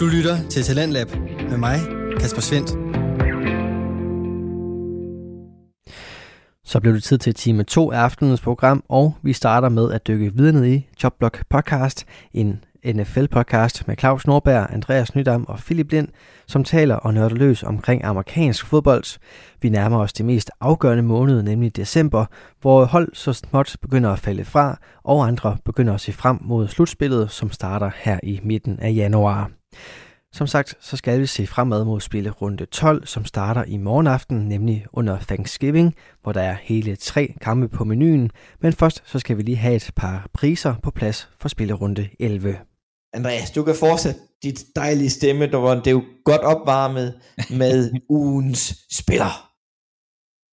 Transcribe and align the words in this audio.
Du 0.00 0.06
lytter 0.06 0.48
til 0.48 0.62
Talentlab 0.62 1.08
med 1.50 1.58
mig, 1.58 1.78
Kasper 2.20 2.40
Svendt. 2.40 2.70
Så 6.64 6.80
blev 6.80 6.94
det 6.94 7.02
tid 7.02 7.18
til 7.18 7.34
time 7.34 7.62
2 7.64 7.92
af 7.92 7.98
aftenens 7.98 8.40
program, 8.40 8.84
og 8.88 9.14
vi 9.22 9.32
starter 9.32 9.68
med 9.68 9.92
at 9.92 10.06
dykke 10.06 10.34
videre 10.34 10.52
ned 10.52 10.66
i 10.66 10.88
Jobblock 11.02 11.44
Podcast, 11.50 12.06
en 12.32 12.64
NFL-podcast 12.86 13.86
med 13.86 13.96
Claus 13.98 14.26
Norberg, 14.26 14.66
Andreas 14.70 15.14
Nydam 15.14 15.44
og 15.48 15.58
Philip 15.58 15.92
Lind, 15.92 16.08
som 16.46 16.64
taler 16.64 16.94
og 16.94 17.14
nørder 17.14 17.36
løs 17.36 17.62
omkring 17.62 18.04
amerikansk 18.04 18.66
fodbold. 18.66 19.18
Vi 19.62 19.68
nærmer 19.68 19.98
os 19.98 20.12
det 20.12 20.26
mest 20.26 20.50
afgørende 20.60 21.02
måned, 21.02 21.42
nemlig 21.42 21.76
december, 21.76 22.26
hvor 22.60 22.84
hold 22.84 23.08
så 23.14 23.32
småt 23.32 23.76
begynder 23.82 24.10
at 24.10 24.18
falde 24.18 24.44
fra, 24.44 24.78
og 25.04 25.26
andre 25.26 25.56
begynder 25.64 25.94
at 25.94 26.00
se 26.00 26.12
frem 26.12 26.38
mod 26.42 26.68
slutspillet, 26.68 27.30
som 27.30 27.50
starter 27.50 27.90
her 27.96 28.20
i 28.22 28.40
midten 28.42 28.78
af 28.78 28.94
januar. 28.94 29.59
Som 30.32 30.46
sagt, 30.46 30.74
så 30.80 30.96
skal 30.96 31.20
vi 31.20 31.26
se 31.26 31.46
fremad 31.46 31.84
mod 31.84 32.00
spillerunde 32.00 32.66
12, 32.66 33.06
som 33.06 33.24
starter 33.24 33.64
i 33.64 33.76
morgenaften, 33.76 34.36
nemlig 34.36 34.86
under 34.92 35.18
Thanksgiving, 35.18 35.94
hvor 36.22 36.32
der 36.32 36.40
er 36.40 36.56
hele 36.62 36.96
tre 36.96 37.34
kampe 37.40 37.68
på 37.68 37.84
menuen. 37.84 38.30
Men 38.60 38.72
først 38.72 39.02
så 39.06 39.18
skal 39.18 39.36
vi 39.36 39.42
lige 39.42 39.56
have 39.56 39.76
et 39.76 39.90
par 39.96 40.28
priser 40.32 40.74
på 40.82 40.90
plads 40.90 41.28
for 41.40 41.48
spillerunde 41.48 42.08
11. 42.20 42.58
Andreas, 43.12 43.50
du 43.50 43.62
kan 43.62 43.74
fortsætte 43.74 44.20
dit 44.42 44.64
dejlige 44.76 45.10
stemme, 45.10 45.46
der 45.46 45.56
var, 45.56 45.74
det 45.74 45.86
er 45.86 45.90
jo 45.90 46.04
godt 46.24 46.40
opvarmet 46.40 47.20
med 47.50 47.90
ugens 48.08 48.74
spiller. 48.92 49.50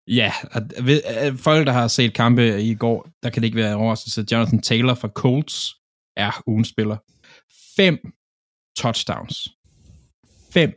Ja, 0.08 0.32
at, 0.52 0.74
at 1.06 1.34
folk, 1.40 1.68
der 1.68 1.74
har 1.74 1.88
set 1.88 2.14
kampe 2.14 2.62
i 2.62 2.76
går, 2.76 3.10
der 3.24 3.30
kan 3.30 3.42
det 3.42 3.48
ikke 3.48 3.58
være 3.58 3.76
overraskelse. 3.76 4.26
Jonathan 4.32 4.62
Taylor 4.62 4.94
fra 4.94 5.08
Colts 5.08 5.76
er 6.18 6.42
ugens 6.48 6.68
spiller. 6.68 6.98
Fem 7.76 8.00
touchdowns. 8.78 9.36
5. 10.54 10.72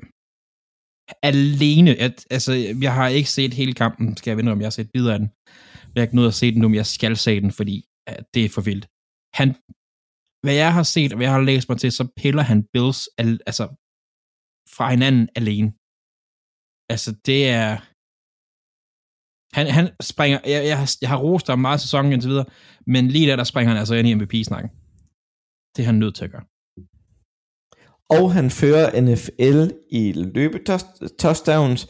Alene. 1.22 1.92
At, 2.06 2.26
altså, 2.30 2.52
jeg 2.86 2.94
har 2.94 3.08
ikke 3.08 3.30
set 3.30 3.54
hele 3.54 3.74
kampen, 3.82 4.16
skal 4.16 4.30
jeg 4.30 4.36
vinde, 4.36 4.52
om 4.52 4.60
jeg 4.60 4.66
har 4.66 4.78
set 4.80 4.90
videre 4.94 5.14
af 5.14 5.18
den. 5.18 5.30
Jeg 5.94 6.00
har 6.00 6.06
ikke 6.06 6.16
nået 6.16 6.28
at 6.28 6.34
se 6.34 6.52
den 6.52 6.60
nu, 6.60 6.68
men 6.68 6.74
jeg 6.74 6.86
skal 6.86 7.16
se 7.16 7.40
den, 7.40 7.52
fordi 7.52 7.84
at 8.06 8.24
det 8.34 8.44
er 8.44 8.48
for 8.48 8.60
vildt. 8.60 8.86
Han 9.34 9.48
hvad 10.42 10.54
jeg 10.54 10.72
har 10.74 10.82
set, 10.82 11.12
og 11.12 11.16
hvad 11.16 11.26
jeg 11.26 11.32
har 11.32 11.40
læst 11.40 11.68
mig 11.68 11.78
til, 11.78 11.92
så 11.92 12.04
piller 12.16 12.42
han 12.42 12.66
Bills 12.72 13.08
al, 13.18 13.40
altså, 13.46 13.64
fra 14.76 14.90
hinanden 14.90 15.28
alene. 15.36 15.68
Altså, 16.92 17.10
det 17.26 17.40
er... 17.48 17.70
Han, 19.56 19.66
han 19.78 19.86
springer... 20.12 20.38
Jeg, 20.52 20.60
jeg, 20.70 20.78
har, 20.78 20.88
jeg 21.02 21.08
har 21.08 21.20
rost 21.26 21.46
ham 21.48 21.58
meget 21.58 21.80
sæsonen 21.80 22.12
indtil 22.12 22.30
videre, 22.30 22.46
men 22.86 23.08
lige 23.08 23.26
der, 23.28 23.36
der 23.36 23.44
springer 23.44 23.70
han 23.72 23.78
altså 23.78 23.94
ind 23.94 24.08
i 24.08 24.14
MVP-snakken. 24.14 24.70
Det 25.74 25.80
er 25.82 25.86
han 25.86 25.98
nødt 26.02 26.14
til 26.14 26.24
at 26.24 26.30
gøre. 26.30 26.46
Og 28.16 28.24
han 28.36 28.46
fører 28.60 28.86
NFL 29.06 29.60
i 30.00 30.02
løbetouchdowns 30.36 31.82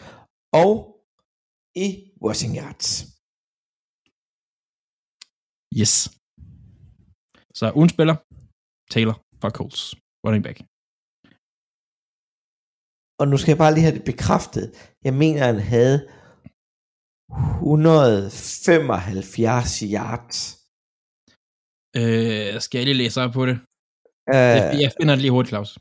og 0.63 0.73
i 1.85 1.87
rushing 2.25 2.53
yards. 2.61 2.89
Yes. 5.81 5.95
Så 7.59 7.65
uden 7.79 7.91
spiller, 7.95 8.17
Taylor 8.93 9.17
fra 9.41 9.51
Colts, 9.57 9.83
running 10.25 10.45
back. 10.47 10.59
Og 13.21 13.25
nu 13.31 13.37
skal 13.39 13.51
jeg 13.53 13.63
bare 13.65 13.75
lige 13.75 13.87
have 13.87 13.99
det 13.99 14.11
bekræftet. 14.13 14.67
Jeg 15.07 15.15
mener, 15.23 15.41
han 15.51 15.61
havde 15.75 15.99
175 17.63 19.71
yards. 19.97 20.39
Øh, 22.01 22.53
skal 22.65 22.79
jeg 22.79 22.87
lige 22.87 23.03
læse 23.03 23.19
op 23.25 23.33
på 23.39 23.43
det? 23.49 23.57
Jeg, 24.27 24.79
jeg 24.85 24.91
finder 24.99 25.15
det 25.15 25.23
lige 25.23 25.35
hurtigt, 25.37 25.53
Claus. 25.55 25.73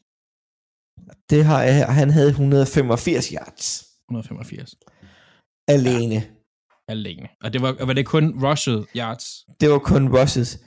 Det 1.29 1.45
har 1.45 1.63
jeg 1.63 1.75
her. 1.75 1.87
Han 1.87 2.09
havde 2.09 2.29
185 2.29 3.27
yards. 3.27 3.85
185. 4.09 4.75
Alene. 5.67 6.15
Ja. 6.15 6.23
Alene. 6.87 7.29
Og 7.43 7.53
det 7.53 7.61
var, 7.61 7.85
var 7.85 7.93
det 7.93 8.05
kun 8.05 8.45
rushed 8.45 8.83
yards? 8.95 9.45
Det 9.59 9.69
var 9.69 9.79
kun 9.79 10.17
rushes. 10.17 10.59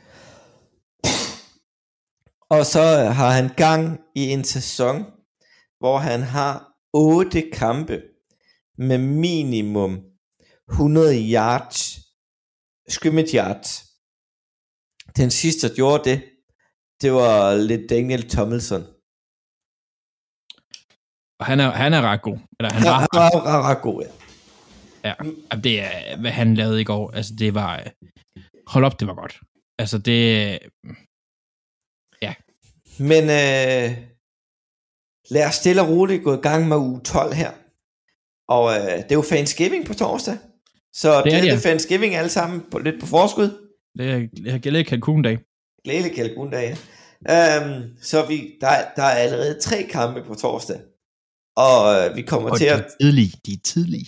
Og 2.51 2.67
så 2.67 2.83
har 3.19 3.31
han 3.31 3.51
gang 3.57 4.01
i 4.15 4.29
en 4.29 4.45
sæson, 4.45 5.05
hvor 5.79 5.99
han 5.99 6.23
har 6.23 6.73
8 6.93 7.51
kampe 7.53 8.03
med 8.79 8.99
minimum 8.99 10.01
100 10.71 11.33
yards, 11.33 11.99
scrimmage 12.89 13.37
yards. 13.37 13.85
Den 15.17 15.31
sidste, 15.31 15.69
der 15.69 15.75
gjorde 15.75 16.11
det, 16.11 16.23
det 17.03 17.13
var 17.13 17.55
lidt 17.55 17.91
Daniel 17.91 18.29
Tomlinson. 18.29 18.83
Og 21.43 21.47
han 21.47 21.61
er, 21.61 21.71
han 21.71 21.93
er 21.93 22.03
ret 22.03 22.23
god. 22.23 22.39
Eller 22.61 22.73
han 22.73 22.85
var, 22.85 22.99
han 22.99 23.09
var 23.13 23.59
ret, 23.59 23.65
ret 23.65 23.83
god, 23.83 24.03
ja. 24.03 24.09
Ja, 25.05 25.15
det 25.57 25.81
er, 25.81 26.17
hvad 26.17 26.31
han 26.31 26.55
lavede 26.55 26.81
i 26.81 26.85
går, 26.85 27.11
altså 27.11 27.33
det 27.39 27.55
var, 27.55 27.83
hold 28.67 28.85
op, 28.85 29.01
det 29.01 29.09
var 29.09 29.15
godt. 29.15 29.41
Altså 29.79 29.99
det, 29.99 30.59
men 32.99 33.23
øh, 33.23 33.99
lad 35.31 35.47
os 35.49 35.55
stille 35.55 35.83
og 35.83 35.89
roligt 35.89 36.25
gå 36.25 36.35
i 36.35 36.41
gang 36.41 36.69
med 36.69 36.77
uge 36.77 37.01
12 37.01 37.35
her. 37.35 37.51
Og 38.49 38.75
øh, 38.75 38.97
det 38.97 39.13
er 39.13 39.15
jo 39.15 39.23
Thanksgiving 39.23 39.87
på 39.87 39.95
torsdag. 39.95 40.39
Så 40.95 41.23
det 41.25 41.35
er 41.35 41.41
det, 41.41 41.53
det 41.53 41.63
Thanksgiving 41.63 42.15
alle 42.15 42.29
sammen 42.29 42.65
på, 42.71 42.79
lidt 42.79 43.01
på 43.01 43.07
forskud. 43.07 43.71
Det 43.99 44.31
er 44.47 44.59
glædelig 44.59 44.87
kalkundag. 44.87 45.39
Glædelig 45.85 46.15
kalkundag, 46.15 46.63
ja. 46.63 46.77
Um, 47.59 47.83
så 48.01 48.27
vi, 48.27 48.55
der, 48.61 48.69
der 48.97 49.03
er 49.03 49.17
allerede 49.25 49.61
tre 49.61 49.83
kampe 49.91 50.23
på 50.23 50.35
torsdag. 50.35 50.81
Og 51.57 51.79
øh, 51.95 52.17
vi 52.17 52.23
kommer 52.23 52.51
og 52.51 52.59
til 52.59 52.67
de 52.67 52.73
at... 52.73 52.81
er 52.81 52.89
tidlige. 53.01 53.33
De 53.47 53.53
er 53.53 53.63
tidlige. 53.65 54.07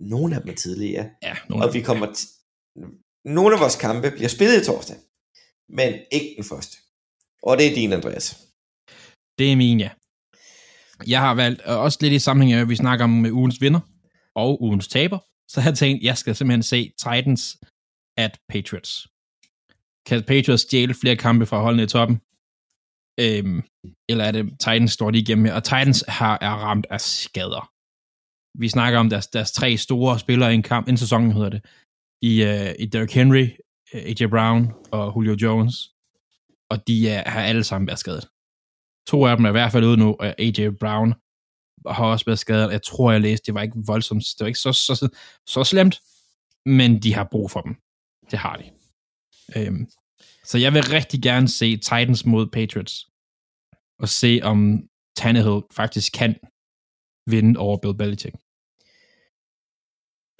Nogle 0.00 0.36
af 0.36 0.40
dem 0.42 0.50
er 0.50 0.54
tidlige, 0.54 0.92
ja. 0.92 1.10
ja 1.22 1.34
og 1.50 1.74
vi 1.74 1.80
kommer... 1.80 2.06
T- 2.06 2.38
nogle 3.24 3.54
af 3.54 3.60
vores 3.60 3.76
kampe 3.76 4.10
bliver 4.10 4.28
spillet 4.28 4.62
i 4.62 4.64
torsdag. 4.64 4.96
Men 5.68 5.94
ikke 6.12 6.34
den 6.36 6.44
første. 6.44 6.76
Og 7.42 7.58
det 7.58 7.66
er 7.66 7.74
din, 7.74 7.92
Andreas. 7.92 8.26
Det 9.38 9.52
er 9.52 9.56
min, 9.56 9.80
ja. 9.80 9.90
Jeg 11.06 11.20
har 11.20 11.34
valgt, 11.34 11.60
og 11.60 11.78
også 11.78 11.98
lidt 12.00 12.12
i 12.12 12.18
sammenhæng 12.18 12.56
af, 12.56 12.60
at 12.60 12.68
vi 12.68 12.76
snakker 12.76 13.04
om 13.04 13.24
ugens 13.24 13.60
vinder 13.60 13.80
og 14.34 14.62
ugens 14.62 14.88
taber, 14.88 15.18
så 15.48 15.60
har 15.60 15.70
jeg 15.70 15.78
tænkt, 15.78 16.02
jeg 16.02 16.18
skal 16.18 16.36
simpelthen 16.36 16.62
se 16.62 16.92
Titans 16.98 17.56
at 18.16 18.40
Patriots. 18.48 19.08
Kan 20.06 20.24
Patriots 20.24 20.62
stjæle 20.62 20.94
flere 20.94 21.16
kampe 21.16 21.46
fra 21.46 21.62
holdene 21.62 21.82
i 21.82 21.86
toppen? 21.86 22.20
Øhm, 23.20 23.62
eller 24.08 24.24
er 24.24 24.32
det 24.32 24.50
Titans 24.60 24.92
står 24.92 25.10
lige 25.10 25.22
igennem 25.22 25.44
her? 25.44 25.54
Og 25.54 25.64
Titans 25.64 26.04
har, 26.08 26.38
er 26.40 26.50
ramt 26.50 26.86
af 26.90 27.00
skader. 27.00 27.70
Vi 28.58 28.68
snakker 28.68 28.98
om 28.98 29.10
deres, 29.10 29.26
deres 29.26 29.52
tre 29.52 29.76
store 29.76 30.18
spillere 30.18 30.52
i 30.52 30.54
en 30.54 30.62
kamp, 30.62 30.88
en 30.88 30.96
sæson 30.96 31.32
hedder 31.32 31.48
det, 31.48 31.64
i, 32.22 32.42
uh, 32.42 32.82
i 32.82 32.86
Derrick 32.86 33.12
Henry, 33.12 33.48
øh, 33.94 34.02
AJ 34.02 34.26
Brown 34.26 34.72
og 34.92 35.12
Julio 35.16 35.36
Jones 35.42 35.92
og 36.72 36.86
de 36.86 37.08
er, 37.08 37.30
har 37.30 37.42
alle 37.42 37.64
sammen 37.64 37.86
været 37.86 37.98
skadet. 37.98 38.28
To 39.06 39.26
af 39.26 39.36
dem 39.36 39.44
er 39.44 39.48
i 39.48 39.52
hvert 39.58 39.72
fald 39.72 39.84
ude 39.84 39.96
nu, 39.96 40.16
og 40.20 40.40
AJ 40.40 40.68
Brown 40.80 41.14
har 41.86 42.04
også 42.04 42.24
været 42.24 42.38
skadet. 42.38 42.72
Jeg 42.72 42.82
tror, 42.82 43.12
jeg 43.12 43.20
læste, 43.20 43.46
det 43.46 43.54
var 43.54 43.62
ikke 43.62 43.82
voldsomt, 43.86 44.22
det 44.22 44.40
var 44.40 44.46
ikke 44.46 44.58
så, 44.58 44.72
så, 44.72 44.94
så, 44.94 45.08
så 45.46 45.64
slemt, 45.64 46.00
men 46.66 47.02
de 47.02 47.14
har 47.14 47.28
brug 47.30 47.50
for 47.50 47.60
dem. 47.60 47.74
Det 48.30 48.38
har 48.38 48.56
de. 48.56 48.70
Øhm, 49.56 49.86
så 50.44 50.58
jeg 50.58 50.72
vil 50.74 50.82
rigtig 50.82 51.22
gerne 51.22 51.48
se 51.48 51.76
Titans 51.76 52.26
mod 52.26 52.46
Patriots, 52.46 53.06
og 53.98 54.08
se 54.08 54.40
om 54.42 54.88
Tannehill 55.16 55.62
faktisk 55.72 56.12
kan 56.12 56.34
vinde 57.26 57.60
over 57.60 57.76
Bill 57.76 57.96
Belichick. 57.96 58.36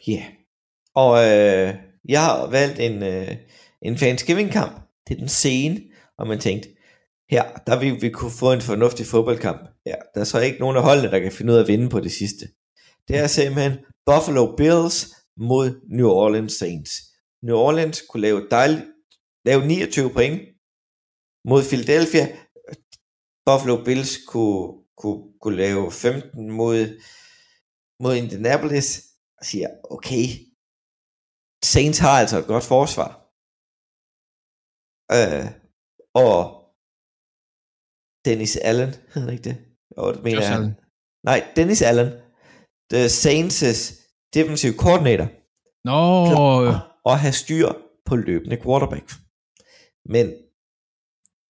Ja, 0.07 0.13
yeah. 0.13 0.33
og 0.95 1.13
øh, 1.17 1.75
jeg 2.09 2.25
har 2.25 2.51
valgt 2.51 2.79
en, 2.79 3.03
øh, 3.03 3.37
en 3.83 3.97
Thanksgiving-kamp. 3.97 4.81
Det 5.09 5.15
er 5.15 5.19
den 5.19 5.29
scene, 5.29 5.81
og 6.19 6.27
man 6.27 6.39
tænkte, 6.39 6.69
her, 7.31 7.45
der 7.67 7.79
vil 7.81 8.03
vi 8.03 8.11
kunne 8.11 8.31
få 8.31 8.53
en 8.53 8.61
fornuftig 8.61 9.07
fodboldkamp. 9.07 9.61
Ja, 9.87 9.95
der 10.15 10.21
er 10.21 10.25
så 10.25 10.41
ikke 10.41 10.59
nogen 10.59 10.77
af 10.77 10.83
holdene, 10.83 11.11
der 11.11 11.19
kan 11.19 11.33
finde 11.33 11.53
ud 11.53 11.59
af 11.59 11.63
at 11.63 11.69
vinde 11.69 11.89
på 11.89 12.01
det 12.01 12.13
sidste. 12.13 12.49
Det 13.09 13.19
er 13.19 13.27
simpelthen 13.27 13.79
Buffalo 14.07 14.57
Bills 14.57 15.15
mod 15.37 15.81
New 15.89 16.09
Orleans 16.09 16.53
Saints. 16.53 16.93
New 17.43 17.57
Orleans 17.57 18.03
kunne 18.09 18.21
lave, 18.21 18.47
dejligt, 18.51 18.85
lave 19.49 19.67
29 19.67 20.11
point 20.17 20.39
mod 21.51 21.63
Philadelphia. 21.71 22.25
Buffalo 23.47 23.77
Bills 23.87 24.13
kunne, 24.31 24.67
kunne, 25.01 25.23
kunne 25.41 25.57
lave 25.57 25.93
15 25.93 26.51
mod, 26.61 26.81
mod 28.03 28.15
Indianapolis. 28.17 28.89
Og 29.39 29.45
siger, 29.45 29.69
okay, 29.95 30.25
Saints 31.73 31.99
har 31.99 32.15
altså 32.23 32.37
et 32.39 32.47
godt 32.47 32.65
forsvar. 32.75 33.11
Øh, 35.19 35.47
og 36.25 36.37
Dennis 38.27 38.57
Allen, 38.57 38.91
hedder 39.13 39.27
han 39.27 39.33
ikke 39.37 39.49
det? 39.51 39.57
Jo, 39.97 40.13
det 40.13 40.23
mener 40.23 40.43
jeg. 40.43 40.75
Nej, 41.29 41.53
Dennis 41.57 41.83
Allen, 41.83 42.11
The 42.93 43.05
Saints' 43.23 43.79
defensive 44.35 44.75
coordinator. 44.85 45.29
Nå. 45.89 46.01
No. 46.35 46.73
Og 47.05 47.19
have 47.19 47.33
styr 47.43 47.69
på 48.07 48.17
løbende 48.17 48.57
quarterback. 48.65 49.07
Men, 50.05 50.27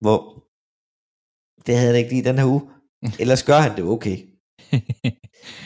hvor, 0.01 0.19
det 1.67 1.75
havde 1.77 1.93
han 1.93 2.01
ikke 2.01 2.11
lige 2.11 2.25
den 2.25 2.39
her 2.39 2.47
uge. 2.47 2.63
ellers 3.23 3.43
gør 3.43 3.61
han 3.67 3.77
det 3.77 3.85
okay. 3.85 4.17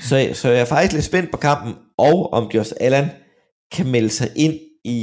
så, 0.08 0.14
så 0.40 0.48
jeg 0.48 0.60
er 0.60 0.64
faktisk 0.64 0.92
lidt 0.92 1.04
spændt 1.04 1.30
på 1.30 1.36
kampen, 1.36 1.74
og 1.98 2.32
om 2.32 2.50
Josh 2.54 2.72
Allen 2.80 3.08
kan 3.72 3.86
melde 3.90 4.10
sig 4.10 4.28
ind 4.36 4.54
i 4.84 4.98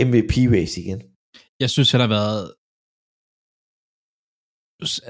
MVP-race 0.00 0.80
igen. 0.80 1.02
Jeg 1.60 1.70
synes, 1.70 1.90
han 1.92 2.00
har 2.00 2.08
været 2.08 2.54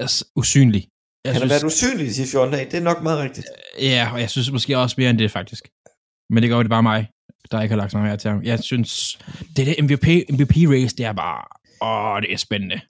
altså, 0.03 0.25
usynlig. 0.35 0.83
Jeg 1.25 1.33
Han 1.33 1.41
har 1.41 1.47
synes, 1.47 1.51
været 1.51 1.63
usynlig 1.63 2.05
de 2.05 2.13
sidste 2.13 2.31
14 2.31 2.53
dage, 2.53 2.65
det 2.71 2.77
er 2.77 2.83
nok 2.91 3.03
meget 3.03 3.19
rigtigt. 3.19 3.47
Ja, 3.79 4.09
og 4.13 4.19
jeg 4.19 4.29
synes 4.29 4.51
måske 4.51 4.77
også 4.77 4.95
mere 4.97 5.09
end 5.09 5.17
det, 5.17 5.31
faktisk. 5.31 5.63
Men 6.29 6.43
det 6.43 6.49
gør 6.49 6.57
det 6.57 6.69
bare 6.69 6.83
mig, 6.83 7.09
der 7.51 7.61
ikke 7.61 7.73
har 7.73 7.77
lagt 7.77 7.91
så 7.91 7.97
meget 7.97 8.09
mere 8.09 8.17
til 8.17 8.29
ham. 8.29 8.43
Jeg 8.43 8.63
synes, 8.63 9.17
det 9.55 9.67
der 9.67 9.83
MVP, 9.83 10.07
MVP-race, 10.35 10.95
det 10.95 11.05
er 11.05 11.13
bare, 11.13 11.43
åh, 11.83 12.21
det 12.21 12.33
er 12.33 12.37
spændende 12.37 12.81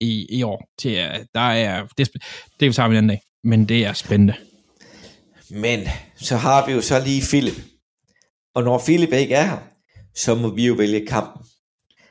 i, 0.00 0.26
i 0.38 0.42
år. 0.42 0.68
Det 0.82 0.98
er, 1.00 1.24
der 1.34 1.40
er, 1.40 1.86
det, 1.98 2.08
er, 2.08 2.18
det 2.60 2.74
tager 2.74 2.88
vi 2.88 2.92
en 2.92 2.96
anden 2.96 3.08
dag, 3.08 3.20
men 3.44 3.68
det 3.68 3.84
er 3.84 3.92
spændende. 3.92 4.34
Men 5.50 5.88
så 6.16 6.36
har 6.36 6.66
vi 6.66 6.72
jo 6.72 6.80
så 6.80 7.00
lige 7.04 7.22
Philip. 7.22 7.62
Og 8.54 8.62
når 8.62 8.78
Philip 8.78 9.12
ikke 9.12 9.34
er 9.34 9.44
her, 9.44 9.58
så 10.16 10.34
må 10.34 10.54
vi 10.54 10.66
jo 10.66 10.74
vælge 10.74 11.06
kampen. 11.06 11.46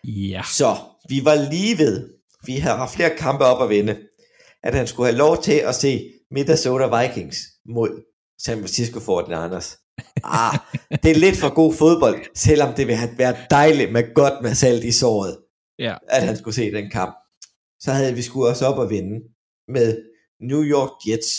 Ja. 0.03 0.41
Så 0.44 0.77
vi 1.09 1.25
var 1.25 1.50
lige 1.51 1.77
ved, 1.77 2.09
vi 2.45 2.56
har 2.56 2.77
haft 2.77 2.95
flere 2.95 3.17
kampe 3.17 3.45
op 3.45 3.63
at 3.63 3.69
vinde, 3.69 3.97
at 4.63 4.75
han 4.75 4.88
skulle 4.88 5.07
have 5.07 5.17
lov 5.17 5.44
til 5.44 5.53
at 5.53 5.75
se 5.75 6.12
Minnesota 6.31 7.01
Vikings 7.01 7.38
mod 7.65 8.03
San 8.39 8.57
Francisco 8.57 9.00
49ers. 9.00 9.77
Ah, 10.24 10.57
det 11.03 11.12
er 11.12 11.15
lidt 11.15 11.38
for 11.38 11.53
god 11.53 11.74
fodbold, 11.74 12.25
selvom 12.35 12.74
det 12.74 12.88
vil 12.88 12.95
have 12.95 13.17
været 13.17 13.38
dejligt 13.50 13.91
med 13.91 14.13
godt 14.13 14.33
med 14.41 14.56
salt 14.56 14.83
i 14.83 14.91
såret, 14.91 15.38
Ja. 15.85 15.95
at 16.15 16.21
han 16.27 16.37
skulle 16.37 16.55
se 16.55 16.71
den 16.71 16.89
kamp. 16.89 17.15
Så 17.83 17.91
havde 17.91 18.15
vi 18.15 18.21
skulle 18.21 18.49
også 18.51 18.65
op 18.65 18.79
at 18.83 18.89
vinde 18.89 19.15
med 19.75 19.87
New 20.49 20.63
York 20.75 20.91
Jets 21.07 21.31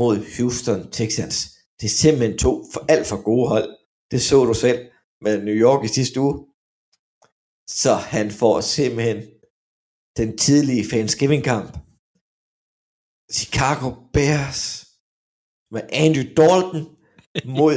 mod 0.00 0.16
Houston 0.36 0.80
Texans. 0.98 1.36
Det 1.78 1.86
er 1.86 1.98
simpelthen 2.02 2.38
to 2.38 2.52
for 2.72 2.80
alt 2.88 3.06
for 3.06 3.22
gode 3.30 3.48
hold. 3.48 3.68
Det 4.10 4.22
så 4.22 4.44
du 4.44 4.54
selv 4.54 4.80
med 5.24 5.34
New 5.44 5.58
York 5.66 5.84
i 5.84 5.88
sidste 5.88 6.20
uge. 6.20 6.36
Så 7.82 7.94
han 7.94 8.30
får 8.40 8.60
simpelthen 8.60 9.18
den 10.16 10.38
tidlige 10.38 10.84
Thanksgiving-kamp. 10.92 11.70
Chicago 13.38 13.88
Bears 14.14 14.86
med 15.74 15.82
Andrew 16.04 16.26
Dalton 16.38 16.82
mod 17.58 17.76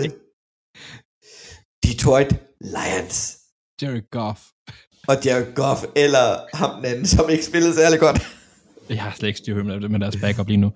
Detroit 1.83 2.31
Lions. 2.75 3.19
Jared 3.81 4.09
Goff. 4.11 4.41
Og 5.07 5.15
Jared 5.25 5.55
Goff, 5.55 5.83
eller 5.95 6.55
ham 6.57 6.75
den 6.75 6.85
anden, 6.85 7.05
som 7.05 7.29
ikke 7.29 7.45
spillede 7.45 7.75
særlig 7.75 7.99
godt. 7.99 8.19
Jeg 8.89 9.03
har 9.03 9.11
slet 9.11 9.27
ikke 9.27 9.37
styr 9.39 9.53
på 9.55 9.63
med 9.63 9.99
deres 9.99 10.17
backup 10.21 10.47
lige 10.47 10.57
nu. 10.57 10.71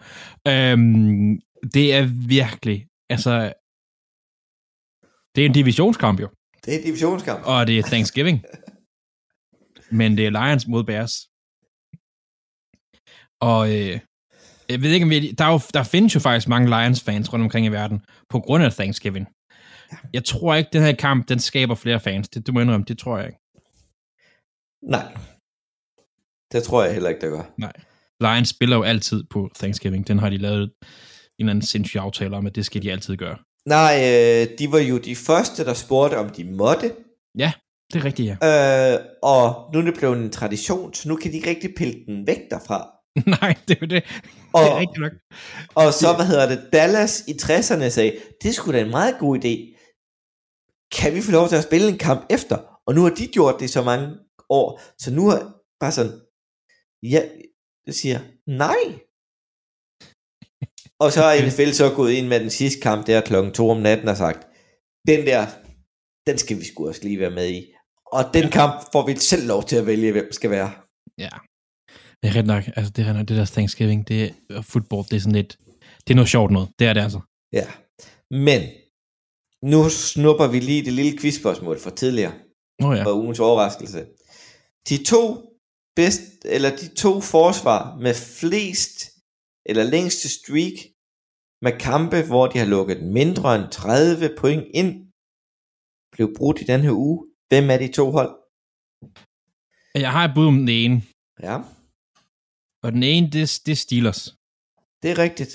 Øhm, 0.48 1.40
det 1.74 1.94
er 1.94 2.28
virkelig, 2.28 2.88
altså, 3.10 3.54
det 5.36 5.42
er 5.42 5.46
en 5.46 5.54
divisionskamp 5.54 6.20
jo, 6.20 6.30
Det 6.66 6.74
er 6.74 6.78
en 6.78 6.84
divisionskamp. 6.86 7.42
og 7.46 7.68
det 7.68 7.80
er 7.80 7.84
Thanksgiving. 7.84 8.44
Men 9.92 10.18
det 10.18 10.26
er 10.26 10.30
Lions 10.30 10.68
mod 10.68 10.84
Bears. 10.84 11.14
Og 13.42 13.70
øh, 13.76 14.00
jeg 14.70 14.82
ved 14.82 14.92
ikke, 14.92 15.04
om 15.04 15.10
vi, 15.10 15.32
der, 15.32 15.46
er 15.46 15.52
jo, 15.52 15.60
der 15.74 15.84
findes 15.84 16.16
jo 16.16 16.20
faktisk 16.20 16.48
mange 16.48 16.70
Lions-fans 16.70 17.34
rundt 17.34 17.44
omkring 17.44 17.66
i 17.66 17.70
verden, 17.70 18.02
på 18.30 18.40
grund 18.40 18.64
af 18.64 18.74
Thanksgiving. 18.74 19.28
Jeg 20.14 20.24
tror 20.24 20.56
ikke, 20.56 20.70
den 20.74 20.82
her 20.82 20.96
kamp, 20.96 21.30
den 21.30 21.40
skaber 21.40 21.76
flere 21.76 22.00
fans. 22.00 22.30
Det, 22.30 22.48
du 22.48 22.52
må 22.52 22.60
indrømme, 22.60 22.86
det 22.88 22.98
tror 22.98 23.18
jeg 23.18 23.28
ikke. 23.28 23.40
Nej. 24.84 25.14
Det 26.52 26.64
tror 26.64 26.84
jeg 26.84 26.94
heller 26.94 27.10
ikke, 27.10 27.22
der 27.22 27.30
gør. 27.30 27.44
Lions 28.22 28.50
spiller 28.50 28.76
jo 28.78 28.84
altid 28.84 29.24
på 29.30 29.50
Thanksgiving. 29.56 30.08
Den 30.08 30.20
har 30.20 30.30
de 30.30 30.38
lavet 30.38 30.64
en 30.64 30.70
eller 31.40 31.52
anden 31.52 31.66
sindssyg 31.66 32.00
aftale 32.00 32.36
om, 32.36 32.46
at 32.48 32.56
det 32.56 32.66
skal 32.66 32.82
de 32.84 32.92
altid 32.92 33.18
gøre. 33.18 33.38
Nej, 33.66 33.96
øh, 34.00 34.48
de 34.60 34.72
var 34.72 34.80
jo 34.80 34.98
de 34.98 35.16
første, 35.16 35.66
der 35.66 35.74
spurgte, 35.74 36.18
om 36.18 36.30
de 36.30 36.44
måtte. 36.44 36.92
Det 37.94 38.00
er 38.00 38.06
rigtigt, 38.06 38.38
ja. 38.42 38.94
Øh, 38.94 39.00
og 39.24 39.70
nu 39.74 39.80
er 39.80 39.84
det 39.84 39.94
blevet 39.98 40.18
en 40.18 40.30
tradition, 40.32 40.94
så 40.94 41.10
nu 41.10 41.16
kan 41.16 41.32
de 41.32 41.36
ikke 41.38 41.50
rigtig 41.50 41.70
pille 41.78 42.06
den 42.08 42.28
væk 42.28 42.40
derfra. 42.50 42.90
Nej, 43.42 43.56
det 43.68 43.78
er 43.82 43.86
det. 43.86 44.04
Og, 44.54 44.62
Det 44.64 44.72
er 44.72 44.80
rigtigt 44.80 45.00
nok. 45.00 45.12
og 45.76 45.94
så, 45.94 46.14
hvad 46.16 46.26
hedder 46.26 46.50
det, 46.50 46.70
Dallas 46.74 47.24
i 47.28 47.32
60'erne 47.32 47.90
sagde, 47.90 48.16
det 48.44 48.56
sgu 48.56 48.72
da 48.72 48.82
en 48.82 48.90
meget 48.90 49.16
god 49.20 49.38
idé. 49.38 49.78
Kan 51.00 51.16
vi 51.16 51.22
få 51.22 51.32
lov 51.32 51.48
til 51.50 51.56
at 51.56 51.64
spille 51.64 51.88
en 51.90 51.98
kamp 51.98 52.26
efter? 52.30 52.58
Og 52.88 52.96
nu 52.96 53.02
har 53.04 53.10
de 53.10 53.28
gjort 53.28 53.56
det 53.60 53.66
i 53.66 53.68
så 53.68 53.84
mange 53.84 54.08
år, 54.60 54.82
så 55.04 55.12
nu 55.18 55.24
er 55.28 55.40
bare 55.80 55.92
sådan, 55.92 56.16
ja, 57.14 57.22
det 57.86 57.96
siger, 57.96 58.20
nej. 58.64 58.82
Og 61.04 61.12
så 61.12 61.24
er 61.24 61.46
NFL 61.46 61.72
så 61.72 61.94
gået 61.96 62.12
ind 62.12 62.28
med 62.28 62.40
den 62.40 62.50
sidste 62.50 62.82
kamp 62.82 63.08
der 63.08 63.22
klokken 63.22 63.54
2 63.54 63.70
om 63.70 63.82
natten 63.88 64.08
og 64.08 64.18
sagt, 64.18 64.42
den 65.08 65.22
der, 65.30 65.42
den 66.28 66.38
skal 66.38 66.58
vi 66.60 66.66
sgu 66.66 66.88
også 66.88 67.04
lige 67.04 67.20
være 67.20 67.38
med 67.40 67.50
i. 67.50 67.74
Og 68.16 68.24
den 68.34 68.50
kamp 68.50 68.74
får 68.92 69.06
vi 69.08 69.16
selv 69.16 69.48
lov 69.48 69.64
til 69.64 69.76
at 69.76 69.86
vælge, 69.86 70.12
hvem 70.12 70.32
skal 70.32 70.50
være. 70.50 70.72
Ja. 71.18 71.30
Det 72.20 72.30
er 72.30 72.36
ret 72.36 72.46
nok. 72.46 72.64
Altså, 72.76 72.92
det 72.96 73.08
er 73.08 73.14
nok. 73.14 73.28
Det 73.28 73.38
der 73.38 73.46
Thanksgiving, 73.46 74.08
det 74.08 74.36
er 74.50 74.62
football, 74.62 75.04
det 75.04 75.14
er 75.14 75.20
sådan 75.20 75.40
lidt... 75.42 75.58
Det 76.04 76.10
er 76.14 76.16
noget 76.16 76.30
sjovt 76.30 76.52
noget. 76.52 76.70
Det 76.80 76.88
er 76.88 76.94
det 76.94 77.02
altså. 77.02 77.22
Ja. 77.54 77.68
Men, 78.48 78.62
nu 79.72 79.90
snupper 79.90 80.48
vi 80.48 80.60
lige 80.60 80.86
det 80.86 80.94
lille 80.94 81.18
quizspørgsmål 81.20 81.80
fra 81.80 81.96
tidligere. 82.02 82.34
Oh, 82.84 82.98
ja. 82.98 83.06
og 83.08 83.18
ugens 83.18 83.40
overraskelse. 83.40 84.08
De 84.90 84.98
to 85.12 85.22
bedst, 86.00 86.46
eller 86.56 86.70
de 86.82 86.88
to 87.04 87.12
forsvar 87.36 87.82
med 88.06 88.14
flest 88.40 88.96
eller 89.70 89.84
længste 89.96 90.28
streak 90.40 90.78
med 91.66 91.74
kampe, 91.90 92.18
hvor 92.30 92.46
de 92.48 92.58
har 92.62 92.66
lukket 92.76 93.00
mindre 93.20 93.48
end 93.56 93.72
30 93.72 94.36
point 94.42 94.64
ind, 94.80 94.92
blev 96.16 96.28
brudt 96.38 96.62
i 96.62 96.66
den 96.72 96.82
her 96.86 96.92
uge. 97.06 97.18
Hvem 97.50 97.66
er 97.74 97.78
de 97.84 97.90
to 98.00 98.06
hold? 98.18 98.32
Jeg 100.06 100.12
har 100.16 100.24
et 100.26 100.32
bud 100.36 100.48
om 100.54 100.58
den 100.64 100.70
ene. 100.70 100.96
Ja, 101.48 101.56
Og 102.86 102.90
den 102.96 103.04
ene, 103.04 103.26
det, 103.36 103.62
det 103.66 103.72
er 103.72 103.82
Steelers. 103.86 104.22
det 105.02 105.10
er 105.14 105.18
rigtigt. 105.26 105.54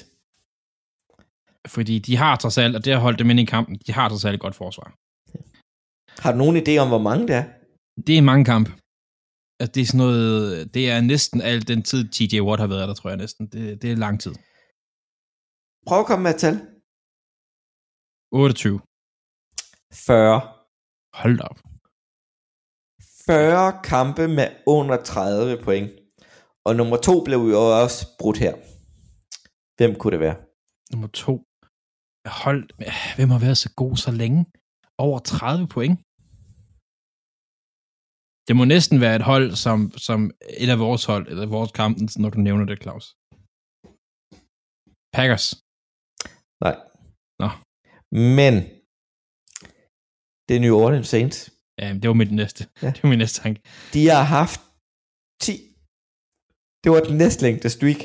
Fordi 1.75 1.99
de 1.99 2.17
har 2.17 2.37
trods 2.37 2.59
alt, 2.59 2.77
og 2.77 2.85
det 2.85 2.93
har 2.93 3.01
holdt 3.01 3.19
dem 3.19 3.31
ind 3.31 3.41
i 3.41 3.45
kampen, 3.45 3.75
de 3.87 3.93
har 3.93 4.09
trods 4.09 4.25
alt 4.25 4.35
et 4.35 4.41
godt 4.41 4.55
forsvar. 4.55 4.89
Har 6.23 6.33
du 6.33 6.39
nogen 6.39 6.57
idé 6.63 6.73
om, 6.83 6.89
hvor 6.89 7.03
mange 7.09 7.23
det 7.29 7.35
er? 7.41 7.45
Det 8.07 8.19
er 8.19 8.23
mange 8.23 8.45
kamp. 8.45 8.69
Altså, 9.61 9.73
det 9.75 9.81
er 9.81 9.87
sådan 9.87 9.99
noget, 9.99 10.75
det 10.75 10.91
er 10.91 11.01
næsten 11.01 11.41
al 11.41 11.69
den 11.69 11.83
tid, 11.83 12.09
TJ 12.15 12.41
Watt 12.41 12.61
har 12.61 12.67
været 12.67 12.89
der, 12.89 12.95
tror 12.95 13.11
jeg 13.11 13.17
næsten. 13.17 13.47
Det, 13.53 13.83
det 13.83 13.93
er 13.93 13.97
lang 13.97 14.21
tid. 14.21 14.35
Prøv 15.87 16.01
at 16.01 16.07
komme 16.07 16.23
med 16.23 16.35
et 16.35 16.41
tal. 16.41 16.57
28. 18.33 18.81
40. 19.93 20.41
Hold 21.21 21.41
op. 21.41 21.59
40 23.27 23.81
kampe 23.85 24.29
med 24.29 24.49
under 24.67 24.97
30 25.05 25.63
point. 25.65 25.91
Og 26.67 26.77
nummer 26.77 26.97
to 26.97 27.25
blev 27.25 27.39
jo 27.39 27.61
også 27.83 28.01
brudt 28.21 28.39
her. 28.45 28.55
Hvem 29.77 29.93
kunne 29.99 30.13
det 30.15 30.21
være? 30.21 30.37
Nummer 30.93 31.09
to. 31.09 31.35
Hold, 32.43 32.63
hvem 33.17 33.31
har 33.31 33.39
været 33.39 33.59
så 33.59 33.71
god 33.77 33.97
så 33.97 34.11
længe? 34.11 34.47
Over 34.99 35.19
30 35.19 35.69
point. 35.69 35.97
Det 38.49 38.57
må 38.57 38.65
næsten 38.65 39.01
være 39.01 39.17
et 39.17 39.23
hold, 39.33 39.49
som, 39.65 39.79
som 40.07 40.19
et 40.65 40.71
af 40.75 40.79
vores 40.79 41.05
hold, 41.11 41.25
eller 41.29 41.47
vores 41.47 41.73
kampen, 41.81 42.09
når 42.23 42.31
du 42.31 42.39
nævner 42.49 42.65
det, 42.71 42.83
Claus. 42.85 43.07
Packers. 45.17 45.47
Nej. 46.65 46.77
Nå. 47.43 47.49
Men 48.35 48.55
det 50.47 50.53
er 50.57 50.61
New 50.61 50.77
Orleans 50.85 51.09
Saints. 51.15 51.39
Ja, 51.83 51.89
det 52.01 52.07
var 52.09 52.19
mit 52.23 52.33
næste. 52.41 52.63
Ja. 52.83 52.89
Det 52.95 53.03
var 53.03 53.09
min 53.09 53.19
næste 53.19 53.41
tanke. 53.43 53.61
De 53.95 54.03
har 54.09 54.25
haft 54.39 54.61
10. 55.45 55.53
Det 56.83 56.89
var 56.93 57.01
den 57.09 57.17
næstlængste 57.23 57.69
streak. 57.77 58.01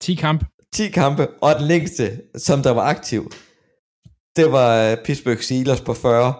10 0.00 0.14
kamp. 0.14 0.40
10 0.72 0.90
kampe, 0.90 1.24
og 1.44 1.50
den 1.58 1.66
længste, 1.72 2.04
som 2.46 2.58
der 2.66 2.72
var 2.78 2.86
aktiv, 2.94 3.22
det 4.36 4.46
var 4.56 4.68
øh, 4.84 4.92
Pittsburgh 5.04 5.42
Steelers 5.46 5.82
på 5.88 5.94
40. 5.94 6.34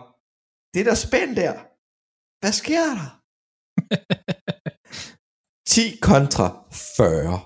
Det 0.72 0.80
er 0.80 0.88
der 0.90 0.94
spændt 1.06 1.36
der. 1.42 1.54
Hvad 2.40 2.52
sker 2.52 2.84
der? 2.98 3.08
10 5.74 5.80
kontra 6.02 6.46
40. 6.96 7.40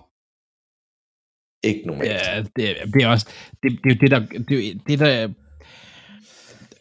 Ikke 1.68 1.86
normalt. 1.86 2.10
Ja, 2.10 2.42
det, 2.56 2.64
er- 2.80 2.86
det 2.86 3.02
er 3.02 3.08
også, 3.08 3.26
det, 3.62 3.68
det 3.84 3.90
er 3.90 3.94
jo 3.94 4.00
det, 4.00 4.10
der, 4.10 4.20
det, 4.48 4.68
er 4.68 4.74
det 4.88 4.98
der, 4.98 5.28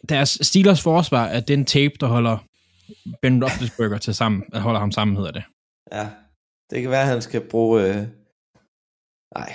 deres 0.08 0.38
Steelers 0.42 0.82
forsvar 0.82 1.24
er 1.26 1.40
den 1.40 1.64
tape, 1.66 1.94
der 2.00 2.06
holder 2.06 2.38
Ben 3.22 3.44
Roethlisberger 3.44 3.98
til 3.98 4.14
sammen, 4.14 4.42
der 4.52 4.60
holder 4.60 4.80
ham 4.80 4.92
sammen, 4.92 5.16
hedder 5.16 5.30
det. 5.32 5.44
Ja, 5.92 6.10
det 6.70 6.82
kan 6.82 6.90
være, 6.90 7.00
at 7.02 7.06
han 7.08 7.22
skal 7.22 7.48
bruge... 7.50 7.82
Øh... 7.88 7.96
Nej. 9.38 9.52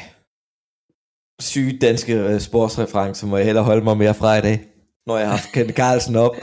Syge 1.42 1.80
danske 1.80 2.14
øh, 2.14 2.40
sportsreferencer 2.40 3.28
må 3.28 3.38
jeg 3.38 3.46
hellere 3.46 3.64
holde 3.66 3.84
mig 3.84 3.98
mere 3.98 4.14
fra 4.14 4.36
i 4.36 4.42
dag, 4.42 4.58
når 5.08 5.18
jeg 5.18 5.28
har 5.28 5.36
haft 5.38 5.52
Kent 5.54 5.76
Carlsen 5.76 6.16
op. 6.16 6.36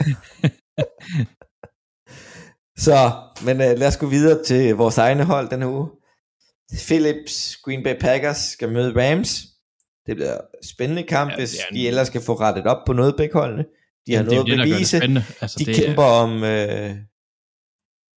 Så, 2.77 3.11
men 3.45 3.61
øh, 3.61 3.77
lad 3.77 3.87
os 3.87 3.97
gå 3.97 4.05
videre 4.07 4.43
til 4.43 4.75
vores 4.75 4.97
egne 4.97 5.23
hold 5.23 5.49
denne 5.49 5.67
uge. 5.67 5.87
Phillips 6.87 7.57
Green 7.63 7.83
Bay 7.83 7.99
Packers 7.99 8.37
skal 8.37 8.71
møde 8.71 8.93
Rams. 9.11 9.41
Det 10.05 10.15
bliver 10.15 10.33
en 10.33 10.67
spændende 10.67 11.03
kamp, 11.03 11.29
Ja, 11.29 11.33
ja, 11.33 11.39
hvis 11.39 11.51
det 11.51 11.59
er 11.61 11.67
en- 11.71 11.75
de 11.75 11.87
ellers 11.87 12.07
skal 12.07 12.21
få 12.21 12.33
rettet 12.33 12.65
op 12.67 12.77
på 12.85 12.93
noget 12.93 13.15
begge 13.17 13.33
holdene. 13.39 13.65
De 14.07 14.15
har 14.15 14.23
det 14.23 14.31
er 14.31 14.35
noget 14.35 14.39
at 14.39 14.45
det, 14.51 14.57
der 14.57 14.65
det 14.65 14.73
bevise. 14.73 14.97
spændende. 14.97 15.23
Altså, 15.41 15.59
De 15.59 15.65
det, 15.65 15.75
kæmper 15.75 16.03
om, 16.03 16.43
øh, 16.43 16.95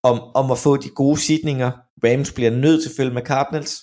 om, 0.02 0.20
om 0.34 0.50
at 0.50 0.58
få 0.58 0.76
de 0.76 0.88
gode 0.88 1.20
sidninger. 1.20 1.70
Rams 2.04 2.32
bliver 2.32 2.50
nødt 2.50 2.82
til 2.82 2.90
at 2.90 2.96
følge 2.96 3.14
med 3.14 3.22
Cardinals. 3.22 3.74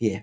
Ja, 0.00 0.06
yeah. 0.06 0.20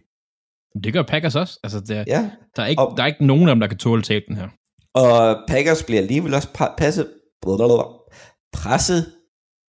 Det 0.84 0.94
gør 0.94 1.04
Packers 1.04 1.36
også. 1.36 1.60
Altså, 1.64 1.80
det, 1.80 1.90
ja. 2.08 2.30
der, 2.56 2.64
er 2.64 2.68
ikke, 2.68 2.82
Og- 2.82 2.98
der 2.98 3.04
er 3.04 3.08
ikke 3.08 3.26
nogen 3.26 3.50
af 3.50 3.56
dem, 3.56 3.60
der 3.60 3.68
kan 3.68 3.78
tåle 3.78 4.00
at 4.00 4.06
tabe 4.06 4.26
den 4.28 4.36
her. 4.38 4.48
Og 4.94 5.44
Packers 5.48 5.84
bliver 5.84 6.02
alligevel 6.02 6.34
også 6.34 6.74
passet, 6.78 7.12
presset 8.58 9.02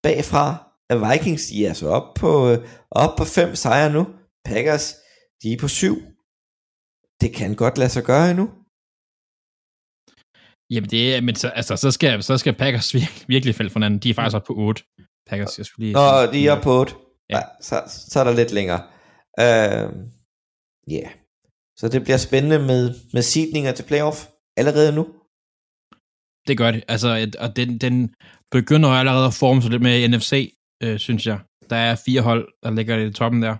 bagfra 0.03 0.47
af 0.91 0.97
Vikings. 1.05 1.47
De 1.47 1.65
er 1.65 1.69
altså 1.69 1.87
op 1.99 2.15
på, 2.21 2.31
øh, 2.51 2.59
op 2.91 3.13
på 3.19 3.25
fem 3.25 3.51
sejre 3.55 3.93
nu. 3.97 4.03
Packers, 4.49 4.87
de 5.43 5.53
er 5.53 5.59
på 5.65 5.69
syv. 5.69 5.97
Det 7.21 7.31
kan 7.39 7.51
godt 7.63 7.79
lade 7.79 7.93
sig 7.97 8.05
gøre 8.11 8.31
endnu. 8.31 8.47
Jamen, 10.71 10.91
det 10.91 11.03
er, 11.15 11.21
men 11.21 11.35
så, 11.35 11.49
altså, 11.49 11.77
så, 11.77 11.91
skal, 11.91 12.23
så 12.23 12.39
skal 12.39 12.55
Packers 12.55 12.95
virkelig, 12.95 13.25
virkelig 13.29 13.55
falde 13.55 13.71
for 13.71 13.79
hinanden. 13.79 14.01
De 14.01 14.11
er 14.11 14.15
faktisk 14.15 14.37
oppe 14.37 14.47
på 14.47 14.55
8. 14.57 14.83
Packers, 15.29 15.59
jeg 15.59 15.67
skulle 15.67 15.85
lige... 15.87 15.95
Nå, 15.95 16.33
de 16.33 16.47
er 16.47 16.53
oppe 16.53 16.65
på 16.65 16.73
8. 16.81 16.95
Ja. 17.31 17.37
Ja. 17.37 17.43
Så, 17.61 17.77
så 18.11 18.21
er 18.21 18.25
der 18.25 18.33
lidt 18.33 18.53
længere. 18.53 18.83
Ja. 19.39 19.87
Uh, 19.87 19.93
yeah. 20.93 21.11
Så 21.79 21.89
det 21.89 22.03
bliver 22.03 22.17
spændende 22.17 22.59
med, 22.59 22.95
med 23.13 23.23
seedninger 23.23 23.73
til 23.73 23.83
playoff 23.83 24.19
allerede 24.57 24.93
nu. 24.93 25.05
Det 26.49 26.59
gør 26.59 26.71
det. 26.71 26.85
Altså, 26.89 27.09
og 27.39 27.57
den, 27.57 27.79
den 27.79 28.15
begynder 28.51 28.89
allerede 28.89 29.27
at 29.27 29.35
forme 29.35 29.63
sig 29.63 29.71
lidt 29.71 29.83
med 29.83 30.09
NFC, 30.09 30.55
øh, 30.83 30.99
synes 30.99 31.27
jeg. 31.27 31.39
Der 31.71 31.77
er 31.77 31.97
fire 32.05 32.21
hold, 32.21 32.49
der 32.63 32.71
ligger 32.71 32.97
i 32.99 33.13
toppen 33.13 33.43
der, 33.43 33.57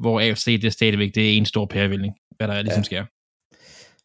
hvor 0.00 0.20
AFC 0.20 0.44
det 0.44 0.64
er 0.64 0.70
stadigvæk 0.70 1.14
det 1.14 1.32
er 1.32 1.36
en 1.36 1.46
stor 1.46 1.66
pærevælling, 1.66 2.14
hvad 2.36 2.48
der 2.48 2.62
ligesom 2.62 2.80
Ja. 2.80 2.84
sker. 2.84 3.04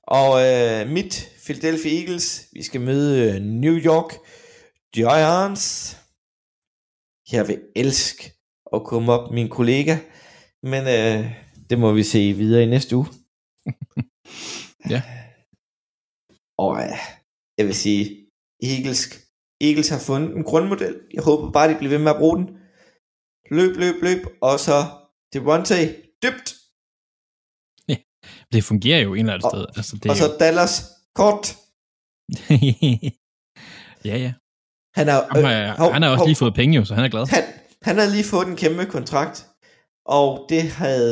Og 0.08 0.30
øh, 0.48 0.90
mit 0.94 1.30
Philadelphia 1.46 2.00
Eagles, 2.02 2.48
vi 2.54 2.64
skal 2.64 2.82
møde 2.82 3.34
øh, 3.36 3.42
New 3.42 3.74
York 3.74 4.12
Giants. 4.96 5.98
Jeg 7.32 7.48
vil 7.48 7.62
elske 7.76 8.32
at 8.74 8.84
komme 8.84 9.12
op 9.14 9.32
min 9.34 9.50
kollega, 9.50 9.98
men 10.64 10.84
øh, 10.88 11.32
det 11.70 11.80
må 11.80 11.94
vi 11.94 12.04
se 12.04 12.34
videre 12.34 12.64
i 12.64 12.66
næste 12.66 12.96
uge. 12.96 13.08
Ja. 14.90 15.02
Og 16.58 16.78
øh, 16.84 16.98
jeg 17.58 17.66
vil 17.66 17.76
sige, 17.76 18.28
Eagles, 18.64 19.25
Eagles 19.68 19.90
har 19.90 20.00
fundet 20.00 20.36
en 20.38 20.44
grundmodel. 20.44 20.96
Jeg 21.14 21.24
håber 21.24 21.52
bare, 21.52 21.70
de 21.72 21.76
bliver 21.78 21.90
ved 21.90 22.00
med 22.00 22.12
at 22.12 22.18
bruge 22.18 22.38
den. 22.38 22.48
Løb, 23.52 23.76
løb, 23.78 23.96
løb, 24.04 24.22
og 24.42 24.60
så 24.60 24.74
Devontae 25.34 25.96
dybt, 26.24 26.48
Det 28.54 28.64
fungerer 28.64 29.00
jo 29.00 29.14
en 29.14 29.20
eller 29.20 29.34
anden 29.34 29.46
Og- 29.46 29.52
sted. 29.52 29.66
Altså, 29.78 29.96
det 30.04 30.12
og 30.12 30.18
så 30.18 30.38
Dallas 30.40 30.84
kort. 31.16 31.46
jo... 32.30 32.56
ja, 34.10 34.18
ja. 34.26 34.34
Han 35.00 35.08
er, 35.10 35.20
Han 35.36 35.44
har, 35.46 35.76
hov, 35.78 35.92
han 35.94 36.02
har 36.02 36.10
også 36.10 36.18
hov. 36.18 36.28
lige 36.28 36.36
fået 36.36 36.54
penge 36.54 36.76
jo, 36.76 36.86
så 36.86 36.96
han 36.96 37.06
er 37.06 37.10
glad. 37.10 37.26
Han, 37.28 37.44
han 37.82 37.96
havde 37.98 38.12
lige 38.12 38.24
fået 38.24 38.48
en 38.48 38.56
kæmpe 38.56 38.86
kontrakt, 38.86 39.48
og 40.06 40.46
det 40.50 40.62
havde 40.64 41.10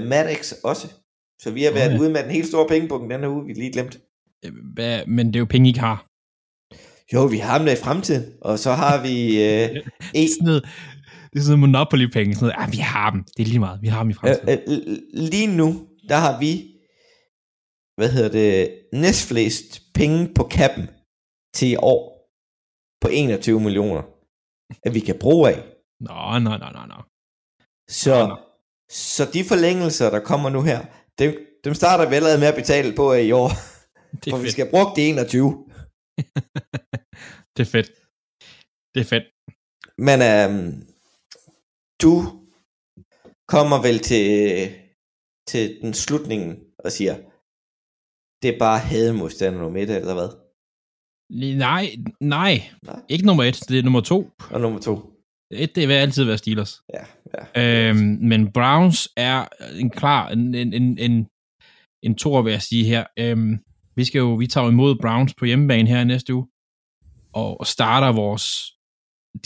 øh, 0.00 0.06
Maddox 0.08 0.52
også. 0.64 0.86
Så 1.42 1.50
vi 1.50 1.62
har 1.62 1.72
været 1.72 1.90
Nå 1.90 1.96
ja. 1.96 2.00
ude 2.00 2.10
med 2.12 2.22
den 2.22 2.30
helt 2.30 2.46
store 2.46 2.68
pengebunken 2.68 3.10
den 3.10 3.20
her 3.20 3.28
uge, 3.28 3.44
vi 3.46 3.52
lige 3.52 3.72
glemt. 3.72 3.98
Hvad, 4.74 5.06
men 5.06 5.26
det 5.26 5.36
er 5.36 5.40
jo 5.40 5.46
penge, 5.50 5.68
I 5.68 5.70
ikke 5.70 5.80
har. 5.80 6.06
Jo, 7.12 7.24
vi 7.24 7.38
har 7.38 7.58
dem 7.58 7.66
der 7.66 7.72
i 7.72 7.76
fremtiden, 7.76 8.32
og 8.40 8.58
så 8.58 8.72
har 8.72 9.02
vi 9.02 9.36
øh, 9.36 9.42
er 10.14 10.28
sådan 10.28 10.44
noget, 10.44 10.62
det 11.32 11.38
er 11.38 11.42
sådan 11.42 11.58
noget 11.58 11.70
Monopoly-penge. 11.70 12.34
Sådan 12.34 12.46
noget, 12.46 12.66
ah, 12.66 12.72
vi 12.72 12.76
har 12.76 13.10
dem. 13.10 13.24
Det 13.36 13.42
er 13.42 13.46
lige 13.46 13.58
meget. 13.58 13.78
Vi 13.82 13.88
har 13.88 14.02
dem 14.02 14.10
i 14.10 14.12
øh, 14.12 14.16
fremtiden. 14.16 14.58
øh, 14.88 14.98
lige 15.14 15.46
nu, 15.56 15.86
der 16.08 16.16
har 16.16 16.38
vi, 16.40 16.64
hvad 17.96 18.08
hedder 18.08 18.28
det, 18.30 18.70
næstflest 18.92 19.82
penge 19.94 20.28
på 20.34 20.44
kappen 20.44 20.88
til 21.54 21.68
i 21.70 21.76
år, 21.76 22.28
på 23.00 23.08
21 23.12 23.60
millioner, 23.60 24.02
at 24.82 24.94
vi 24.94 25.00
kan 25.00 25.16
bruge 25.20 25.50
af. 25.50 25.62
Nå, 26.00 26.38
nå, 26.38 26.50
nå, 26.50 26.66
nå, 26.72 26.86
nå. 26.88 27.02
Så, 27.88 28.18
Nå, 28.20 28.26
nå. 28.26 28.36
så 28.90 29.24
de 29.32 29.44
forlængelser, 29.44 30.10
der 30.10 30.20
kommer 30.20 30.50
nu 30.50 30.62
her, 30.62 30.80
dem, 31.18 31.34
dem 31.64 31.74
starter 31.74 32.08
vi 32.08 32.14
allerede 32.14 32.38
med 32.38 32.46
at 32.46 32.54
betale 32.54 32.92
på 32.96 33.12
i 33.12 33.32
år, 33.32 33.48
Det 34.24 34.30
for 34.30 34.36
er 34.36 34.40
vi 34.40 34.42
fedt. 34.46 34.52
skal 34.52 34.70
bruge 34.70 34.86
det 34.96 35.08
21. 35.08 35.64
det 37.54 37.62
er 37.66 37.70
fedt. 37.76 37.90
Det 38.94 39.00
er 39.00 39.08
fedt. 39.14 39.26
Men 40.08 40.18
øhm, 40.30 40.70
du 42.02 42.14
kommer 43.54 43.78
vel 43.86 43.98
til, 43.98 44.26
til 45.50 45.64
den 45.82 45.94
slutningen 45.94 46.52
og 46.84 46.92
siger, 46.92 47.14
det 48.42 48.48
er 48.54 48.58
bare 48.58 48.78
hademodstander 48.78 49.60
nummer 49.60 49.82
et, 49.82 49.90
eller 49.90 50.14
hvad? 50.14 50.30
Nej, 51.66 51.86
nej. 52.20 52.54
Nej. 52.82 53.00
Ikke 53.08 53.26
nummer 53.26 53.44
et, 53.44 53.60
det 53.68 53.78
er 53.78 53.82
nummer 53.82 54.00
to. 54.00 54.30
Og 54.50 54.60
nummer 54.60 54.80
to. 54.80 54.94
Et, 55.50 55.76
det 55.76 55.88
vil 55.88 55.94
altid 55.94 56.24
være 56.24 56.38
Steelers. 56.38 56.82
Ja, 56.94 57.04
ja. 57.34 57.42
Øhm, 57.88 58.18
men 58.30 58.52
Browns 58.52 59.12
er 59.16 59.48
en 59.82 59.90
klar, 59.90 60.28
en, 60.28 60.54
en, 60.54 60.72
en, 60.72 60.98
en, 60.98 61.28
en 62.02 62.14
tor, 62.14 62.42
vil 62.42 62.50
jeg 62.50 62.62
sige 62.62 62.84
her. 62.84 63.04
Øhm, 63.18 63.58
vi 63.96 64.04
skal 64.04 64.18
jo, 64.18 64.34
vi 64.34 64.46
tager 64.46 64.68
imod 64.68 64.96
Browns 65.00 65.34
på 65.34 65.44
hjemmebane 65.44 65.88
her 65.88 66.04
næste 66.04 66.34
uge, 66.34 66.46
og, 67.32 67.60
og 67.60 67.66
starter 67.66 68.12
vores, 68.12 68.72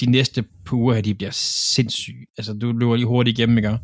de 0.01 0.07
næste 0.07 0.43
par 0.43 0.77
uger 0.77 0.95
her, 0.95 1.03
de 1.03 1.15
bliver 1.15 1.31
sindssyge. 1.75 2.27
Altså, 2.39 2.53
du 2.55 2.73
løber 2.73 2.97
lige 2.97 3.07
hurtigt 3.07 3.39
igennem, 3.39 3.59
ikke? 3.59 3.79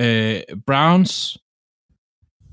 Øh, 0.00 0.40
Browns 0.66 1.38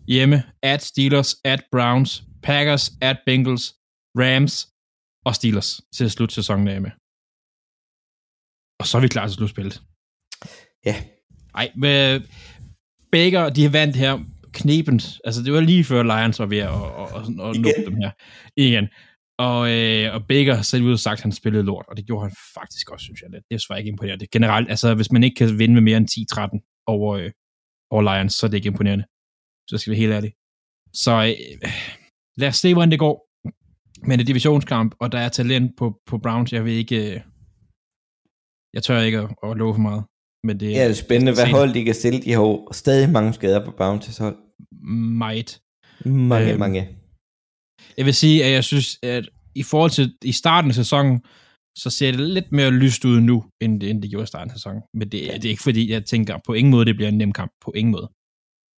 hjemme, 0.07 0.43
at 0.61 0.81
Steelers, 0.81 1.35
at 1.43 1.63
Browns, 1.71 2.23
Packers, 2.43 2.91
at 3.01 3.17
Bengals, 3.25 3.75
Rams 4.17 4.67
og 5.25 5.35
Steelers 5.35 5.81
til 5.95 6.05
at 6.05 6.11
slutte 6.11 6.35
sæsonen 6.35 6.67
af 6.67 6.81
med. 6.81 6.91
Og 8.79 8.87
så 8.87 8.97
er 8.97 9.01
vi 9.01 9.07
klar 9.07 9.27
til 9.27 9.35
slutspillet. 9.35 9.81
Ja. 10.85 10.95
Ej, 11.55 11.71
men 11.75 12.21
Baker, 13.11 13.49
de 13.49 13.63
har 13.63 13.69
vandt 13.69 13.95
her 13.95 14.19
knebent. 14.53 15.03
Altså, 15.25 15.43
det 15.43 15.53
var 15.53 15.59
lige 15.59 15.83
før 15.83 16.03
Lions 16.03 16.39
var 16.39 16.45
ved 16.45 16.57
at, 16.57 16.69
at, 16.69 17.07
at 17.17 17.55
Igen. 17.55 17.63
nå 17.63 17.89
dem 17.89 17.95
her. 17.95 18.11
Igen. 18.57 18.87
Og, 19.37 19.71
øh, 19.71 20.13
og 20.15 20.27
Baker 20.27 20.61
selv 20.61 20.83
ud 20.83 20.91
og 20.91 20.99
sagt, 20.99 21.19
at 21.19 21.23
han 21.23 21.31
spillede 21.31 21.63
lort, 21.63 21.85
og 21.87 21.97
det 21.97 22.05
gjorde 22.05 22.23
han 22.25 22.35
faktisk 22.53 22.91
også, 22.91 23.03
synes 23.03 23.21
jeg. 23.21 23.29
lidt. 23.29 23.43
Det 23.49 23.55
er 23.55 23.59
svært 23.59 23.79
ikke 23.79 23.89
imponerende. 23.89 24.27
Generelt, 24.27 24.69
altså, 24.69 24.95
hvis 24.95 25.11
man 25.11 25.23
ikke 25.23 25.35
kan 25.35 25.59
vinde 25.59 25.73
med 25.73 25.81
mere 25.81 25.97
end 25.97 26.09
10-13 26.09 26.83
over, 26.87 27.15
øh, 27.15 27.31
over 27.91 28.01
Lions, 28.01 28.33
så 28.33 28.45
er 28.45 28.49
det 28.49 28.57
ikke 28.57 28.67
imponerende. 28.67 29.05
Så 29.69 29.77
skal 29.77 29.91
vi 29.91 29.93
være 29.93 30.01
helt 30.01 30.13
ærlige. 30.13 30.35
Så 30.93 31.11
øh, 31.11 31.71
lad 32.37 32.47
os 32.47 32.55
se, 32.55 32.73
hvordan 32.73 32.91
det 32.91 32.99
går. 32.99 33.27
Men 34.07 34.19
det 34.19 34.23
er 34.23 34.31
divisionskamp, 34.31 34.95
og 34.99 35.11
der 35.11 35.19
er 35.19 35.29
talent 35.29 35.71
på, 35.77 36.01
på 36.05 36.17
Browns. 36.17 36.53
Jeg 36.53 36.65
vil 36.65 36.73
ikke... 36.73 37.15
Øh, 37.15 37.21
jeg 38.73 38.83
tør 38.83 38.99
ikke 38.99 39.19
at, 39.19 39.29
at 39.43 39.57
love 39.57 39.73
for 39.73 39.81
meget. 39.81 40.03
Men 40.43 40.59
det 40.59 40.71
Ja, 40.71 40.83
det 40.83 40.89
er 40.89 40.93
spændende, 40.93 41.33
hvad 41.33 41.45
hold 41.45 41.73
de 41.73 41.85
kan 41.85 41.93
stille. 41.95 42.21
De 42.21 42.31
har 42.31 42.41
jo 42.41 42.67
stadig 42.71 43.09
mange 43.09 43.33
skader 43.33 43.65
på 43.65 43.71
Bounties 43.71 44.17
hold. 44.17 44.37
meget. 45.17 45.61
Mange, 46.05 46.51
Øhm, 46.51 46.59
mange. 46.59 46.89
Jeg 47.97 48.05
vil 48.05 48.13
sige, 48.13 48.45
at 48.45 48.51
jeg 48.51 48.63
synes, 48.63 48.99
at 49.03 49.29
i 49.55 49.63
forhold 49.63 49.91
til 49.91 50.15
i 50.23 50.31
starten 50.31 50.71
af 50.71 50.75
sæsonen, 50.75 51.21
så 51.77 51.89
ser 51.89 52.11
det 52.11 52.19
lidt 52.19 52.51
mere 52.51 52.71
lyst 52.71 53.05
ud 53.05 53.19
nu, 53.19 53.45
end 53.61 53.81
det, 53.81 53.89
end 53.89 54.01
det 54.01 54.09
gjorde 54.09 54.23
i 54.23 54.27
starten 54.27 54.51
af 54.51 54.57
sæsonen. 54.57 54.81
Men 54.93 55.01
det, 55.01 55.11
det 55.11 55.45
er 55.45 55.49
ikke 55.49 55.63
fordi, 55.63 55.91
jeg 55.91 56.05
tænker 56.05 56.37
på 56.47 56.53
ingen 56.53 56.71
måde, 56.71 56.85
det 56.85 56.95
bliver 56.95 57.09
en 57.09 57.17
nem 57.17 57.31
kamp. 57.31 57.51
På 57.65 57.71
ingen 57.75 57.91
måde. 57.91 58.09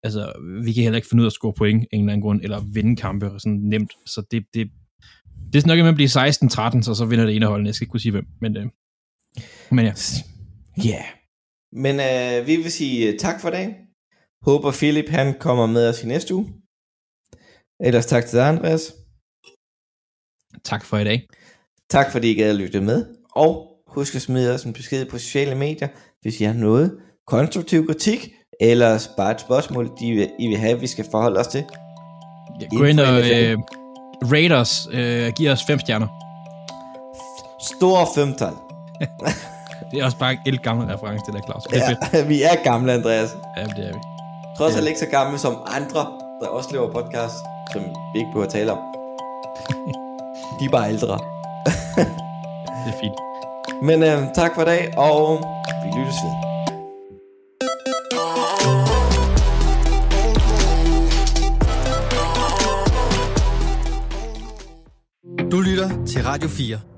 Altså, 0.04 0.32
vi 0.64 0.72
kan 0.72 0.82
heller 0.82 0.96
ikke 0.96 1.08
finde 1.08 1.20
ud 1.22 1.26
af 1.26 1.28
at 1.28 1.32
score 1.32 1.52
point 1.52 1.82
af 1.82 1.96
en 1.96 2.00
eller 2.00 2.12
anden 2.12 2.22
grund, 2.22 2.40
eller 2.42 2.60
vinde 2.72 2.96
kampe 2.96 3.30
sådan 3.38 3.58
nemt. 3.58 3.92
Så 4.06 4.22
det, 4.30 4.44
det, 4.54 4.70
det 5.52 5.62
er 5.64 5.66
nok 5.66 5.78
med 5.78 5.88
at 5.88 5.94
blive 5.94 6.08
16-13, 6.78 6.82
så 6.82 6.94
så 6.94 7.04
vinder 7.04 7.26
det 7.26 7.36
ene 7.36 7.46
holdene. 7.46 7.66
Jeg 7.68 7.74
skal 7.74 7.84
ikke 7.84 7.90
kunne 7.90 8.00
sige 8.00 8.12
hvem. 8.12 8.26
Men, 8.40 8.56
øh, 8.56 8.66
men 9.70 9.84
ja, 9.84 9.92
Ja. 10.84 10.90
Yeah. 10.90 11.04
Men 11.72 12.00
øh, 12.00 12.46
vi 12.46 12.56
vil 12.56 12.72
sige 12.72 13.08
øh, 13.08 13.18
tak 13.18 13.40
for 13.40 13.50
dagen. 13.50 13.74
Håber 14.42 14.72
Philip 14.72 15.08
han 15.08 15.34
kommer 15.38 15.66
med 15.66 15.88
os 15.88 16.02
i 16.02 16.06
næste 16.06 16.34
uge. 16.34 16.52
Ellers 17.80 18.06
tak 18.06 18.26
til 18.26 18.38
dig, 18.38 18.48
Andreas. 18.48 18.94
tak 20.64 20.84
for 20.84 20.98
i 20.98 21.04
dag. 21.04 21.28
Tak 21.90 22.12
fordi 22.12 22.30
I 22.30 22.34
gad 22.34 22.50
at 22.50 22.56
lytte 22.56 22.80
med. 22.80 23.06
Og 23.36 23.68
husk 23.86 24.14
at 24.14 24.22
smide 24.22 24.54
os 24.54 24.64
en 24.64 24.72
besked 24.72 25.06
på 25.06 25.18
sociale 25.18 25.54
medier, 25.54 25.88
hvis 26.22 26.40
I 26.40 26.44
har 26.44 26.52
noget 26.52 26.98
konstruktiv 27.26 27.86
kritik, 27.86 28.28
eller 28.60 29.08
bare 29.16 29.32
et 29.32 29.40
spørgsmål, 29.40 29.90
de 30.00 30.12
vil, 30.12 30.30
I 30.38 30.46
vil 30.48 30.56
have, 30.56 30.80
vi 30.80 30.86
skal 30.86 31.04
forholde 31.10 31.40
os 31.40 31.46
til. 31.46 31.64
Ja, 32.60 32.76
Gå 32.76 32.84
ind 32.84 33.00
og 33.00 33.18
øh, 33.18 33.58
rate 34.22 34.52
os. 34.56 34.88
Øh, 34.92 35.32
giv 35.32 35.50
os 35.50 35.64
fem 35.66 35.78
stjerner. 35.78 36.08
Store 37.76 38.06
femtal. 38.14 38.52
Det 39.90 40.00
er 40.00 40.04
også 40.04 40.18
bare 40.18 40.38
en 40.46 40.58
gammel 40.58 40.86
reference, 40.86 41.24
til 41.24 41.34
der, 41.34 41.40
Claus. 41.40 41.62
Ja, 41.72 42.22
vi 42.32 42.42
er 42.42 42.56
gamle, 42.64 42.92
Andreas. 42.92 43.36
Ja, 43.56 43.64
det 43.64 43.88
er 43.88 43.92
vi. 43.92 44.00
Trods 44.56 44.76
alt 44.76 44.88
ikke 44.88 45.00
så 45.00 45.06
gamle 45.06 45.38
som 45.38 45.56
andre, 45.66 46.06
der 46.40 46.48
også 46.48 46.68
laver 46.72 46.92
podcast, 46.92 47.34
som 47.72 47.82
vi 47.82 48.18
ikke 48.18 48.30
behøver 48.30 48.46
at 48.46 48.52
tale 48.52 48.72
om. 48.72 48.78
De 50.60 50.64
er 50.64 50.70
bare 50.70 50.88
ældre. 50.88 51.18
det 52.84 52.94
er 52.94 52.98
fint. 53.00 53.14
Men 53.88 54.02
øh, 54.02 54.34
tak 54.34 54.54
for 54.54 54.62
i 54.62 54.64
dag, 54.64 54.98
og 54.98 55.38
vi 55.84 55.88
lyttes 55.98 56.14
ved. 56.24 56.52
Du 65.50 65.60
lytter 65.60 66.04
til 66.06 66.24
Radio 66.24 66.48
4. 66.48 66.91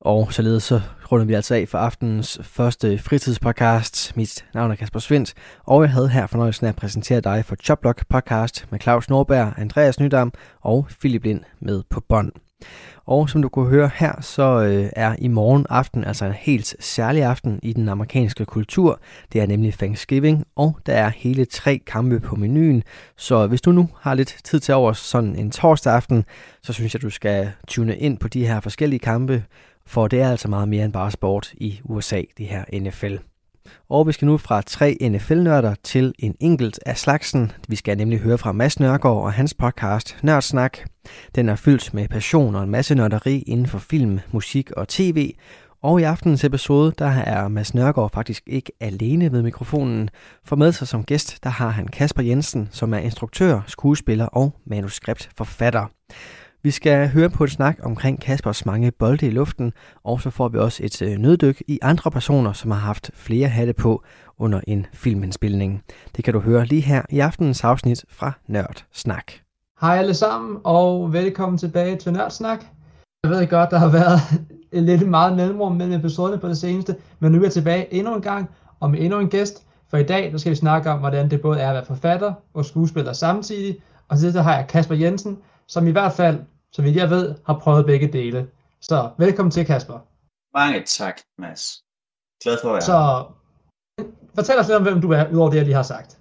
Og 0.00 0.32
således 0.32 0.62
så 0.62 0.80
runder 1.12 1.26
vi 1.26 1.34
altså 1.34 1.54
af 1.54 1.68
for 1.68 1.78
aftenens 1.78 2.38
første 2.42 2.98
fritidspodcast. 2.98 4.16
Mit 4.16 4.44
navn 4.54 4.70
er 4.70 4.74
Kasper 4.74 5.00
Svendt, 5.00 5.34
og 5.64 5.82
jeg 5.82 5.90
havde 5.90 6.08
her 6.08 6.26
fornøjelsen 6.26 6.66
af 6.66 6.68
at 6.68 6.76
præsentere 6.76 7.20
dig 7.20 7.44
for 7.44 7.56
Choplock 7.56 8.06
podcast 8.08 8.66
med 8.70 8.80
Claus 8.80 9.10
Norberg, 9.10 9.52
Andreas 9.56 10.00
Nydam 10.00 10.32
og 10.60 10.86
Philip 11.00 11.24
Lind 11.24 11.40
med 11.60 11.82
på 11.90 12.00
bånd. 12.08 12.32
Og 13.06 13.30
som 13.30 13.42
du 13.42 13.48
kunne 13.48 13.70
høre 13.70 13.90
her, 13.94 14.20
så 14.20 14.42
øh, 14.42 14.90
er 14.96 15.16
i 15.18 15.28
morgen 15.28 15.66
aften 15.70 16.04
altså 16.04 16.24
en 16.24 16.32
helt 16.32 16.76
særlig 16.80 17.22
aften 17.22 17.60
i 17.62 17.72
den 17.72 17.88
amerikanske 17.88 18.44
kultur. 18.44 19.00
Det 19.32 19.40
er 19.40 19.46
nemlig 19.46 19.74
Thanksgiving, 19.74 20.44
og 20.56 20.78
der 20.86 20.92
er 20.94 21.08
hele 21.08 21.44
tre 21.44 21.80
kampe 21.86 22.20
på 22.20 22.36
menuen. 22.36 22.82
Så 23.16 23.46
hvis 23.46 23.60
du 23.60 23.72
nu 23.72 23.88
har 24.00 24.14
lidt 24.14 24.36
tid 24.44 24.60
til 24.60 24.74
over 24.74 24.92
sådan 24.92 25.36
en 25.36 25.50
torsdag 25.50 25.92
aften, 25.92 26.24
så 26.62 26.72
synes 26.72 26.94
jeg, 26.94 27.02
du 27.02 27.10
skal 27.10 27.50
tune 27.68 27.98
ind 27.98 28.18
på 28.18 28.28
de 28.28 28.46
her 28.46 28.60
forskellige 28.60 29.00
kampe, 29.00 29.44
for 29.90 30.08
det 30.08 30.20
er 30.20 30.30
altså 30.30 30.48
meget 30.48 30.68
mere 30.68 30.84
end 30.84 30.92
bare 30.92 31.10
sport 31.10 31.52
i 31.52 31.80
USA, 31.84 32.22
det 32.38 32.46
her 32.46 32.80
NFL. 32.80 33.16
Og 33.88 34.06
vi 34.06 34.12
skal 34.12 34.26
nu 34.26 34.36
fra 34.36 34.62
tre 34.62 34.96
NFL-nørder 35.02 35.74
til 35.82 36.14
en 36.18 36.34
enkelt 36.40 36.80
af 36.86 36.98
slagsen. 36.98 37.52
Vi 37.68 37.76
skal 37.76 37.96
nemlig 37.96 38.18
høre 38.18 38.38
fra 38.38 38.52
Mads 38.52 38.80
Nørgaard 38.80 39.22
og 39.22 39.32
hans 39.32 39.54
podcast 39.54 40.18
Nørdsnak. 40.22 40.78
Den 41.34 41.48
er 41.48 41.56
fyldt 41.56 41.94
med 41.94 42.08
passion 42.08 42.54
og 42.54 42.62
en 42.62 42.70
masse 42.70 42.94
nørderi 42.94 43.38
inden 43.38 43.66
for 43.66 43.78
film, 43.78 44.20
musik 44.32 44.70
og 44.70 44.88
tv. 44.88 45.34
Og 45.82 46.00
i 46.00 46.02
aftenens 46.02 46.44
episode, 46.44 46.92
der 46.98 47.10
er 47.10 47.48
Mads 47.48 47.74
Nørgaard 47.74 48.12
faktisk 48.12 48.42
ikke 48.46 48.72
alene 48.80 49.32
ved 49.32 49.42
mikrofonen. 49.42 50.10
For 50.44 50.56
med 50.56 50.72
sig 50.72 50.88
som 50.88 51.04
gæst, 51.04 51.44
der 51.44 51.50
har 51.50 51.68
han 51.68 51.88
Kasper 51.88 52.22
Jensen, 52.22 52.68
som 52.72 52.94
er 52.94 52.98
instruktør, 52.98 53.60
skuespiller 53.66 54.26
og 54.26 54.54
manuskriptforfatter. 54.66 55.86
Vi 56.62 56.70
skal 56.70 57.08
høre 57.08 57.30
på 57.30 57.44
et 57.44 57.50
snak 57.50 57.78
omkring 57.82 58.20
Kaspers 58.20 58.66
mange 58.66 58.90
bolde 58.90 59.26
i 59.26 59.30
luften, 59.30 59.72
og 60.04 60.20
så 60.20 60.30
får 60.30 60.48
vi 60.48 60.58
også 60.58 60.84
et 60.84 61.02
øh, 61.02 61.18
nøddyk 61.18 61.62
i 61.68 61.78
andre 61.82 62.10
personer, 62.10 62.52
som 62.52 62.70
har 62.70 62.78
haft 62.78 63.10
flere 63.14 63.48
hatte 63.48 63.72
på 63.72 64.02
under 64.38 64.60
en 64.66 64.86
filmindspilning. 64.92 65.82
Det 66.16 66.24
kan 66.24 66.34
du 66.34 66.40
høre 66.40 66.64
lige 66.64 66.80
her 66.80 67.02
i 67.10 67.18
aftenens 67.18 67.64
afsnit 67.64 68.04
fra 68.08 68.32
Nørd 68.46 68.84
Snak. 68.92 69.32
Hej 69.80 69.98
alle 69.98 70.14
sammen, 70.14 70.58
og 70.64 71.12
velkommen 71.12 71.58
tilbage 71.58 71.96
til 71.96 72.12
Nørd 72.12 72.30
Snak. 72.30 72.64
Jeg 73.24 73.30
ved 73.30 73.46
godt, 73.46 73.70
der 73.70 73.78
har 73.78 73.88
været 73.88 74.20
lidt 74.88 75.08
meget 75.08 75.36
mellemrum 75.36 75.72
mellem 75.72 76.00
episoderne 76.00 76.40
på 76.40 76.48
det 76.48 76.58
seneste, 76.58 76.96
men 77.18 77.32
nu 77.32 77.38
er 77.38 77.42
jeg 77.42 77.52
tilbage 77.52 77.94
endnu 77.94 78.14
en 78.14 78.22
gang, 78.22 78.50
og 78.80 78.90
med 78.90 79.00
endnu 79.00 79.18
en 79.18 79.28
gæst. 79.28 79.62
For 79.90 79.96
i 79.96 80.02
dag 80.02 80.32
der 80.32 80.38
skal 80.38 80.50
vi 80.50 80.56
snakke 80.56 80.90
om, 80.90 80.98
hvordan 80.98 81.30
det 81.30 81.40
både 81.40 81.60
er 81.60 81.68
at 81.68 81.74
være 81.74 81.84
forfatter 81.84 82.32
og 82.54 82.64
skuespiller 82.64 83.12
samtidig. 83.12 83.76
Og 84.08 84.18
til 84.18 84.34
det 84.34 84.44
har 84.44 84.54
jeg 84.54 84.66
Kasper 84.68 84.94
Jensen, 84.94 85.38
som 85.72 85.86
i 85.86 85.90
hvert 85.90 86.12
fald, 86.12 86.38
vidt 86.82 86.96
jeg 86.96 87.10
ved, 87.10 87.34
har 87.46 87.58
prøvet 87.58 87.86
begge 87.86 88.08
dele. 88.12 88.48
Så 88.80 89.10
velkommen 89.18 89.50
til, 89.50 89.66
Kasper. 89.66 89.98
Mange 90.58 90.84
tak, 90.86 91.16
Mads. 91.38 91.62
Glad 92.42 92.56
for 92.62 92.68
at 92.68 92.74
være 92.74 92.82
Så 92.82 92.98
fortæl 94.34 94.58
os 94.58 94.66
lidt 94.66 94.76
om, 94.76 94.82
hvem 94.82 95.00
du 95.00 95.10
er, 95.10 95.28
udover 95.32 95.50
det, 95.50 95.56
jeg 95.56 95.64
lige 95.64 95.74
har 95.74 95.82
sagt. 95.82 96.18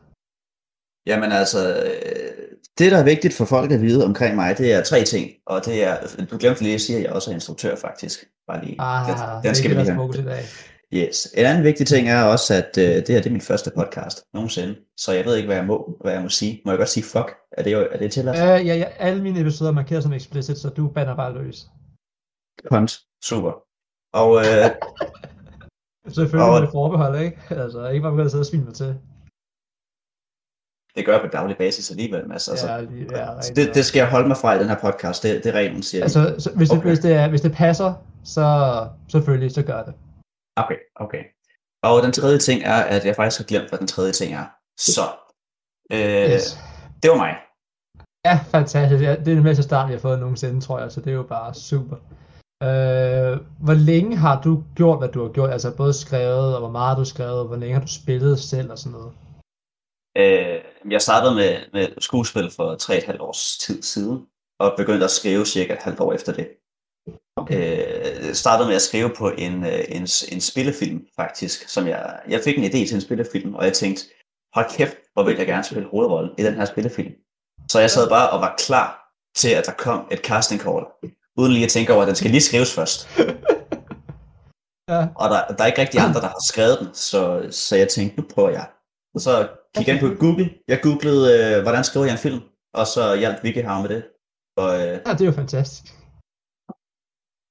Jamen 1.06 1.32
altså, 1.32 1.60
øh, 1.84 2.48
det 2.77 2.91
der 2.91 2.98
er 2.98 3.03
vigtigt 3.03 3.34
for 3.34 3.46
folk 3.46 3.72
at 3.72 3.82
vide 3.82 4.06
omkring 4.06 4.36
mig, 4.36 4.58
det 4.58 4.74
er 4.74 4.84
tre 4.84 5.03
ting. 5.03 5.32
Og 5.46 5.65
det 5.65 5.84
er, 5.84 5.98
du 6.32 6.38
glemte 6.38 6.62
lige 6.62 6.75
at 6.75 6.82
sige, 6.82 6.98
at 6.98 7.03
jeg 7.03 7.12
også 7.12 7.32
er 7.32 7.36
instruktør 7.36 7.75
faktisk. 7.75 8.25
Bare 8.48 8.65
lige. 8.65 8.75
Ah, 8.79 9.08
den, 9.08 9.44
den 9.44 9.56
skal 9.56 9.70
vi 9.70 9.75
lige 9.75 10.29
dag. 10.29 10.44
Yes. 10.93 11.27
En 11.38 11.46
anden 11.46 11.63
vigtig 11.63 11.88
ting 11.88 12.10
er 12.10 12.24
også, 12.24 12.53
at 12.53 12.77
øh, 12.77 12.84
det 12.96 13.08
her 13.10 13.22
det 13.22 13.25
er 13.25 13.31
min 13.31 13.41
første 13.41 13.72
podcast 13.75 14.24
nogensinde. 14.34 14.75
Så 14.98 15.12
jeg 15.13 15.25
ved 15.25 15.36
ikke, 15.36 15.48
hvad 15.48 15.55
jeg 15.55 15.65
må, 15.65 15.98
hvad 16.01 16.13
jeg 16.13 16.22
må 16.22 16.29
sige. 16.29 16.62
Må 16.65 16.72
jeg 16.72 16.77
godt 16.77 16.89
sige 16.89 17.03
fuck? 17.03 17.35
Er 17.51 17.63
det, 17.63 17.74
er 17.74 17.98
det 17.98 18.11
tilladt? 18.11 18.37
Uh, 18.61 18.68
ja, 18.68 18.75
ja, 18.75 18.83
alle 18.98 19.22
mine 19.24 19.40
episoder 19.40 19.72
er 19.72 19.75
markeret 19.75 20.03
som 20.03 20.13
explicit, 20.13 20.57
så 20.57 20.70
du 20.70 20.87
banner 20.87 21.16
bare 21.16 21.33
løs. 21.33 21.68
Kont. 22.70 23.00
Super. 23.24 23.51
Og 24.13 24.37
øh, 24.40 24.66
Selvfølgelig 26.16 26.50
Og- 26.53 26.61
med 26.61 26.70
forbehold, 26.72 27.20
ikke? 27.20 27.37
Altså, 27.50 27.87
ikke 27.90 28.01
bare 28.01 28.11
begynde 28.11 28.25
at 28.25 28.31
sidde 28.31 28.42
og 28.42 28.46
svine 28.46 28.63
mig 28.66 28.74
til. 28.74 28.96
det 30.96 31.05
gør 31.05 31.11
jeg 31.13 31.22
på 31.22 31.27
daglig 31.27 31.57
basis 31.57 31.92
alligevel, 31.92 32.27
Mads. 32.27 32.48
Altså, 32.50 32.72
ja, 32.72 32.81
lige, 32.81 33.07
ja, 33.11 33.25
så 33.25 33.33
rigtig 33.50 33.55
det, 33.55 33.75
det 33.75 33.85
skal 33.85 34.00
jeg 34.00 34.09
holde 34.09 34.27
mig 34.27 34.37
fra 34.37 34.53
i 34.55 34.59
den 34.59 34.68
her 34.70 34.79
podcast. 34.81 35.24
Det, 35.24 35.44
det 35.44 35.50
er 35.50 35.53
reglen, 35.53 35.83
siger 35.83 36.03
altså, 36.03 36.20
Altså, 36.20 36.50
så, 36.50 36.55
hvis, 36.57 36.70
det, 36.70 36.77
Okay. 36.77 36.87
hvis, 36.90 37.00
det 37.00 37.11
er, 37.13 37.27
hvis 37.29 37.42
det 37.42 37.51
passer, 37.51 37.94
så 38.24 38.48
selvfølgelig, 39.11 39.51
så 39.51 39.63
gør 39.63 39.83
det. 39.83 39.94
Okay, 40.63 40.79
okay. 40.95 41.24
Og 41.83 42.03
den 42.03 42.11
tredje 42.11 42.39
ting 42.39 42.63
er, 42.63 42.79
at 42.95 43.05
jeg 43.05 43.15
faktisk 43.15 43.39
har 43.41 43.45
glemt, 43.45 43.69
hvad 43.69 43.79
den 43.79 43.87
tredje 43.87 44.11
ting 44.11 44.33
er. 44.33 44.45
Så, 44.79 45.01
øh, 45.91 46.31
Yes. 46.33 46.57
det 47.03 47.11
var 47.11 47.17
mig. 47.17 47.33
Ja, 48.25 48.39
fantastisk. 48.55 49.03
Ja, 49.03 49.11
det 49.15 49.27
er 49.31 49.35
det 49.35 49.43
bedste 49.43 49.63
start, 49.63 49.87
vi 49.87 49.93
har 49.93 50.00
fået 50.00 50.19
nogensinde, 50.19 50.61
tror 50.61 50.79
jeg, 50.79 50.91
så 50.91 51.01
det 51.01 51.09
er 51.09 51.15
jo 51.15 51.24
bare 51.24 51.53
super. 51.53 51.95
Øh, 52.63 53.33
hvor 53.65 53.74
længe 53.74 54.17
har 54.17 54.41
du 54.41 54.63
gjort, 54.75 54.98
hvad 55.00 55.09
du 55.09 55.22
har 55.25 55.31
gjort? 55.31 55.51
Altså 55.51 55.77
både 55.77 55.93
skrevet, 55.93 56.53
og 56.55 56.59
hvor 56.59 56.72
meget 56.72 56.89
har 56.95 57.03
du 57.03 57.05
skrevet, 57.05 57.39
og 57.39 57.48
hvor 57.48 57.55
længe 57.55 57.74
har 57.74 57.81
du 57.81 57.87
spillet 58.01 58.39
selv 58.39 58.72
og 58.72 58.77
sådan 58.77 58.91
noget? 58.91 59.11
Øh, 60.17 60.91
jeg 60.91 61.01
startede 61.01 61.35
med, 61.35 61.51
med 61.74 62.01
skuespil 62.01 62.51
for 62.55 62.67
3,5 62.81 63.22
års 63.22 63.57
tid 63.57 63.81
siden, 63.81 64.27
og 64.59 64.74
begyndte 64.77 65.05
at 65.05 65.11
skrive 65.11 65.45
cirka 65.45 65.74
et 65.74 65.79
halvt 65.79 66.00
år 66.00 66.13
efter 66.13 66.33
det. 66.33 66.48
Øh, 67.51 68.33
startede 68.33 68.67
med 68.67 68.75
at 68.75 68.81
skrive 68.81 69.09
på 69.17 69.29
en, 69.29 69.65
øh, 69.65 69.83
en, 69.89 70.07
en 70.31 70.41
spillefilm, 70.41 71.05
faktisk. 71.15 71.69
Som 71.69 71.87
jeg, 71.87 72.19
jeg 72.29 72.41
fik 72.43 72.57
en 72.57 72.63
idé 72.63 72.87
til 72.87 72.95
en 72.95 73.01
spillefilm, 73.01 73.55
og 73.55 73.65
jeg 73.65 73.74
tænkte, 73.74 74.03
hold 74.53 74.65
kæft, 74.77 74.95
hvor 75.13 75.24
vil 75.24 75.37
jeg 75.37 75.48
gerne 75.48 75.63
spille 75.63 75.89
hovedrollen 75.89 76.31
i 76.37 76.43
den 76.43 76.53
her 76.53 76.65
spillefilm. 76.65 77.11
Så 77.72 77.79
jeg 77.79 77.91
sad 77.91 78.09
bare 78.09 78.29
og 78.29 78.41
var 78.41 78.55
klar 78.57 79.11
til, 79.35 79.50
at 79.50 79.65
der 79.65 79.72
kom 79.72 80.07
et 80.11 80.19
casting 80.19 80.61
call, 80.61 80.85
uden 81.37 81.53
lige 81.53 81.65
at 81.65 81.72
tænke 81.72 81.93
over, 81.93 82.01
at 82.01 82.07
den 82.07 82.15
skal 82.15 82.31
lige 82.31 82.41
skrives 82.41 82.74
først. 82.74 83.09
Ja, 84.89 85.07
Og 85.15 85.29
der, 85.29 85.48
der 85.48 85.63
er 85.63 85.67
ikke 85.67 85.81
rigtig 85.81 86.00
andre, 86.00 86.22
der 86.22 86.27
har 86.27 86.43
skrevet 86.48 86.79
den, 86.79 86.87
så, 86.93 87.48
så 87.51 87.75
jeg 87.75 87.87
tænkte, 87.87 88.22
nu 88.22 88.27
prøver 88.33 88.50
jeg. 88.50 88.67
Og 89.15 89.22
så 89.22 89.48
gik 89.77 89.87
jeg 89.87 89.95
ind 89.95 90.07
på 90.07 90.19
Google. 90.19 90.50
Jeg 90.67 90.79
googlede, 90.81 91.55
øh, 91.55 91.61
hvordan 91.61 91.83
skriver 91.83 92.05
jeg 92.05 92.11
en 92.11 92.17
film, 92.17 92.41
og 92.74 92.87
så 92.87 93.15
hjalp 93.15 93.43
Vicky 93.43 93.57
her 93.57 93.81
med 93.81 93.89
det. 93.89 94.03
Og, 94.57 94.75
øh, 94.75 95.00
ja, 95.07 95.11
det 95.13 95.22
er 95.22 95.25
jo 95.25 95.31
fantastisk. 95.31 95.99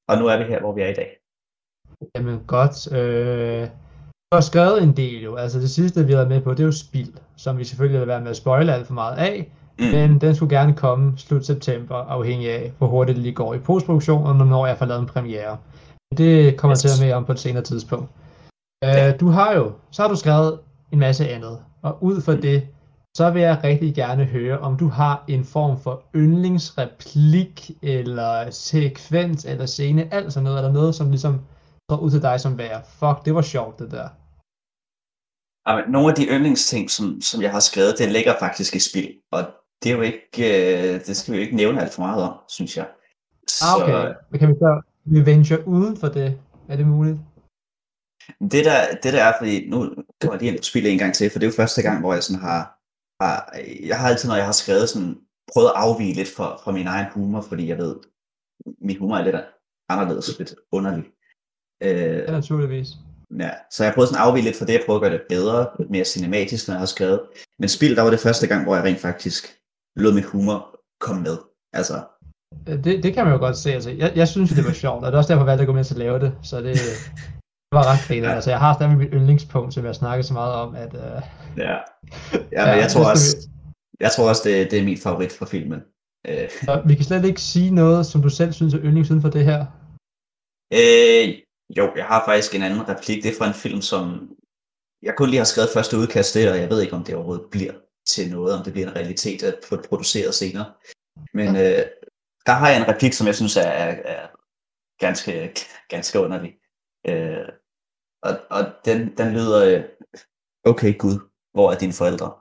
Og 0.08 0.18
nu 0.18 0.26
er 0.26 0.36
vi 0.36 0.44
her, 0.44 0.60
hvor 0.60 0.72
vi 0.72 0.82
er 0.82 0.88
i 0.88 0.94
dag. 0.94 1.18
Jamen 2.14 2.40
godt. 2.46 2.92
Øh, 2.92 3.68
du 4.32 4.34
har 4.36 4.40
skrevet 4.40 4.82
en 4.82 4.96
del 4.96 5.22
jo. 5.22 5.36
Altså 5.36 5.58
det 5.60 5.70
sidste, 5.70 6.06
vi 6.06 6.12
har 6.12 6.18
været 6.18 6.28
med 6.28 6.40
på, 6.40 6.50
det 6.50 6.60
er 6.60 6.64
jo 6.64 6.72
Spild, 6.72 7.14
som 7.36 7.58
vi 7.58 7.64
selvfølgelig 7.64 8.00
vil 8.00 8.08
være 8.08 8.20
med 8.20 8.30
at 8.30 8.36
spoile 8.36 8.74
alt 8.74 8.86
for 8.86 8.94
meget 8.94 9.16
af. 9.16 9.52
Mm. 9.78 9.84
Men 9.84 10.20
den 10.20 10.34
skulle 10.34 10.56
gerne 10.58 10.74
komme 10.74 11.18
slut 11.18 11.46
september, 11.46 11.94
afhængig 11.94 12.50
af, 12.50 12.72
hvor 12.78 12.86
hurtigt 12.86 13.16
det 13.16 13.22
lige 13.22 13.34
går 13.34 13.54
i 13.54 13.58
postproduktion, 13.58 14.26
og 14.26 14.46
når 14.46 14.66
jeg 14.66 14.78
får 14.78 14.86
lavet 14.86 15.00
en 15.00 15.06
premiere. 15.06 15.58
Det 16.16 16.56
kommer 16.56 16.72
jeg 16.72 16.78
til 16.78 16.88
at 16.88 17.00
være 17.00 17.08
med 17.08 17.16
om 17.16 17.24
på 17.24 17.32
et 17.32 17.38
senere 17.38 17.62
tidspunkt. 17.62 18.10
Ja. 18.82 19.08
Øh, 19.08 19.20
du 19.20 19.28
har 19.28 19.54
jo, 19.54 19.72
så 19.90 20.02
har 20.02 20.08
du 20.08 20.16
skrevet 20.16 20.58
en 20.92 20.98
masse 20.98 21.28
andet, 21.28 21.58
og 21.82 22.02
ud 22.04 22.20
fra 22.20 22.36
det, 22.36 22.66
så 23.18 23.30
vil 23.30 23.42
jeg 23.42 23.60
rigtig 23.64 23.94
gerne 23.94 24.24
høre, 24.24 24.58
om 24.58 24.76
du 24.76 24.88
har 24.88 25.24
en 25.28 25.44
form 25.44 25.80
for 25.84 25.94
yndlingsreplik, 26.14 27.70
eller 27.82 28.50
sekvens, 28.50 29.44
eller 29.44 29.66
scene, 29.66 30.14
alt 30.14 30.32
sådan 30.32 30.44
noget, 30.44 30.58
eller 30.58 30.72
noget, 30.72 30.94
som 30.94 31.10
ligesom 31.10 31.34
står 31.86 31.98
ud 31.98 32.10
til 32.10 32.22
dig 32.22 32.40
som 32.40 32.58
være, 32.58 32.80
fuck, 32.98 33.24
det 33.24 33.34
var 33.34 33.42
sjovt 33.42 33.78
det 33.78 33.90
der. 33.90 34.08
Jamen, 35.66 35.84
nogle 35.92 36.08
af 36.08 36.14
de 36.14 36.26
yndlingsting, 36.34 36.90
som, 36.90 37.20
som 37.20 37.42
jeg 37.42 37.50
har 37.50 37.60
skrevet, 37.60 37.98
det 37.98 38.12
ligger 38.12 38.34
faktisk 38.38 38.74
i 38.76 38.78
spil. 38.90 39.14
Og 39.32 39.40
det 39.82 39.92
er 39.92 39.96
jo 39.96 40.02
ikke, 40.02 40.38
øh, 40.52 41.06
det 41.06 41.16
skal 41.16 41.32
vi 41.32 41.38
jo 41.38 41.44
ikke 41.44 41.56
nævne 41.56 41.80
alt 41.82 41.94
for 41.94 42.02
meget 42.02 42.22
om, 42.22 42.34
synes 42.48 42.76
jeg. 42.76 42.86
Så, 43.48 43.64
Ah, 43.64 43.82
okay. 43.82 44.14
Men 44.30 44.38
kan 44.40 44.48
vi 44.48 44.54
så 44.54 44.80
vi 45.04 45.26
venture 45.26 45.68
uden 45.68 45.96
for 45.96 46.08
det? 46.08 46.40
Er 46.68 46.76
det 46.76 46.86
muligt? 46.86 47.18
Det 48.52 48.64
der, 48.68 48.80
det 49.02 49.12
der 49.12 49.22
er, 49.28 49.32
fordi 49.40 49.68
nu 49.68 49.78
kommer 50.20 50.34
jeg 50.34 50.40
lige 50.40 50.50
ind 50.52 50.58
på 50.58 50.64
spil 50.64 50.86
en 50.86 50.98
gang 50.98 51.14
til, 51.14 51.30
for 51.30 51.38
det 51.38 51.46
er 51.46 51.50
jo 51.50 51.62
første 51.62 51.82
gang, 51.82 52.00
hvor 52.00 52.14
jeg 52.14 52.22
sådan 52.22 52.42
har, 52.42 52.77
har 53.20 53.54
jeg 53.88 53.98
har 54.00 54.08
altid, 54.08 54.28
når 54.28 54.36
jeg 54.36 54.44
har 54.44 54.52
skrevet 54.52 54.88
sådan, 54.88 55.16
prøvet 55.52 55.68
at 55.68 55.72
afvige 55.76 56.14
lidt 56.14 56.28
fra, 56.36 56.56
fra 56.64 56.72
min 56.72 56.86
egen 56.86 57.06
humor, 57.14 57.40
fordi 57.40 57.68
jeg 57.68 57.78
ved, 57.78 57.96
min 58.80 58.98
humor 58.98 59.16
er 59.16 59.24
lidt 59.24 59.36
anderledes, 59.88 60.38
lidt 60.38 60.54
underlig. 60.72 61.04
Øh, 61.82 62.18
Ja, 62.18 62.30
naturligvis. 62.30 62.88
ja, 63.40 63.50
så 63.70 63.82
jeg 63.84 63.90
har 63.90 63.94
prøvet 63.94 64.08
sådan 64.08 64.22
at 64.22 64.26
afvige 64.28 64.44
lidt 64.44 64.56
fra 64.56 64.66
det, 64.66 64.72
jeg 64.72 64.82
prøver 64.86 65.00
at 65.00 65.02
gøre 65.02 65.12
det 65.12 65.22
bedre, 65.28 65.68
lidt 65.78 65.90
mere 65.90 66.04
cinematisk, 66.04 66.68
når 66.68 66.74
jeg 66.74 66.78
har 66.80 66.86
skrevet. 66.86 67.20
Men 67.58 67.68
spil, 67.68 67.96
der 67.96 68.02
var 68.02 68.10
det 68.10 68.20
første 68.20 68.46
gang, 68.46 68.64
hvor 68.64 68.74
jeg 68.74 68.84
rent 68.84 69.00
faktisk 69.00 69.42
lod 69.96 70.12
min 70.14 70.24
humor 70.24 70.80
komme 71.00 71.22
med. 71.22 71.36
Altså, 71.72 71.96
Øh, 72.68 72.84
Det, 72.84 73.02
det 73.02 73.14
kan 73.14 73.24
man 73.24 73.32
jo 73.34 73.38
godt 73.38 73.56
se. 73.56 73.72
Altså, 73.72 73.90
jeg, 73.90 74.12
jeg 74.16 74.28
synes, 74.28 74.50
det 74.50 74.64
var 74.64 74.72
sjovt, 74.84 75.04
og 75.04 75.06
det 75.06 75.14
er 75.14 75.18
også 75.18 75.28
derfor, 75.32 75.42
jeg 75.44 75.46
valgte 75.46 75.62
at 75.62 75.66
gå 75.66 75.72
med 75.72 75.84
til 75.84 75.94
at 75.94 75.98
lave 75.98 76.18
det. 76.20 76.32
Så 76.42 76.60
det 76.60 76.76
var 77.72 77.92
ret 77.92 77.98
fedt. 77.98 78.24
Ja. 78.24 78.34
Altså, 78.34 78.50
jeg 78.50 78.58
har 78.58 78.74
stadig 78.74 78.96
mit 78.96 79.08
yndlingspunkt, 79.12 79.74
som 79.74 79.84
jeg 79.84 79.94
snakker 79.94 80.22
så 80.22 80.32
meget 80.32 80.54
om, 80.54 80.74
at... 80.74 80.94
Uh, 80.94 81.22
ja. 81.56 81.76
Ja, 82.52 82.66
men 82.66 82.78
jeg 82.82 82.90
tror 82.90 83.10
også, 83.10 83.48
jeg 84.00 84.10
tror 84.12 84.28
også 84.28 84.42
det, 84.44 84.70
det 84.70 84.78
er 84.78 84.84
min 84.84 84.98
favorit 84.98 85.32
fra 85.32 85.46
filmen. 85.46 85.80
Øh, 86.28 86.48
vi, 86.60 86.68
og 86.68 86.82
vi 86.88 86.94
kan 86.94 87.04
slet 87.04 87.24
ikke 87.24 87.40
sige 87.40 87.70
noget, 87.70 88.06
som 88.06 88.22
du 88.22 88.28
selv 88.28 88.52
synes 88.52 88.74
er 88.74 88.80
yndlings 88.80 89.10
uden 89.10 89.22
for 89.22 89.30
det 89.30 89.44
her. 89.44 89.66
Øh, 90.72 91.28
jo, 91.78 91.92
jeg 91.96 92.04
har 92.04 92.24
faktisk 92.24 92.54
en 92.54 92.62
anden 92.62 92.88
replik. 92.88 93.22
Det 93.22 93.30
er 93.30 93.38
fra 93.38 93.48
en 93.48 93.54
film, 93.54 93.80
som 93.80 94.30
jeg 95.02 95.14
kun 95.16 95.28
lige 95.28 95.38
har 95.38 95.44
skrevet 95.44 95.70
første 95.74 95.98
udkast 95.98 96.32
til, 96.32 96.48
og 96.48 96.58
jeg 96.58 96.70
ved 96.70 96.82
ikke, 96.82 96.96
om 96.96 97.04
det 97.04 97.14
overhovedet 97.14 97.50
bliver 97.50 97.72
til 98.06 98.30
noget, 98.30 98.58
om 98.58 98.64
det 98.64 98.72
bliver 98.72 98.88
en 98.88 98.96
realitet 98.96 99.42
at 99.42 99.54
få 99.68 99.76
det 99.76 99.88
produceret 99.88 100.34
senere. 100.34 100.72
Men 101.34 101.56
øh, 101.56 101.84
der 102.46 102.52
har 102.52 102.68
jeg 102.68 102.80
en 102.80 102.88
replik, 102.88 103.12
som 103.12 103.26
jeg 103.26 103.34
synes 103.34 103.56
er, 103.56 103.70
er, 103.84 103.96
er 104.04 104.26
ganske, 104.98 105.54
ganske 105.88 106.20
underlig. 106.20 106.52
Øh, 107.08 107.48
og 108.28 108.34
og 108.56 108.62
den, 108.84 108.98
den 109.18 109.28
lyder, 109.36 109.60
øh, 109.70 109.80
okay 110.70 110.92
Gud, 111.02 111.16
hvor 111.54 111.66
er 111.72 111.76
dine 111.82 111.92
forældre? 112.00 112.28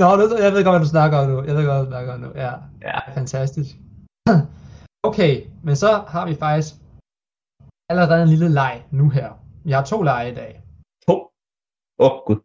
Nå, 0.00 0.06
jeg 0.46 0.52
ved 0.52 0.64
godt, 0.64 0.74
hvad 0.74 0.84
du 0.86 0.94
snakker 0.96 1.18
om 1.18 1.26
nu. 1.30 1.36
Jeg 1.48 1.54
ved 1.56 1.64
godt, 1.66 1.76
hvad 1.76 1.84
du 1.86 1.90
snakker 1.90 2.12
om 2.14 2.20
nu. 2.20 2.30
Ja, 2.44 2.52
Ja, 2.82 2.98
fantastisk. 3.18 3.70
Okay, 5.02 5.46
men 5.64 5.76
så 5.76 6.04
har 6.08 6.26
vi 6.26 6.34
faktisk 6.34 6.74
allerede 7.90 8.22
en 8.22 8.28
lille 8.28 8.48
leg 8.48 8.84
nu 8.90 9.08
her. 9.10 9.32
Vi 9.64 9.70
har 9.72 9.84
to 9.84 10.02
lege 10.02 10.32
i 10.32 10.34
dag. 10.34 10.62
to. 11.08 11.14
Åh, 11.98 12.12
oh, 12.12 12.20
Gud. 12.26 12.36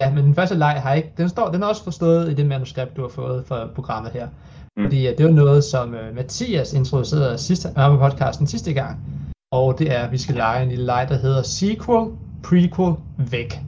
Ja, 0.00 0.14
men 0.14 0.24
den 0.24 0.34
første 0.34 0.54
leg 0.54 0.82
har 0.82 0.94
ikke, 0.94 1.12
den, 1.16 1.28
står, 1.28 1.50
den 1.50 1.62
er 1.62 1.66
også 1.66 1.84
forstået 1.84 2.30
i 2.30 2.34
det 2.34 2.46
manuskript, 2.46 2.96
du 2.96 3.00
har 3.02 3.08
fået 3.08 3.44
for 3.46 3.70
programmet 3.74 4.12
her. 4.12 4.28
Mm. 4.76 4.84
Fordi 4.84 5.06
at 5.06 5.18
det 5.18 5.26
var 5.26 5.32
noget, 5.32 5.64
som 5.64 5.88
uh, 5.88 6.14
Mathias 6.14 6.72
introducerede 6.72 7.38
sidste, 7.38 7.68
øh, 7.68 7.74
på 7.74 7.96
podcasten 7.96 8.46
sidste 8.46 8.72
gang. 8.72 9.00
Og 9.52 9.78
det 9.78 9.92
er, 9.92 9.98
at 9.98 10.12
vi 10.12 10.18
skal 10.18 10.34
lege 10.34 10.62
en 10.62 10.68
lille 10.68 10.84
leg, 10.84 11.06
der 11.08 11.16
hedder 11.16 11.42
Sequel, 11.42 12.12
Prequel, 12.42 12.94
Væk. 13.30 13.60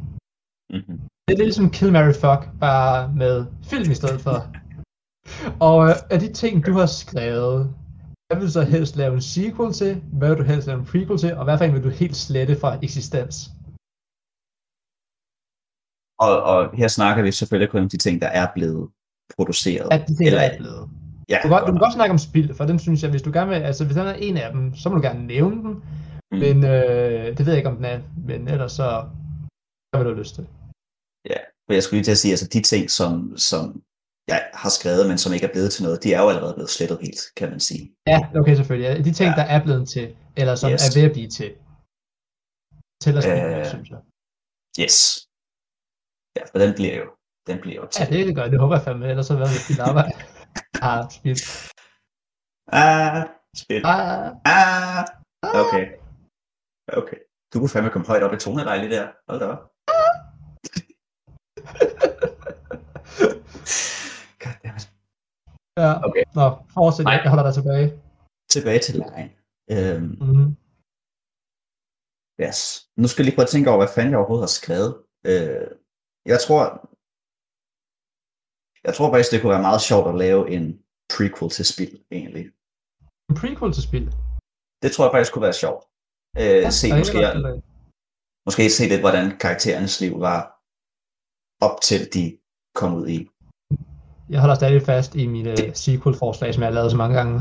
Mm-hmm. 0.70 1.00
Det 1.28 1.34
er 1.34 1.38
lidt 1.38 1.46
ligesom 1.46 1.70
Kill, 1.70 1.92
Mary 1.92 2.12
Fuck, 2.12 2.48
bare 2.60 3.12
med 3.16 3.46
film 3.62 3.90
i 3.90 3.94
stedet 3.94 4.20
for. 4.20 4.46
og 5.68 5.88
øh, 5.88 5.94
af 6.10 6.20
de 6.20 6.32
ting, 6.32 6.66
du 6.66 6.72
har 6.72 6.86
skrevet, 6.86 7.74
hvad 8.26 8.36
vil 8.36 8.46
du 8.46 8.52
så 8.52 8.62
helst 8.62 8.96
lave 8.96 9.14
en 9.14 9.20
sequel 9.20 9.72
til? 9.72 10.02
Hvad 10.12 10.28
vil 10.28 10.38
du 10.38 10.42
helst 10.42 10.66
lave 10.66 10.78
en 10.78 10.84
prequel 10.84 11.18
til? 11.18 11.36
Og 11.36 11.44
hvad 11.44 11.58
for 11.58 11.64
en 11.64 11.74
vil 11.74 11.84
du 11.84 11.88
helt 11.88 12.16
slette 12.16 12.56
fra 12.60 12.76
eksistens? 12.82 13.50
Og, 16.26 16.42
og 16.52 16.76
her 16.80 16.88
snakker 16.88 17.22
vi 17.22 17.32
selvfølgelig 17.32 17.70
kun 17.70 17.82
om 17.82 17.88
de 17.88 17.96
ting, 17.96 18.20
der 18.24 18.26
er 18.40 18.46
blevet 18.54 18.90
produceret. 19.36 19.88
At 19.92 20.00
de 20.08 20.14
ting, 20.16 20.18
der 20.18 20.26
Eller- 20.26 20.40
er 20.40 20.56
blevet. 20.58 20.88
Ja, 21.28 21.36
Du 21.36 21.42
kan, 21.42 21.50
godt, 21.50 21.66
du 21.66 21.72
kan 21.72 21.80
godt 21.86 21.94
snakke 21.94 22.12
om 22.12 22.18
spil, 22.18 22.54
for 22.54 22.64
den 22.70 22.78
synes 22.78 23.02
jeg, 23.02 23.10
hvis 23.10 23.22
du 23.22 23.30
gerne 23.32 23.48
vil, 23.50 23.56
altså 23.70 23.84
hvis 23.84 23.96
den 23.96 24.06
er 24.06 24.12
en 24.14 24.36
af 24.36 24.52
dem, 24.52 24.74
så 24.74 24.88
må 24.88 24.94
du 24.96 25.02
gerne 25.02 25.26
nævne 25.26 25.56
den, 25.66 25.74
Mm. 26.32 26.38
men 26.38 26.56
øh, 26.64 27.26
det 27.36 27.42
ved 27.46 27.52
jeg 27.52 27.56
ikke, 27.56 27.68
om 27.68 27.76
den 27.76 27.84
er, 27.84 27.98
men 28.28 28.48
ellers 28.48 28.72
så, 28.72 28.86
hvad 29.90 29.98
vil 30.00 30.04
du 30.04 30.10
have 30.14 30.18
lyst 30.24 30.34
til? 30.34 30.46
For 31.66 31.72
jeg 31.76 31.82
skulle 31.82 31.98
lige 31.98 32.04
til 32.08 32.16
at 32.18 32.22
sige, 32.24 32.32
altså 32.32 32.48
de 32.56 32.60
ting, 32.72 32.90
som, 32.90 33.12
som 33.50 33.82
jeg 34.32 34.40
har 34.62 34.70
skrevet, 34.78 35.08
men 35.10 35.18
som 35.18 35.32
ikke 35.32 35.46
er 35.46 35.52
blevet 35.54 35.70
til 35.72 35.82
noget, 35.86 36.04
de 36.04 36.08
er 36.16 36.20
jo 36.22 36.28
allerede 36.32 36.54
blevet 36.54 36.70
slettet 36.76 36.98
helt, 37.06 37.20
kan 37.38 37.50
man 37.50 37.60
sige. 37.60 37.84
Ja, 38.12 38.18
okay, 38.40 38.54
selvfølgelig. 38.56 38.86
Ja, 38.88 38.94
De 39.08 39.12
ting, 39.12 39.28
Ja. 39.30 39.36
der 39.40 39.46
er 39.54 39.60
blevet 39.66 39.88
til, 39.94 40.06
eller 40.40 40.54
som 40.54 40.70
Yes. 40.72 40.82
er 40.88 40.92
ved 41.00 41.04
at 41.08 41.12
blive 41.16 41.28
til. 41.38 41.50
Til 43.02 43.12
at 43.18 43.22
spille, 43.22 43.58
Øh, 43.60 43.66
synes 43.74 43.88
jeg. 43.94 44.00
Yes. 44.82 44.96
Ja, 46.36 46.42
for 46.50 46.58
den 46.58 46.74
bliver 46.74 46.96
jo, 47.02 47.06
den 47.46 47.56
bliver 47.62 47.76
jo 47.76 47.82
Ja, 47.98 48.04
til. 48.06 48.26
det 48.26 48.36
gør 48.36 48.48
det. 48.48 48.60
håber 48.60 48.76
jeg 48.76 48.84
fandme, 48.84 49.08
ellers 49.10 49.26
så 49.26 49.34
har 49.36 49.44
det 49.44 49.64
dit 49.68 49.78
arbejde. 49.88 50.12
ah, 50.88 51.00
skidt. 51.16 51.40
Ah, 52.82 53.22
spil. 53.62 53.82
Ah, 53.84 54.30
Ah, 54.44 55.04
okay. 55.62 55.84
Okay. 57.00 57.16
Du 57.54 57.58
kunne 57.58 57.68
fandme 57.74 57.90
komme 57.90 58.06
højt 58.06 58.22
op 58.22 58.32
i 58.34 58.36
toneleje 58.36 58.78
lige 58.80 58.90
der. 58.96 59.06
Hold 59.28 59.40
da 59.40 59.46
op. 59.54 59.62
Goddammit. 64.42 64.84
ja. 65.82 65.90
Okay. 66.08 66.24
Nå, 66.38 66.46
fortsæt. 66.74 67.04
Nej. 67.04 67.20
Jeg 67.24 67.30
holder 67.32 67.46
dig 67.48 67.54
tilbage. 67.58 67.88
Tilbage 68.54 68.78
til 68.86 68.94
lejen. 69.04 69.30
Øhm, 69.74 70.10
Mm. 70.24 70.48
yes. 72.44 72.58
Nu 73.00 73.06
skal 73.08 73.20
jeg 73.22 73.26
lige 73.26 73.36
prøve 73.36 73.48
at 73.48 73.54
tænke 73.54 73.68
over, 73.70 73.78
hvad 73.82 73.92
fanden 73.94 74.10
jeg 74.12 74.18
overhovedet 74.20 74.46
har 74.48 74.56
skrevet. 74.60 74.92
Øh, 75.30 75.66
jeg 76.26 76.38
tror, 76.44 76.62
jeg 78.86 78.94
tror 78.96 79.08
faktisk, 79.12 79.30
det 79.32 79.40
kunne 79.40 79.54
være 79.56 79.68
meget 79.70 79.82
sjovt 79.90 80.08
at 80.12 80.18
lave 80.24 80.42
en 80.56 80.64
prequel 81.14 81.50
til 81.56 81.64
spil, 81.72 81.92
egentlig. 82.18 82.44
En 83.30 83.36
prequel 83.42 83.72
til 83.76 83.82
spil. 83.88 84.04
Det 84.82 84.90
tror 84.92 85.04
jeg 85.04 85.12
faktisk 85.14 85.32
kunne 85.32 85.48
være 85.48 85.60
sjovt. 85.64 85.82
Øh, 86.42 86.62
se, 86.80 86.88
der 86.88 86.94
er 86.94 86.98
måske, 87.02 87.18
af. 87.26 87.62
måske 88.46 88.62
se 88.76 88.84
lidt, 88.92 89.02
hvordan 89.04 89.24
karakterernes 89.44 90.00
liv 90.04 90.14
var 90.28 90.40
op 91.66 91.76
til 91.88 92.00
de 92.14 92.24
kom 92.80 92.90
ud 93.00 93.06
i. 93.16 93.18
Jeg 94.32 94.40
holder 94.40 94.54
stadig 94.54 94.82
fast 94.92 95.14
i 95.22 95.26
mine 95.36 95.52
sequel-forslag, 95.84 96.54
som 96.54 96.60
jeg 96.62 96.68
har 96.70 96.74
lavet 96.78 96.90
så 96.90 96.96
mange 97.02 97.16
gange. 97.20 97.34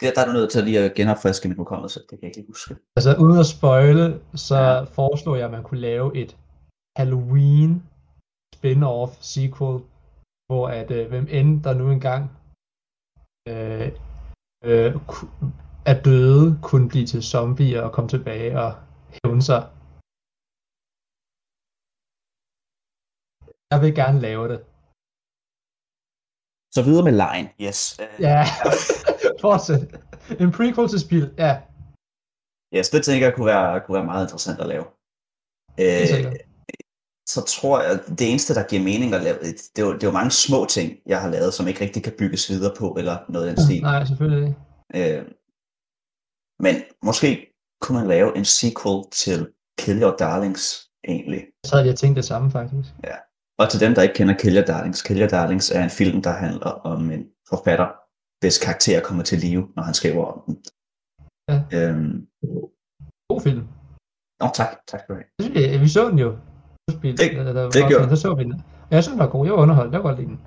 Der, 0.00 0.12
der 0.14 0.20
er 0.22 0.26
du 0.26 0.32
nødt 0.38 0.50
til 0.52 0.64
lige 0.64 0.78
at 0.78 0.94
genopfriske 0.94 1.48
mit 1.48 1.56
hukommelse. 1.56 2.00
Det 2.00 2.14
kan 2.18 2.28
jeg 2.28 2.36
ikke 2.38 2.46
huske. 2.54 2.76
Altså, 2.96 3.10
uden 3.24 3.38
at 3.44 3.46
spoile, 3.46 4.04
så 4.46 4.56
Ja. 4.56 4.62
ja. 4.72 4.82
foreslår 4.98 5.36
jeg, 5.36 5.44
at 5.44 5.50
man 5.50 5.62
kunne 5.62 5.80
lave 5.80 6.16
et 6.22 6.36
Halloween 7.00 7.70
spin-off 8.56 9.12
sequel, 9.34 9.76
hvor 10.48 10.64
at 10.80 10.88
øh, 10.96 11.04
hvem 11.12 11.26
end 11.38 11.50
der 11.64 11.74
nu 11.80 11.86
engang 11.96 12.22
øh, 13.50 13.88
øh, 14.70 14.90
er 15.90 15.96
døde, 16.08 16.46
kunne 16.68 16.88
blive 16.92 17.06
til 17.12 17.22
zombier 17.32 17.82
og 17.86 17.92
komme 17.94 18.08
tilbage 18.14 18.50
og 18.64 18.70
hævne 19.16 19.42
sig. 19.50 19.60
Jeg 23.72 23.78
vil 23.84 23.92
gerne 24.02 24.18
lave 24.28 24.44
det. 24.52 24.60
Så 26.76 26.80
videre 26.86 27.04
med 27.08 27.14
lejen. 27.24 27.46
Yes. 27.66 27.80
Øh, 28.02 28.14
Ja, 28.28 28.40
fortsæt. 29.44 29.82
En 30.42 30.50
prequel 30.56 30.86
til 30.92 31.00
spil, 31.06 31.24
ja. 31.44 31.52
yes, 32.76 32.88
det 32.94 33.00
tænker 33.04 33.26
jeg 33.26 33.34
kunne 33.36 33.50
være, 33.54 33.68
kunne 33.82 33.96
være 33.98 34.10
meget 34.12 34.24
interessant 34.26 34.60
at 34.64 34.70
lave. 34.74 34.86
Øh. 35.82 36.49
Så 37.34 37.40
tror 37.54 37.80
jeg, 37.80 37.90
at 37.90 38.00
det 38.18 38.30
eneste, 38.30 38.54
der 38.54 38.64
giver 38.70 38.82
mening 38.82 39.14
at 39.14 39.22
lave, 39.22 39.38
det 39.42 39.78
er, 39.78 39.82
jo, 39.82 39.92
det 39.94 40.02
er 40.02 40.06
jo 40.06 40.12
mange 40.20 40.30
små 40.30 40.66
ting, 40.76 40.88
jeg 41.06 41.20
har 41.20 41.30
lavet, 41.30 41.54
som 41.54 41.68
ikke 41.68 41.80
rigtig 41.80 42.02
kan 42.02 42.12
bygges 42.18 42.50
videre 42.50 42.74
på, 42.78 42.86
eller 42.98 43.16
noget 43.28 43.46
i 43.46 43.50
den 43.50 43.64
stil. 43.66 43.82
Nej, 43.82 44.04
selvfølgelig 44.04 44.48
ikke. 44.48 45.18
Øh, 45.18 45.24
men 46.64 46.74
måske 47.02 47.28
kunne 47.80 47.98
man 47.98 48.08
lave 48.08 48.36
en 48.36 48.44
sequel 48.44 49.04
til 49.12 49.48
Kill 49.78 50.02
Your 50.02 50.16
Darlings, 50.16 50.90
egentlig. 51.08 51.42
Så 51.66 51.76
havde 51.76 51.88
jeg 51.88 51.96
tænkt 51.96 52.16
det 52.16 52.24
samme, 52.24 52.50
faktisk. 52.50 52.88
Og 53.60 53.70
til 53.70 53.80
dem, 53.80 53.94
der 53.94 54.02
ikke 54.02 54.14
kender 54.14 54.34
Kill 54.34 54.56
Your 54.56 54.64
Darlings, 54.64 55.02
Kill 55.02 55.20
Your 55.20 55.28
Darlings 55.28 55.70
er 55.70 55.82
en 55.84 55.90
film, 55.90 56.22
der 56.22 56.30
handler 56.30 56.70
om 56.92 57.10
en 57.10 57.24
forfatter, 57.48 57.88
hvis 58.40 58.58
karakter 58.58 59.00
kommer 59.00 59.22
til 59.22 59.38
live, 59.38 59.68
når 59.76 59.82
han 59.82 59.94
skriver 59.94 60.24
om 60.24 60.42
den. 60.46 60.56
Ja. 61.48 61.58
Øhm, 61.76 62.26
God 63.28 63.40
film. 63.40 63.64
Nå, 64.40 64.46
tak. 64.54 64.70
Tak 64.86 65.00
have. 65.08 65.24
Det 65.40 65.80
vi 65.80 65.88
så 65.88 66.10
den 66.10 66.18
jo. 66.18 66.36
Spil, 66.98 67.16
Det- 67.18 67.30
eller, 67.38 67.52
der 67.52 67.70
det 67.70 67.82
var 67.82 67.88
gjorde 67.88 68.16
Så 68.16 68.22
så 68.22 68.34
vi 68.34 68.44
den. 68.44 68.52
Ja, 68.90 68.94
jeg 68.96 69.02
synes, 69.04 69.12
den 69.14 69.18
var 69.24 69.30
god. 69.34 69.46
Jeg 69.46 69.52
var 69.54 69.62
underholdt. 69.64 69.92
Jeg 69.92 70.00
kunne 70.00 70.10
godt 70.10 70.20
lide 70.20 70.30
den. 70.32 70.40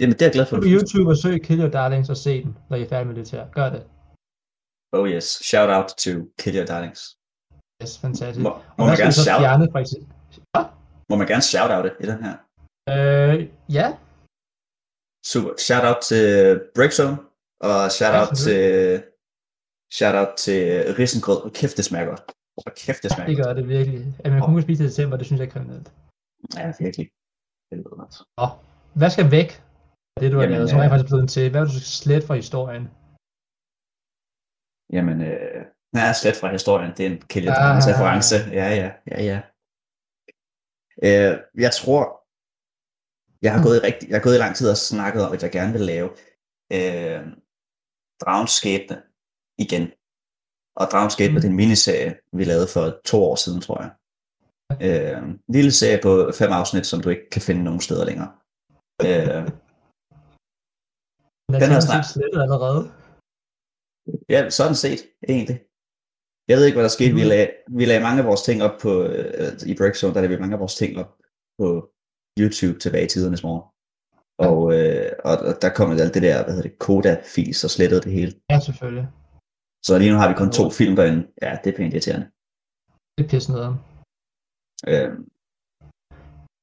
Jamen, 0.00 0.12
det 0.12 0.22
er 0.22 0.26
jeg 0.26 0.32
glad 0.32 0.46
for. 0.46 0.56
På 0.56 0.62
YouTube 0.74 1.08
og 1.12 1.16
søg 1.16 1.42
Kill 1.46 1.60
Your 1.62 1.68
Darlings 1.78 2.08
og 2.10 2.16
se 2.16 2.42
den, 2.44 2.56
når 2.68 2.76
I 2.76 2.82
er 2.82 2.88
færdige 2.88 3.08
med 3.08 3.16
det 3.24 3.30
her. 3.30 3.44
Gør 3.58 3.68
det. 3.74 3.82
Oh 4.92 5.08
yes. 5.14 5.24
Shout 5.50 5.70
out 5.76 5.88
to 6.04 6.10
Kill 6.40 6.56
Your 6.58 6.66
Darlings. 6.72 7.00
Yes, 7.82 7.98
fantastisk. 8.04 8.42
Må, 8.46 8.50
må, 8.78 8.82
man 8.86 8.92
vi 8.96 9.02
gerne 9.02 9.12
shout, 9.12 9.40
fjerne 9.44 9.66
fra 9.72 9.80
eksempel? 9.84 10.08
må 11.10 11.14
man 11.20 11.26
gerne 11.32 11.42
shout 11.52 11.70
out 11.74 11.84
det 11.86 11.92
i 12.04 12.06
den 12.12 12.18
her? 12.26 12.34
Øh, 12.92 13.48
ja. 13.78 13.86
Super. 15.32 15.52
Shout 15.66 15.84
out 15.90 16.00
til 16.10 16.24
Breakzone, 16.76 17.16
og 17.68 17.76
shout 17.98 18.14
Ja, 18.14 18.20
out 18.20 18.32
til 18.44 18.62
shout 19.98 20.14
out 20.20 20.32
til 20.44 20.60
risengrød. 20.98 21.40
Kæft, 21.58 21.76
det 21.76 21.84
smager 21.84 22.06
godt. 22.12 22.22
Hvor 22.64 22.72
kæft, 22.76 23.02
det 23.02 23.10
smager 23.12 23.28
Det 23.28 23.44
gør 23.44 23.52
det 23.58 23.68
virkelig. 23.68 24.02
At 24.24 24.32
man 24.32 24.40
kun 24.42 24.54
kan 24.54 24.62
spise 24.62 24.82
det 24.82 24.88
i 24.88 24.90
december, 24.92 25.16
det 25.16 25.26
synes 25.26 25.40
jeg 25.40 25.46
er 25.46 25.50
kriminelt. 25.50 25.92
Ja, 26.56 26.72
virkelig. 26.84 27.06
Helvede, 27.70 27.96
altså. 28.04 28.22
Hvad 29.00 29.10
skal 29.10 29.30
væk? 29.30 29.50
Det 30.20 30.32
du 30.32 30.38
har 30.38 30.46
lavet, 30.46 30.70
som 30.70 30.78
er 30.78 30.84
øh, 30.84 30.90
faktisk 30.90 31.10
blevet 31.12 31.30
til. 31.30 31.50
Hvad 31.50 31.60
vil 31.60 31.74
du 31.74 31.80
slet 31.80 32.24
fra 32.24 32.34
historien? 32.34 32.84
Jamen, 34.96 35.16
øh, 35.30 35.60
nej, 35.92 36.12
slet 36.12 36.36
fra 36.40 36.48
historien. 36.56 36.90
Det 36.96 37.02
er 37.06 37.10
en 37.10 37.20
Your 37.46 37.52
Ah. 37.52 37.82
Reference. 37.90 38.36
Ja, 38.60 38.66
ja, 38.80 38.88
ja, 39.12 39.18
ja. 39.30 39.38
Øh, 41.06 41.34
jeg 41.64 41.72
tror, 41.78 42.02
jeg 43.42 43.52
har, 43.54 43.62
gået 43.66 43.76
i 43.76 43.82
rigtig, 43.88 44.08
jeg 44.08 44.16
har 44.18 44.22
gået 44.22 44.34
i 44.38 44.44
lang 44.44 44.54
tid 44.56 44.70
og 44.70 44.76
snakket 44.76 45.26
om, 45.26 45.32
at 45.32 45.42
jeg 45.42 45.52
gerne 45.52 45.72
vil 45.72 45.80
lave 45.92 46.08
øh, 46.76 47.20
Dragens 48.22 48.50
Skæbne 48.50 49.02
igen. 49.58 49.84
Og 50.80 50.86
Dragens 50.92 51.12
Skæbne, 51.12 51.34
Mm. 51.34 51.40
det 51.40 51.48
er 51.48 51.50
en 51.50 51.56
miniserie, 51.64 52.12
vi 52.38 52.44
lavede 52.44 52.68
for 52.74 52.84
to 53.04 53.18
år 53.30 53.36
siden, 53.44 53.60
tror 53.60 53.78
jeg. 53.82 53.90
Øh, 54.86 55.18
en 55.28 55.40
lille 55.48 55.72
serie 55.72 56.00
på 56.02 56.10
fem 56.40 56.50
afsnit, 56.60 56.86
som 56.86 57.00
du 57.00 57.08
ikke 57.14 57.30
kan 57.34 57.42
finde 57.42 57.62
nogen 57.64 57.80
steder 57.80 58.04
længere. 58.10 58.30
Øh, 59.02 59.42
Den 61.46 61.54
er 61.54 61.58
Den 61.64 61.70
har 61.76 61.80
set 61.80 62.06
slettet 62.14 62.40
allerede. 62.46 62.80
Ja, 64.34 64.50
sådan 64.50 64.74
set, 64.84 65.00
egentlig. 65.28 65.58
Jeg 66.48 66.56
ved 66.56 66.64
ikke, 66.66 66.76
hvad 66.76 66.82
der 66.88 66.96
skete. 66.98 67.14
Vi 67.14 67.20
Mhm. 67.20 67.28
lagde, 67.28 67.50
vi 67.78 67.84
lagde 67.84 68.02
mange 68.02 68.20
af 68.22 68.26
vores 68.26 68.42
ting 68.42 68.62
op 68.62 68.76
på, 68.84 68.92
øh, 69.02 69.52
i 69.66 69.74
Breakzone, 69.78 70.14
der 70.14 70.20
lagde 70.20 70.34
vi 70.34 70.40
mange 70.40 70.54
af 70.54 70.60
vores 70.60 70.74
ting 70.74 70.98
op 71.02 71.10
på 71.60 71.90
YouTube 72.40 72.78
tilbage 72.78 73.04
i 73.04 73.08
tidernes 73.08 73.42
morgen. 73.42 73.62
Og, 74.48 74.60
øh, 74.78 75.12
og 75.24 75.62
der 75.62 75.68
kom 75.76 75.90
alt 75.90 76.14
det 76.14 76.22
der, 76.22 76.44
hvad 76.44 76.54
hedder 76.54 76.68
det, 76.68 76.78
Koda-fis 76.78 77.64
og 77.64 77.70
slettede 77.70 78.00
det 78.00 78.12
hele. 78.12 78.32
Ja, 78.50 78.60
selvfølgelig. 78.60 79.08
Så 79.86 79.98
lige 79.98 80.12
nu 80.12 80.16
har 80.16 80.28
vi 80.28 80.34
kun 80.34 80.52
to 80.52 80.70
film 80.70 80.96
derinde. 80.96 81.26
Ja, 81.42 81.58
det 81.64 81.72
er 81.72 81.76
pænt 81.76 81.92
irriterende. 81.94 82.26
Det 83.18 83.24
er 83.24 83.28
pisse 83.28 83.52
nederen. 83.52 83.76
Øh, 84.88 85.10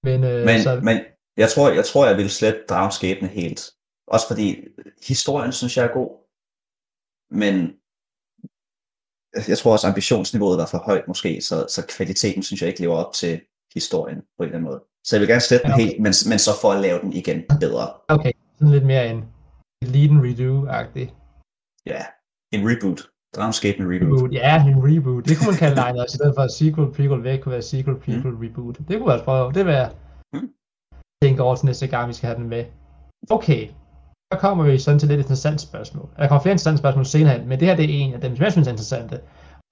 Men, 0.08 0.24
øh, 0.24 0.46
men, 0.46 0.62
så, 0.62 0.80
men 0.84 0.98
Jeg 1.38 1.50
tror, 1.50 1.70
jeg 1.70 1.86
tror, 1.86 2.08
jeg 2.08 2.18
ville 2.18 2.30
slet 2.30 2.66
drage 2.70 2.92
skæbne 2.92 3.28
helt. 3.28 3.62
Også 4.08 4.28
fordi 4.28 4.68
historien 5.08 5.52
synes 5.52 5.78
jeg 5.78 5.86
er 5.86 5.94
god. 5.94 6.12
Men 7.42 7.56
jeg 9.52 9.58
tror 9.58 9.72
også, 9.72 9.88
ambitionsniveauet 9.88 10.58
var 10.58 10.66
for 10.72 10.78
højt 10.78 11.08
måske, 11.08 11.42
så, 11.42 11.56
så 11.70 11.86
kvaliteten 11.96 12.44
synes 12.44 12.62
jeg 12.62 12.70
ikke 12.70 12.82
lever 12.82 12.96
op 12.96 13.14
til 13.14 13.42
historien 13.74 14.20
på 14.22 14.44
en 14.44 14.44
eller 14.44 14.58
anden 14.58 14.72
måde. 14.72 14.84
Så 15.04 15.16
jeg 15.16 15.22
vil 15.22 15.30
gerne 15.30 15.42
slette 15.42 15.64
den 15.64 15.74
Okay. 15.74 15.84
helt, 15.84 15.98
men, 16.06 16.14
men 16.32 16.40
så 16.46 16.52
for 16.62 16.72
at 16.72 16.82
lave 16.82 17.00
den 17.02 17.14
igen 17.14 17.40
bedre. 17.60 17.94
Okay, 18.08 18.32
sådan 18.58 18.72
lidt 18.74 18.86
mere 18.86 19.10
en 19.10 19.20
lead 19.82 20.10
and 20.10 20.22
redo-agtig. 20.26 21.08
Ja, 21.86 22.04
en 22.60 22.64
reboot. 22.70 23.00
En 23.38 23.42
reboot. 23.94 24.20
Reboot. 24.20 24.32
Ja, 24.42 24.54
en 24.72 24.80
reboot. 24.90 25.24
Det 25.30 25.36
kunne 25.38 25.50
man 25.52 25.60
kalde 25.64 25.76
Line 25.82 25.98
også, 26.02 26.16
i 26.16 26.20
stedet 26.20 26.34
for 26.38 26.46
sequel, 26.60 26.88
prequel, 26.96 27.24
væk 27.30 27.40
kunne 27.42 27.56
være 27.58 27.62
sequel, 27.74 27.96
prequel, 28.04 28.36
reboot. 28.44 28.76
Det 28.88 28.94
kunne 28.98 29.10
jeg 29.12 29.18
også 29.20 29.26
prøve. 29.30 29.54
Det 29.58 29.64
vil 29.68 29.74
jeg 29.84 29.92
Mm. 30.34 30.50
tænke 31.24 31.40
over 31.46 31.56
til 31.56 31.66
næste 31.66 31.88
gang, 31.94 32.04
vi 32.10 32.14
skal 32.18 32.28
have 32.30 32.40
den 32.42 32.50
med. 32.56 32.64
Okay, 33.38 33.62
så 34.32 34.36
kommer 34.44 34.64
vi 34.64 34.78
sådan 34.78 35.00
til 35.00 35.10
lidt 35.10 35.20
interessant 35.26 35.62
spørgsmål. 35.62 36.08
Der 36.18 36.28
kommer 36.28 36.42
flere 36.42 36.54
interessante 36.56 36.82
spørgsmål 36.84 37.06
senere 37.06 37.34
hen, 37.38 37.48
men 37.50 37.60
det 37.60 37.68
her 37.68 37.76
det 37.76 37.86
er 37.86 37.94
en 38.04 38.14
af 38.14 38.22
dem, 38.22 38.36
som 38.36 38.44
jeg 38.44 38.52
synes 38.52 38.68
er 38.68 38.72
interessante. 38.76 39.16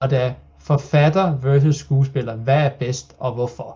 Og 0.02 0.06
det 0.10 0.18
er 0.26 0.30
forfatter 0.70 1.26
versus 1.46 1.76
skuespiller. 1.76 2.34
Hvad 2.46 2.60
er 2.68 2.72
bedst, 2.78 3.08
og 3.24 3.30
hvorfor? 3.36 3.70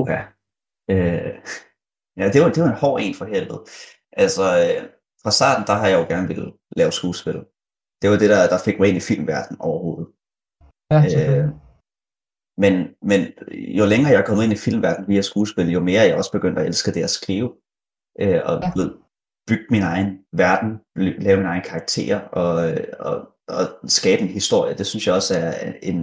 Okay. 0.00 0.22
Øh, 0.92 1.32
ja, 2.20 2.24
det 2.32 2.38
var, 2.42 2.48
det 2.54 2.60
var 2.62 2.70
en 2.74 2.80
hård 2.84 3.00
en 3.06 3.14
for 3.20 3.24
helvede. 3.34 3.62
Altså, 4.22 4.44
øh, 4.64 4.80
fra 5.22 5.32
starten, 5.38 5.66
der 5.68 5.76
har 5.80 5.88
jeg 5.88 5.98
jo 6.00 6.06
gerne 6.12 6.28
ville 6.32 6.48
lave 6.80 6.92
skuespil. 6.92 7.38
Det 8.00 8.06
var 8.10 8.18
det, 8.22 8.30
der, 8.34 8.42
der 8.52 8.58
fik 8.66 8.76
mig 8.78 8.88
ind 8.88 8.98
i 9.02 9.08
filmverdenen 9.08 9.60
overhovedet. 9.68 10.08
Ja, 10.92 11.00
Øh, 11.20 11.48
men, 12.64 12.74
men 13.10 13.20
jo 13.78 13.84
længere 13.92 14.12
jeg 14.12 14.20
er 14.20 14.26
kommet 14.28 14.44
ind 14.44 14.52
i 14.52 14.64
filmverdenen 14.66 15.08
via 15.12 15.22
skuespil, 15.22 15.68
jo 15.76 15.80
mere 15.88 16.00
er 16.02 16.08
jeg 16.08 16.16
også 16.20 16.32
begyndt 16.32 16.58
at 16.58 16.66
elske 16.66 16.94
det 16.96 17.02
at 17.08 17.16
skrive. 17.18 17.48
Øh, 18.22 18.40
og 18.48 18.54
Ja. 18.62 18.68
ja. 18.76 18.88
bygge 19.48 19.66
min 19.74 19.82
egen 19.92 20.10
verden, 20.42 20.70
lave 21.26 21.36
min 21.40 21.50
egen 21.52 21.66
karakter 21.70 22.16
og, 22.42 22.54
og, 23.08 23.16
og 23.56 23.64
skabe 23.98 24.22
en 24.22 24.28
historie. 24.40 24.78
Det 24.78 24.86
synes 24.86 25.06
jeg 25.06 25.14
også 25.20 25.34
er 25.44 25.52
en, 25.90 25.98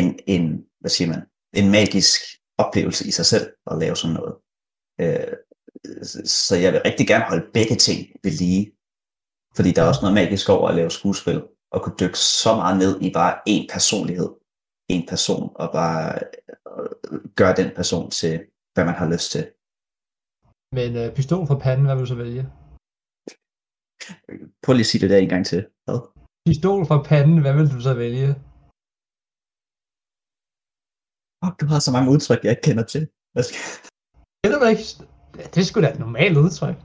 en, 0.00 0.08
en 0.34 0.44
hvad 0.80 0.92
siger 0.96 1.08
man, 1.14 1.22
en 1.60 1.68
magisk 1.78 2.20
oplevelse 2.64 3.02
i 3.10 3.12
sig 3.18 3.26
selv 3.32 3.46
at 3.70 3.78
lave 3.82 3.96
sådan 3.96 4.16
noget. 4.20 4.34
Øh, 5.02 5.32
så 6.46 6.56
jeg 6.56 6.72
vil 6.72 6.82
rigtig 6.88 7.06
gerne 7.12 7.24
holde 7.30 7.46
begge 7.56 7.76
ting 7.86 8.00
ved 8.24 8.32
lige. 8.42 8.64
Fordi 9.56 9.70
der 9.72 9.82
er 9.82 9.88
også 9.88 10.02
noget 10.02 10.18
magisk 10.20 10.46
over 10.48 10.68
at 10.68 10.74
lave 10.74 10.90
skuespil, 10.98 11.38
og 11.72 11.78
kunne 11.82 12.00
dykke 12.02 12.18
så 12.18 12.50
meget 12.62 12.76
ned 12.82 12.92
i 13.06 13.08
bare 13.18 13.34
én 13.52 13.64
personlighed, 13.74 14.30
en 14.94 15.04
person, 15.12 15.46
og 15.62 15.68
bare 15.78 16.04
øh, 16.70 17.20
gøre 17.40 17.54
den 17.60 17.70
person 17.78 18.10
til, 18.20 18.34
hvad 18.74 18.84
man 18.88 18.98
har 19.00 19.08
lyst 19.14 19.28
til. 19.34 19.44
Men 20.78 20.90
øh, 21.00 21.14
pistol 21.16 21.46
for 21.46 21.58
panden, 21.64 21.84
hvad 21.86 21.94
vil 21.94 22.04
du 22.06 22.12
så 22.14 22.18
vælge? 22.24 22.42
Prøv 24.62 24.72
lige 24.72 24.86
at 24.86 24.90
sige 24.90 25.02
det 25.02 25.10
der 25.10 25.18
en 25.18 25.32
gang 25.34 25.44
til. 25.52 25.60
Hvad? 25.86 26.00
Pistol 26.46 26.82
for 26.90 26.98
panden, 27.10 27.38
hvad 27.44 27.54
vil 27.58 27.70
du 27.74 27.80
så 27.88 27.94
vælge? 28.04 28.28
Oh, 31.44 31.52
du 31.60 31.64
har 31.72 31.80
så 31.86 31.90
mange 31.96 32.10
udtryk, 32.14 32.40
jeg 32.42 32.52
ikke 32.54 32.66
kender 32.68 32.86
til. 32.94 33.02
Hvad 33.32 33.44
skal... 33.46 33.60
Det 34.40 34.48
er 34.54 34.60
da 34.64 34.68
ikke... 34.74 34.86
Ja, 35.38 35.42
det 35.52 35.56
er 35.60 35.64
sgu 35.64 35.80
da 35.80 35.90
et 35.92 35.98
normalt 35.98 36.36
udtryk. 36.44 36.76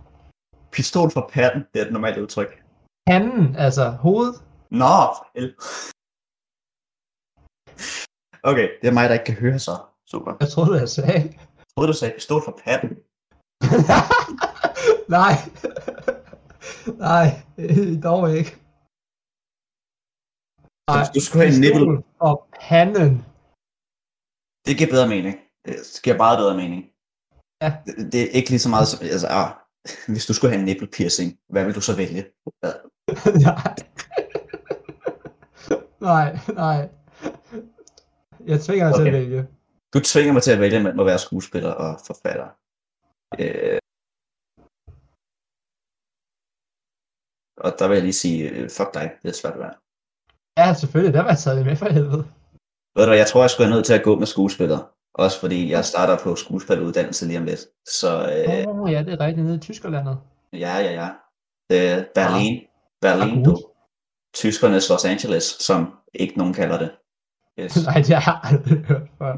Pistol 0.72 1.12
for 1.12 1.30
patten, 1.34 1.62
det 1.74 1.82
er 1.82 1.86
et 1.86 1.94
normalt 1.94 2.18
udtryk. 2.18 2.64
Panden, 3.08 3.56
altså 3.56 3.90
hovedet. 3.90 4.36
Nå, 4.82 4.96
hel- 5.36 5.56
Okay, 8.44 8.68
det 8.82 8.88
er 8.88 8.94
mig, 8.98 9.10
der 9.10 9.14
ikke 9.18 9.26
kan 9.26 9.36
høre 9.46 9.60
så. 9.60 9.76
Super. 10.12 10.32
Jeg 10.40 10.50
troede, 10.50 10.80
jeg 10.80 10.90
sagde. 10.90 11.24
Jeg 11.60 11.66
troede, 11.74 11.88
du 11.92 11.98
sagde 11.98 12.14
pistol 12.20 12.42
for 12.48 12.60
patten. 12.66 12.90
Nej. 15.18 15.36
Nej, 17.08 17.28
dog 18.08 18.22
ikke. 18.40 18.52
Nej, 20.92 21.04
Du 21.16 21.20
skulle 21.26 21.42
have 21.44 21.54
en 21.56 21.62
nipple. 21.66 21.86
pistol 21.86 22.04
Og 22.30 22.36
panden. 22.68 23.14
Det 24.66 24.74
giver 24.78 24.92
bedre 24.96 25.10
mening. 25.16 25.36
Det 25.66 25.76
giver 26.04 26.18
meget 26.24 26.38
bedre 26.42 26.56
mening. 26.64 26.82
Ja. 27.62 27.74
Det, 27.86 28.14
det 28.14 28.22
er 28.22 28.28
ikke 28.30 28.50
lige 28.50 28.60
så 28.60 28.70
meget 28.70 28.88
som, 28.88 29.00
altså, 29.02 29.28
ah, 29.28 29.52
hvis 30.14 30.26
du 30.26 30.34
skulle 30.34 30.52
have 30.52 30.60
en 30.60 30.66
nipple 30.66 30.88
piercing, 30.88 31.40
hvad 31.50 31.66
vil 31.66 31.76
du 31.76 31.82
så 31.82 31.96
vælge? 31.96 32.26
Ja. 32.64 32.72
nej. 33.48 33.76
nej, 36.00 36.38
nej. 36.54 36.90
Jeg 38.46 38.62
tvinger 38.62 38.86
dig 38.88 38.96
til 38.96 39.02
at 39.02 39.08
Okay. 39.08 39.12
vælge. 39.12 39.48
Du 39.94 40.00
tvinger 40.00 40.34
mig 40.34 40.44
til 40.44 40.52
at 40.52 40.60
vælge 40.60 40.80
mellem 40.84 41.00
at 41.00 41.06
være 41.06 41.20
skuespiller 41.20 41.72
og 41.72 42.00
forfatter. 42.08 42.48
Øh, 43.40 43.80
og 47.58 47.76
der 47.80 47.88
vil 47.88 47.96
jeg 47.96 48.04
lige 48.04 48.14
sige, 48.14 48.50
øh, 48.50 48.70
fuck 48.70 48.94
dig, 48.94 49.12
det 49.22 49.30
er 49.30 49.34
svært 49.34 49.54
at 49.54 49.60
være. 49.60 49.74
Ja, 50.58 50.74
selvfølgelig. 50.74 51.14
Der 51.14 51.22
var 51.22 51.30
jeg 51.30 51.38
taget 51.38 51.66
med 51.66 51.76
for 51.76 51.90
helvede. 51.90 52.24
Ved 52.96 53.06
du 53.06 53.12
jeg 53.12 53.28
tror, 53.28 53.42
jeg 53.42 53.50
skulle 53.50 53.66
være 53.68 53.76
nødt 53.76 53.86
til 53.86 53.94
at 53.94 54.04
gå 54.04 54.16
med 54.20 54.28
skuespiller. 54.28 54.80
Også 55.14 55.40
fordi 55.40 55.72
jeg 55.72 55.86
starter 55.86 56.18
på 56.24 56.36
skuespilleruddannelse 56.36 57.28
lige 57.28 57.40
om 57.40 57.46
lidt. 57.46 57.60
Så 57.88 58.10
øh, 58.34 58.68
oh, 58.68 58.92
ja, 58.92 59.04
det 59.04 59.14
er 59.14 59.20
rigtigt. 59.20 59.46
Nede 59.46 59.56
i 59.56 59.60
Tyskerlandet. 59.60 60.18
ja, 60.54 60.78
ja, 60.78 60.92
ja. 61.02 61.10
Det 61.70 61.90
er 61.90 62.06
Berlin. 62.16 62.62
Berlin, 63.02 63.40
Ah, 63.40 63.46
du. 63.46 63.58
Tyskernes 64.34 64.90
Los 64.90 65.06
Angeles, 65.06 65.44
som 65.44 65.80
ikke 66.14 66.38
nogen 66.38 66.54
kalder 66.54 66.78
det. 66.80 66.92
Yes. 67.60 67.76
Nej, 67.88 67.98
det 68.08 68.16
har 68.16 68.32
jeg 68.32 68.40
aldrig 68.44 68.86
hørt 68.86 69.08
før. 69.18 69.34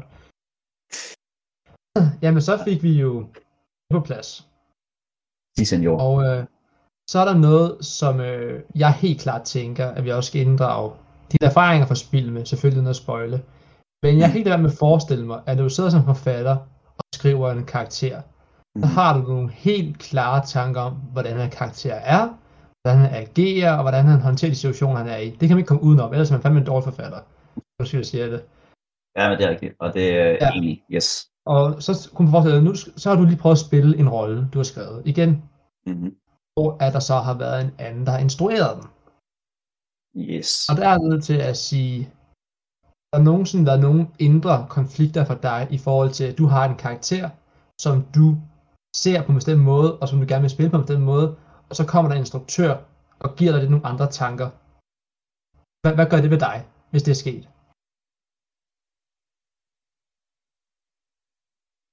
Jamen, 2.22 2.42
så 2.42 2.62
fik 2.64 2.82
vi 2.82 2.92
jo 3.00 3.26
på 3.90 4.00
plads. 4.00 4.48
De 5.56 5.66
senior. 5.66 6.00
Og 6.00 6.24
øh, 6.24 6.44
så 7.10 7.18
er 7.18 7.24
der 7.24 7.38
noget, 7.38 7.84
som 7.84 8.20
øh, 8.20 8.62
jeg 8.74 8.92
helt 8.92 9.20
klart 9.20 9.42
tænker, 9.42 9.86
at 9.90 10.04
vi 10.04 10.10
også 10.10 10.28
skal 10.28 10.40
inddrage. 10.40 10.92
De 11.32 11.36
erfaringer 11.40 11.86
fra 11.86 11.94
spil 11.94 12.32
med, 12.32 12.46
selvfølgelig 12.46 12.78
uden 12.78 12.90
at 12.90 12.96
spoile. 12.96 13.42
Men 14.04 14.18
jeg 14.18 14.24
er 14.28 14.32
helt 14.36 14.46
der 14.46 14.56
med 14.64 14.70
at 14.70 14.76
forestille 14.86 15.26
mig, 15.26 15.38
at 15.46 15.56
når 15.56 15.62
du 15.68 15.68
sidder 15.76 15.90
som 15.90 16.04
forfatter 16.04 16.56
og 16.98 17.04
skriver 17.14 17.46
en 17.50 17.64
karakter, 17.74 18.16
så 18.20 18.86
Mhm. 18.86 18.94
har 18.96 19.10
du 19.16 19.22
nogle 19.32 19.50
helt 19.66 19.98
klare 19.98 20.40
tanker 20.46 20.80
om, 20.80 20.92
hvordan 21.12 21.40
en 21.40 21.50
karakter 21.50 21.94
er, 21.94 22.22
hvordan 22.82 22.98
han 23.04 23.10
agerer, 23.22 23.72
og 23.76 23.82
hvordan 23.82 24.04
han 24.04 24.20
håndterer 24.20 24.50
de 24.50 24.56
situationer, 24.56 24.96
han 25.02 25.08
er 25.08 25.16
i. 25.16 25.30
Det 25.30 25.38
kan 25.40 25.50
man 25.50 25.58
ikke 25.58 25.68
komme 25.68 25.82
udenom, 25.82 26.12
ellers 26.12 26.30
er 26.30 26.34
man 26.34 26.42
fandme 26.42 26.60
en 26.60 26.66
dårlig 26.66 26.84
forfatter. 26.84 27.20
Nu 27.78 27.84
skal 27.86 27.96
jeg 27.96 28.06
sige 28.06 28.30
det. 28.34 28.42
Ja, 29.18 29.28
men 29.28 29.38
det 29.38 29.46
er 29.46 29.50
rigtigt. 29.50 29.74
Og 29.80 29.94
det 29.94 30.06
er 30.20 30.24
Ja. 30.40 30.48
egentlig, 30.50 30.82
yes. 30.90 31.08
Og 31.46 31.82
så 31.82 32.10
kunne 32.14 32.24
man 32.26 32.32
forestille 32.32 32.56
dig, 32.56 32.64
nu 32.64 32.74
så 32.74 33.08
har 33.10 33.16
du 33.16 33.24
lige 33.24 33.36
prøvet 33.36 33.56
at 33.56 33.66
spille 33.68 33.98
en 33.98 34.08
rolle, 34.08 34.48
du 34.52 34.58
har 34.58 34.64
skrevet. 34.72 35.02
Igen, 35.04 35.42
Mm-hmm. 35.86 36.14
hvor 36.54 36.76
at 36.84 36.92
der 36.92 36.98
så 37.10 37.14
har 37.14 37.34
været 37.38 37.64
en 37.64 37.72
anden, 37.78 38.06
der 38.06 38.12
har 38.12 38.18
instrueret 38.18 38.76
den. 38.76 38.86
Yes. 40.16 40.68
Og 40.70 40.76
der 40.76 40.88
er 40.88 40.98
nødt 40.98 41.24
til 41.24 41.36
at 41.50 41.56
sige, 41.56 42.10
der 43.14 43.20
er 43.20 43.30
nogensinde 43.32 43.66
været 43.66 43.80
nogle 43.80 44.02
indre 44.18 44.66
konflikter 44.76 45.24
for 45.24 45.34
dig 45.48 45.60
i 45.70 45.78
forhold 45.78 46.10
til, 46.18 46.24
at 46.30 46.38
du 46.38 46.46
har 46.54 46.64
en 46.68 46.76
karakter, 46.84 47.24
som 47.84 47.94
du 48.16 48.26
ser 49.02 49.18
på 49.22 49.28
en 49.32 49.38
bestemt 49.40 49.64
måde, 49.72 49.90
og 50.00 50.08
som 50.08 50.18
du 50.20 50.26
gerne 50.28 50.44
vil 50.46 50.56
spille 50.56 50.70
på 50.70 50.76
en 50.76 50.82
bestemt 50.86 51.10
måde, 51.12 51.28
og 51.68 51.74
så 51.78 51.84
kommer 51.90 52.06
der 52.08 52.16
en 52.16 52.24
instruktør 52.24 52.72
og 53.24 53.28
giver 53.36 53.52
dig 53.52 53.60
lidt 53.60 53.70
nogle 53.70 53.86
andre 53.92 54.08
tanker. 54.20 54.48
Hvad, 55.82 55.94
hvad 55.98 56.06
gør 56.10 56.20
det 56.24 56.30
ved 56.34 56.40
dig, 56.48 56.56
hvis 56.90 57.02
det 57.06 57.12
er 57.16 57.20
sket? 57.24 57.44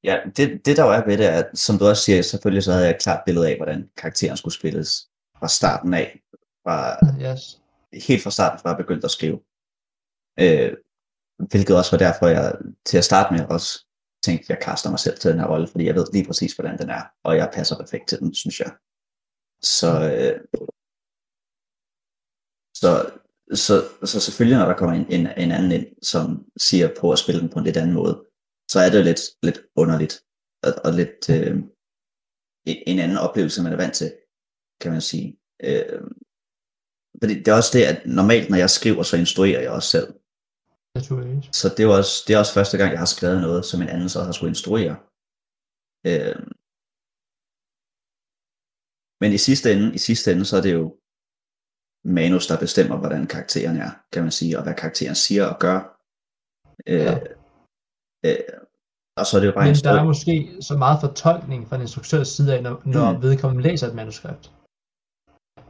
Ja, 0.10 0.16
det, 0.38 0.48
det 0.66 0.74
der 0.78 0.84
jo 0.88 0.92
er 0.98 1.04
ved 1.10 1.18
det, 1.22 1.28
er, 1.32 1.38
at 1.44 1.50
som 1.66 1.76
du 1.80 1.84
også 1.92 2.04
siger, 2.06 2.22
selvfølgelig 2.22 2.64
så 2.64 2.72
havde 2.74 2.86
jeg 2.88 2.96
et 2.96 3.04
klart 3.06 3.22
billede 3.26 3.50
af, 3.50 3.56
hvordan 3.60 3.80
karakteren 4.02 4.38
skulle 4.38 4.58
spilles 4.60 4.90
fra 5.40 5.48
starten 5.60 5.92
af. 6.02 6.08
Fra, 6.64 6.78
Yes. 7.26 7.42
helt 8.08 8.24
fra 8.24 8.36
starten, 8.38 8.60
fra 8.60 8.70
jeg 8.70 8.78
begyndte 8.84 9.08
at 9.10 9.16
skrive. 9.18 9.38
Øh, 10.46 10.72
hvilket 11.50 11.78
også 11.78 11.92
var 11.92 11.98
derfor, 12.08 12.28
jeg 12.28 12.56
til 12.86 12.98
at 12.98 13.04
starte 13.04 13.34
med 13.34 13.46
også 13.56 13.86
tænkte, 14.26 14.46
jeg 14.54 14.60
kaster 14.62 14.90
mig 14.90 15.00
selv 15.00 15.18
til 15.20 15.32
den 15.32 15.40
her 15.40 15.48
rolle, 15.48 15.68
fordi 15.68 15.86
jeg 15.86 15.96
ved 15.96 16.06
lige 16.14 16.28
præcis, 16.28 16.54
hvordan 16.54 16.78
den 16.78 16.90
er, 16.90 17.04
og 17.24 17.36
jeg 17.36 17.52
passer 17.54 17.78
perfekt 17.78 18.08
til 18.10 18.20
den, 18.20 18.34
synes 18.34 18.60
jeg. 18.60 18.72
Så, 19.80 19.92
øh, 20.16 20.40
så, 22.82 22.92
så, 23.54 23.76
så 24.06 24.20
selvfølgelig, 24.20 24.58
når 24.60 24.66
der 24.66 24.78
kommer 24.78 24.96
en, 24.96 25.06
en, 25.16 25.28
en 25.44 25.52
anden 25.52 25.72
ind, 25.72 25.88
som 26.04 26.46
siger 26.58 26.88
på 27.00 27.12
at 27.12 27.20
spille 27.20 27.42
den 27.42 27.50
på 27.50 27.60
en 27.60 27.66
lidt 27.66 27.78
anden 27.78 27.94
måde, 27.94 28.16
så 28.72 28.80
er 28.80 28.90
det 28.90 29.06
lidt, 29.06 29.22
lidt 29.44 29.60
underligt, 29.76 30.16
og, 30.66 30.72
og 30.86 30.92
lidt 31.00 31.30
øh, 31.30 31.56
en- 32.70 32.84
en 32.88 33.00
anden 33.00 33.18
oplevelse, 33.18 33.64
man 33.64 33.74
er 33.74 33.78
vant 33.84 33.94
til, 33.94 34.14
kan 34.82 34.92
man 34.92 35.02
sige. 35.02 35.28
Øh, 35.64 36.02
fordi 37.22 37.34
det 37.40 37.48
er 37.48 37.56
også 37.56 37.72
det, 37.78 37.84
at 37.92 37.98
normalt, 38.06 38.50
når 38.50 38.58
jeg 38.58 38.70
skriver, 38.70 39.04
så 39.04 39.18
instruerer 39.18 39.62
jeg 39.62 39.72
også 39.72 39.90
selv. 39.90 40.14
Naturligvis. 40.98 41.46
Så 41.60 41.68
det 41.76 41.82
er, 41.86 41.90
også, 42.00 42.14
det 42.26 42.32
er 42.34 42.40
også 42.44 42.54
første 42.60 42.78
gang, 42.78 42.90
jeg 42.92 43.00
har 43.06 43.12
skrevet 43.16 43.42
noget, 43.48 43.66
som 43.66 43.82
en 43.82 43.90
anden 43.96 44.10
så 44.10 44.20
har 44.24 44.32
skulle 44.32 44.54
instruere. 44.56 44.96
Øh, 46.10 46.40
men 49.22 49.30
i 49.38 49.40
sidste 49.48 49.68
ende, 49.74 49.88
i 49.98 50.02
sidste 50.10 50.28
ende, 50.32 50.46
så 50.46 50.56
er 50.58 50.62
det 50.68 50.74
jo 50.80 50.86
manus, 52.20 52.48
der 52.48 52.64
bestemmer, 52.66 52.98
hvordan 52.98 53.28
karakteren 53.34 53.78
er, 53.86 53.92
kan 54.14 54.24
man 54.24 54.32
sige, 54.40 54.58
og 54.58 54.64
hvad 54.64 54.76
karakteren 54.82 55.16
siger 55.26 55.46
og 55.52 55.58
gør. 55.66 55.80
Øh, 56.88 57.08
Ja. 57.08 57.16
Øh, 58.26 58.44
og 59.20 59.26
så 59.26 59.32
er 59.38 59.40
det 59.42 59.48
jo 59.48 59.54
bare 59.58 59.66
Men 59.66 59.76
en 59.76 59.84
der 59.84 60.00
er 60.02 60.04
måske 60.14 60.36
så 60.70 60.78
meget 60.78 60.98
fortolkning 61.06 61.68
fra 61.68 61.76
en 61.76 61.82
instruktørs 61.82 62.28
side 62.28 62.50
af, 62.56 62.64
når, 62.64 62.82
når 62.86 63.08
Mm. 63.14 63.22
vedkommende 63.22 63.64
læser 63.70 63.88
et 63.88 63.96
manuskript. 63.96 64.46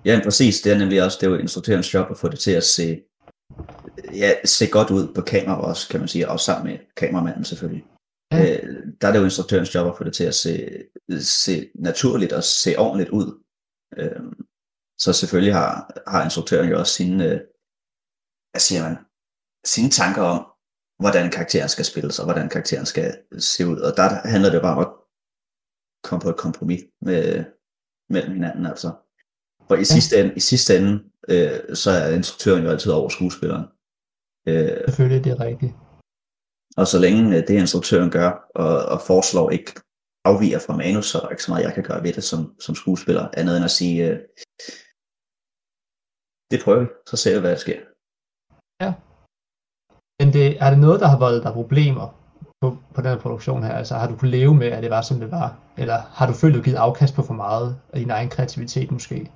Ja, 0.05 0.15
præcis. 0.23 0.61
Det 0.61 0.69
er 0.73 0.77
nemlig 0.77 1.03
også, 1.05 1.17
det 1.21 1.25
er 1.27 1.31
jo 1.31 1.37
instruktørens 1.37 1.93
job 1.93 2.07
at 2.11 2.17
få 2.17 2.27
det 2.29 2.39
til 2.39 2.51
at 2.51 2.63
se, 2.63 2.87
ja, 4.13 4.33
se 4.45 4.67
godt 4.67 4.91
ud 4.91 5.13
på 5.13 5.21
kamera 5.21 5.61
også, 5.61 5.89
kan 5.89 5.99
man 5.99 6.09
sige, 6.09 6.29
og 6.29 6.39
sammen 6.39 6.71
med 6.71 6.79
kameramanden 6.97 7.45
selvfølgelig. 7.45 7.85
Ja. 8.31 8.57
Øh, 8.57 8.87
der 9.01 9.07
er 9.07 9.11
det 9.11 9.19
jo 9.19 9.23
instruktørens 9.23 9.75
job 9.75 9.87
at 9.87 9.97
få 9.97 10.03
det 10.03 10.13
til 10.13 10.23
at 10.23 10.35
se, 10.35 10.83
se 11.19 11.71
naturligt 11.75 12.33
og 12.33 12.43
se 12.43 12.77
ordentligt 12.77 13.09
ud. 13.09 13.43
Øh, 13.97 14.21
så 14.99 15.13
selvfølgelig 15.13 15.53
har, 15.53 16.01
har 16.07 16.23
instruktøren 16.23 16.69
jo 16.69 16.79
også 16.79 16.93
sine, 16.93 17.25
øh, 17.25 17.39
hvad 18.51 18.59
siger 18.59 18.83
man, 18.83 18.97
sine 19.65 19.89
tanker 19.89 20.21
om, 20.21 20.39
hvordan 20.99 21.31
karakteren 21.31 21.69
skal 21.69 21.85
spilles, 21.85 22.19
og 22.19 22.25
hvordan 22.25 22.49
karakteren 22.49 22.85
skal 22.85 23.17
se 23.37 23.67
ud. 23.67 23.79
Og 23.79 23.97
der 23.97 24.27
handler 24.33 24.49
det 24.51 24.61
bare 24.61 24.75
om 24.77 24.81
at 24.85 24.93
komme 26.03 26.21
på 26.21 26.29
et 26.29 26.37
kompromis 26.37 26.83
med, 27.01 27.45
mellem 28.09 28.33
hinanden, 28.33 28.65
altså. 28.65 28.89
For 29.71 29.75
i 29.75 29.85
sidste 29.95 30.13
ende, 30.19 30.33
i 30.35 30.39
sidste 30.39 30.77
ende 30.77 30.93
øh, 31.33 31.75
så 31.81 31.89
er 31.91 32.15
instruktøren 32.19 32.63
jo 32.63 32.69
altid 32.69 32.91
over 32.91 33.09
skuespilleren. 33.09 33.65
Øh, 34.49 34.77
Selvfølgelig, 34.87 35.23
det 35.25 35.31
er 35.35 35.39
rigtigt. 35.49 35.73
og 36.79 36.85
så 36.87 36.97
længe 37.05 37.21
øh, 37.35 37.41
det 37.47 37.55
instruktøren 37.63 38.11
gør, 38.17 38.29
og, 38.63 38.75
og 38.93 38.99
foreslår 39.09 39.47
ikke 39.57 39.71
afviger 40.29 40.59
fra 40.65 40.77
manus, 40.77 41.05
så 41.05 41.17
er 41.17 41.21
der 41.21 41.29
ikke 41.29 41.43
så 41.43 41.51
meget, 41.51 41.63
jeg 41.67 41.73
kan 41.73 41.83
gøre 41.89 42.03
ved 42.03 42.13
det 42.13 42.23
som, 42.23 42.41
som 42.65 42.75
skuespiller, 42.75 43.23
andet 43.39 43.53
end 43.57 43.65
at 43.69 43.77
sige, 43.79 43.97
øh, 44.07 44.17
det 46.51 46.59
prøver 46.63 46.79
vi, 46.83 46.87
så 47.09 47.15
ser 47.17 47.33
vi, 47.35 47.41
hvad 47.41 47.51
der 47.51 47.63
sker. 47.65 47.79
Men 50.19 50.33
det, 50.37 50.47
er 50.63 50.69
det 50.69 50.79
noget, 50.79 50.99
der 50.99 51.07
har 51.13 51.19
voldt 51.25 51.43
dig 51.43 51.53
problemer 51.53 52.07
på, 52.61 52.67
på 52.95 53.01
den 53.01 53.09
her 53.11 53.19
produktion 53.25 53.63
her? 53.63 53.73
Altså 53.81 53.93
har 53.95 54.07
du 54.07 54.15
kunnet 54.15 54.31
leve 54.39 54.55
med, 54.55 54.67
at 54.67 54.83
det 54.83 54.91
var, 54.91 55.01
som 55.01 55.19
det 55.19 55.31
var? 55.31 55.49
Eller 55.77 55.97
har 56.17 56.27
du 56.27 56.33
følt, 56.33 56.53
at 56.53 56.57
du 56.57 56.63
givet 56.63 56.77
afkast 56.77 57.15
på 57.15 57.21
for 57.29 57.33
meget 57.33 57.67
af 57.93 57.99
din 57.99 58.09
egen 58.09 58.29
kreativitet 58.29 58.91
måske? 58.91 59.31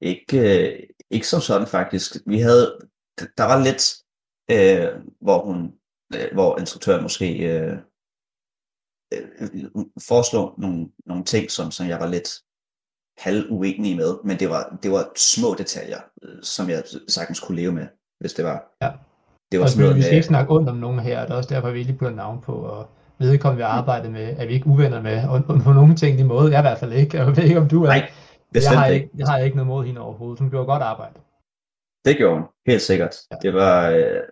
Ikke, 0.00 0.38
øh, 0.38 0.82
ikke 1.10 1.28
som 1.28 1.40
sådan 1.40 1.66
faktisk. 1.66 2.16
Vi 2.26 2.40
havde, 2.40 2.78
der 3.38 3.44
var 3.44 3.64
lidt, 3.64 3.94
øh, 4.50 5.02
hvor 5.20 5.44
hun, 5.44 5.72
øh, 6.14 6.28
hvor 6.32 6.58
instruktøren 6.58 7.02
måske 7.02 7.38
øh, 7.48 7.76
øh, 9.14 9.20
foreslog 10.08 10.54
nogle, 10.58 10.88
nogle 11.06 11.24
ting, 11.24 11.50
som, 11.50 11.70
som 11.70 11.88
jeg 11.88 12.00
var 12.00 12.06
lidt 12.06 12.28
halv 13.18 13.46
uenig 13.50 13.96
med, 13.96 14.14
men 14.24 14.38
det 14.38 14.50
var, 14.50 14.78
det 14.82 14.90
var 14.90 15.12
små 15.16 15.54
detaljer, 15.58 16.00
øh, 16.22 16.42
som 16.42 16.68
jeg 16.70 16.82
sagtens 17.08 17.40
kunne 17.40 17.56
leve 17.56 17.72
med, 17.72 17.86
hvis 18.20 18.32
det 18.32 18.44
var. 18.44 18.76
Ja. 18.82 18.90
Det 19.52 19.60
var 19.60 19.64
Og 19.64 19.70
sådan 19.70 19.82
noget 19.82 19.96
vi 19.96 20.02
skal 20.02 20.12
med, 20.12 20.16
ikke 20.16 20.26
snakke 20.26 20.52
ondt 20.52 20.68
om 20.68 20.76
nogen 20.76 20.98
her, 20.98 21.20
og 21.20 21.26
det 21.26 21.32
er 21.32 21.36
også 21.36 21.54
derfor, 21.54 21.70
vi 21.70 21.82
lige 21.82 21.98
putter 21.98 22.16
navn 22.16 22.40
på, 22.40 22.52
og 22.52 22.88
vedkommende 23.18 23.56
vi 23.56 23.62
har 23.62 23.70
arbejdet 23.70 24.12
med, 24.12 24.36
er 24.38 24.46
vi 24.46 24.52
ikke 24.52 24.66
uvenner 24.66 25.02
med, 25.02 25.28
og, 25.28 25.42
og 25.48 25.74
nogen 25.74 25.96
ting 25.96 26.20
i 26.20 26.22
måde, 26.22 26.52
jeg 26.52 26.60
i 26.60 26.62
hvert 26.62 26.78
fald 26.78 26.92
ikke, 26.92 27.16
jeg 27.16 27.26
ved 27.26 27.42
ikke, 27.42 27.60
om 27.60 27.68
du 27.68 27.82
er. 27.82 27.86
Nej, 27.86 28.10
jeg 28.52 28.60
bestemt 28.60 28.76
har, 28.76 28.86
ikke. 28.86 29.10
jeg 29.18 29.26
har 29.26 29.38
ikke 29.38 29.56
noget 29.56 29.66
mod 29.66 29.84
hende 29.86 30.00
overhovedet, 30.00 30.38
hun 30.40 30.50
gjorde 30.50 30.66
godt 30.66 30.82
arbejde. 30.82 31.18
Det 32.04 32.16
gjorde 32.16 32.34
hun, 32.34 32.48
helt 32.66 32.82
sikkert. 32.82 33.14
Ja. 33.30 33.36
Det 33.42 33.54
var, 33.54 33.90
øh, 33.90 34.22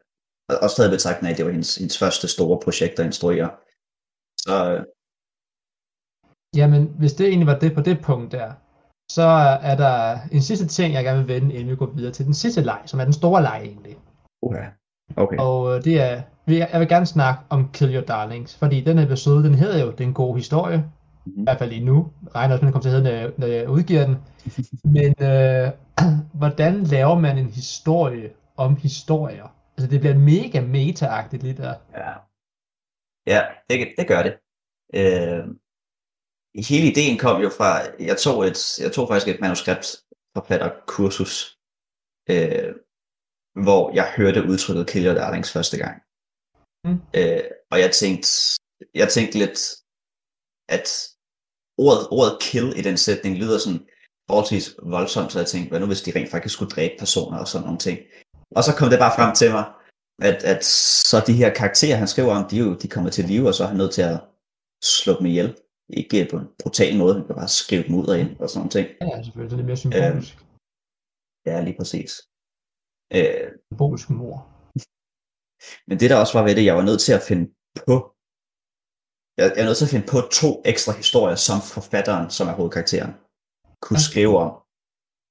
og 0.63 0.71
stadig 0.71 0.91
betragtning 0.91 1.29
af, 1.29 1.33
at 1.33 1.39
det 1.39 1.47
var 1.47 1.51
hendes, 1.51 1.77
hendes 1.77 1.99
første 1.99 2.29
store 2.29 2.61
projekt 2.65 2.99
at 2.99 3.07
instruere. 3.07 3.51
Så 4.37 4.55
øh, 4.73 4.85
Jamen, 6.57 6.95
hvis 6.99 7.13
det 7.13 7.27
egentlig 7.27 7.47
var 7.47 7.59
det 7.59 7.75
på 7.75 7.81
det 7.81 8.03
punkt 8.03 8.33
der, 8.33 8.53
så 9.11 9.23
er 9.63 9.77
der 9.77 10.19
en 10.33 10.43
sidste 10.43 10.67
ting, 10.67 10.95
jeg 10.95 11.05
gerne 11.05 11.19
vil 11.19 11.35
vende, 11.35 11.55
inden 11.55 11.71
vi 11.71 11.77
går 11.77 11.87
videre 11.87 12.13
til 12.13 12.27
den 12.27 12.35
sidste 12.35 12.61
leg, 12.61 12.83
som 12.87 13.01
er 13.01 13.05
den 13.05 13.13
store 13.13 13.43
leg 13.43 13.61
egentlig. 13.65 13.97
okay. 14.43 14.67
okay. 15.17 15.37
Og 15.39 15.77
øh, 15.77 15.85
det 15.85 16.01
er, 16.01 16.23
jeg 16.47 16.81
vil 16.81 16.89
gerne 16.89 17.07
snakke 17.07 17.41
om 17.49 17.71
Kill 17.73 17.95
Your 17.95 18.05
Darlings, 18.05 18.57
fordi 18.57 18.81
den 18.81 18.99
episode, 18.99 19.45
den 19.45 19.55
hedder 19.55 19.85
jo 19.85 19.91
Den 19.91 20.15
gode 20.15 20.37
historie, 20.37 20.91
Mhm. 21.27 21.41
i 21.41 21.43
hvert 21.43 21.59
fald 21.59 21.71
lige 21.71 21.85
nu. 21.85 22.13
Jeg 22.23 22.35
regner 22.35 22.55
også 22.55 22.65
med, 22.65 22.69
at 22.69 22.73
kommer 22.73 22.83
til 22.83 22.89
at 22.89 22.95
hedde, 22.95 23.11
når 23.11 23.17
jeg, 23.17 23.33
når 23.39 23.47
jeg 23.47 23.69
udgiver 23.69 24.07
den. 24.07 24.17
Men 24.85 25.15
øh, 25.31 25.73
hvordan 26.41 26.85
laver 26.85 27.19
man 27.19 27.39
en 27.39 27.51
historie 27.51 28.33
om 28.57 28.77
historier? 28.77 29.49
Altså 29.77 29.91
det 29.91 30.01
bliver 30.01 30.19
mega 30.19 30.61
meta-agtigt 30.61 31.43
lige 31.43 31.57
der. 31.57 31.75
Ja, 31.95 32.13
ja 33.27 33.43
det, 33.71 33.95
det 33.99 34.09
gør 34.09 34.23
det. 34.23 34.35
Øh, 34.95 35.45
hele 36.71 36.91
ideen 36.91 37.19
kom 37.19 37.43
jo 37.43 37.51
fra, 37.59 37.71
jeg 38.01 38.17
tog, 38.17 38.47
et, 38.47 38.79
jeg 38.81 38.93
tog 38.93 39.09
faktisk 39.09 39.29
et 39.29 39.41
manuskript 39.41 39.87
kursus, 40.87 41.59
øh, 42.31 42.75
hvor 43.65 43.95
jeg 43.95 44.13
hørte 44.17 44.49
udtrykket 44.51 44.87
Kill 44.87 45.07
Your 45.07 45.15
Darlings 45.15 45.53
første 45.53 45.79
gang. 45.79 46.03
Mm. 46.85 47.01
Øh, 47.17 47.45
og 47.71 47.81
jeg 47.81 47.91
tænkte, 47.93 48.29
jeg 48.95 49.09
tænkte 49.09 49.39
lidt, 49.39 49.59
at 50.69 51.14
ordet, 51.79 52.09
ordet 52.11 52.39
kill 52.41 52.79
i 52.79 52.83
den 52.83 52.97
sætning 52.97 53.37
lyder 53.37 53.59
sådan 53.59 53.87
forholdsvis 54.29 54.77
voldsomt, 54.83 55.33
så 55.33 55.39
jeg 55.39 55.49
tænkte, 55.49 55.71
hvad 55.71 55.81
nu 55.81 55.87
hvis 55.87 56.03
de 56.03 56.13
rent 56.17 56.31
faktisk 56.31 56.55
skulle 56.55 56.71
dræbe 56.71 56.95
personer 56.99 57.39
og 57.39 57.49
sådan 57.49 57.65
nogle 57.65 57.79
ting. 57.79 57.99
Og 58.57 58.65
så 58.65 58.73
kom 58.79 58.91
det 58.91 58.99
bare 58.99 59.17
frem 59.19 59.35
til 59.35 59.51
mig, 59.51 59.65
at, 60.23 60.45
at 60.45 60.65
så 61.11 61.25
de 61.27 61.33
her 61.33 61.55
karakterer, 61.55 61.97
han 61.97 62.09
skriver 62.09 62.35
om, 62.35 62.49
de, 62.51 62.57
jo, 62.59 62.75
de 62.75 62.89
kommer 62.89 63.11
til 63.11 63.25
live, 63.25 63.49
og 63.49 63.55
så 63.55 63.63
er 63.65 63.69
han 63.69 63.77
nødt 63.77 63.93
til 63.93 64.03
at 64.03 64.21
slå 64.85 65.19
dem 65.19 65.27
ihjel. 65.27 65.57
Ikke 65.89 66.29
på 66.31 66.37
en 66.37 66.49
brutal 66.63 66.99
måde, 66.99 67.15
han 67.15 67.27
kan 67.27 67.35
bare 67.35 67.49
skrive 67.49 67.83
dem 67.83 67.95
ud 67.95 68.07
og 68.07 68.19
ind 68.21 68.41
og 68.41 68.49
sådan 68.49 68.59
nogle 68.59 68.71
ting. 68.71 68.89
Ja, 69.01 69.23
selvfølgelig, 69.23 69.57
det 69.57 69.63
er 69.63 69.67
mere 69.67 69.77
symbolisk. 69.77 70.39
Ja, 71.47 71.61
lige 71.61 71.77
præcis. 71.79 72.11
Øh, 73.15 73.49
symbolisk 73.73 74.11
mor. 74.11 74.37
men 75.89 76.01
det 76.01 76.11
der 76.11 76.17
også 76.17 76.39
var 76.39 76.45
ved 76.45 76.55
det, 76.57 76.65
jeg 76.65 76.77
var 76.77 76.83
nødt 76.83 77.01
til 77.01 77.13
at 77.13 77.23
finde 77.29 77.55
på, 77.87 78.14
jeg, 79.39 79.47
jeg 79.57 79.61
er 79.63 79.65
nødt 79.69 79.77
til 79.79 79.85
at 79.85 79.91
finde 79.95 80.07
på 80.15 80.19
to 80.41 80.63
ekstra 80.65 80.93
historier, 81.03 81.37
som 81.49 81.59
forfatteren, 81.77 82.31
som 82.31 82.49
er 82.49 82.53
hovedkarakteren, 82.53 83.13
kunne 83.83 84.01
Ja. 84.03 84.09
skrive 84.11 84.35
om 84.45 84.53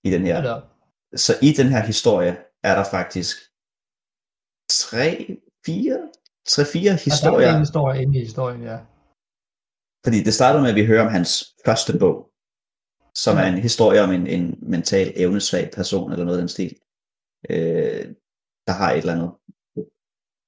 i 0.08 0.10
den 0.16 0.24
her. 0.26 0.38
Så 1.26 1.34
i 1.42 1.50
den 1.60 1.68
her 1.68 1.84
historie 1.92 2.34
er 2.64 2.76
der 2.80 2.84
faktisk 2.98 3.36
tre, 4.70 5.38
fire, 5.66 5.98
tre, 6.48 6.66
fire 6.66 6.84
Ja, 6.84 6.90
der 6.90 6.94
er 6.94 7.10
historier. 7.12 7.50
en 7.54 7.60
historie 7.60 8.02
inde 8.02 8.18
i 8.20 8.24
historien, 8.30 8.62
ja. 8.72 8.78
Fordi 10.06 10.24
det 10.24 10.34
starter 10.34 10.62
med, 10.62 10.70
at 10.70 10.76
vi 10.76 10.86
hører 10.86 11.06
om 11.06 11.12
hans 11.12 11.32
første 11.66 12.00
bog, 12.00 12.18
som 13.16 13.38
er 13.38 13.44
en 13.54 13.62
historie 13.68 14.02
om 14.02 14.12
en, 14.12 14.28
en 14.28 14.46
mental 14.62 15.14
evnesvag 15.16 15.72
person, 15.74 16.12
eller 16.12 16.26
noget 16.26 16.38
af 16.38 16.42
den 16.42 16.50
stil, 16.50 16.76
øh, 17.50 18.06
der 18.68 18.74
har 18.74 18.92
et 18.92 18.98
eller 18.98 19.14
andet. 19.14 19.32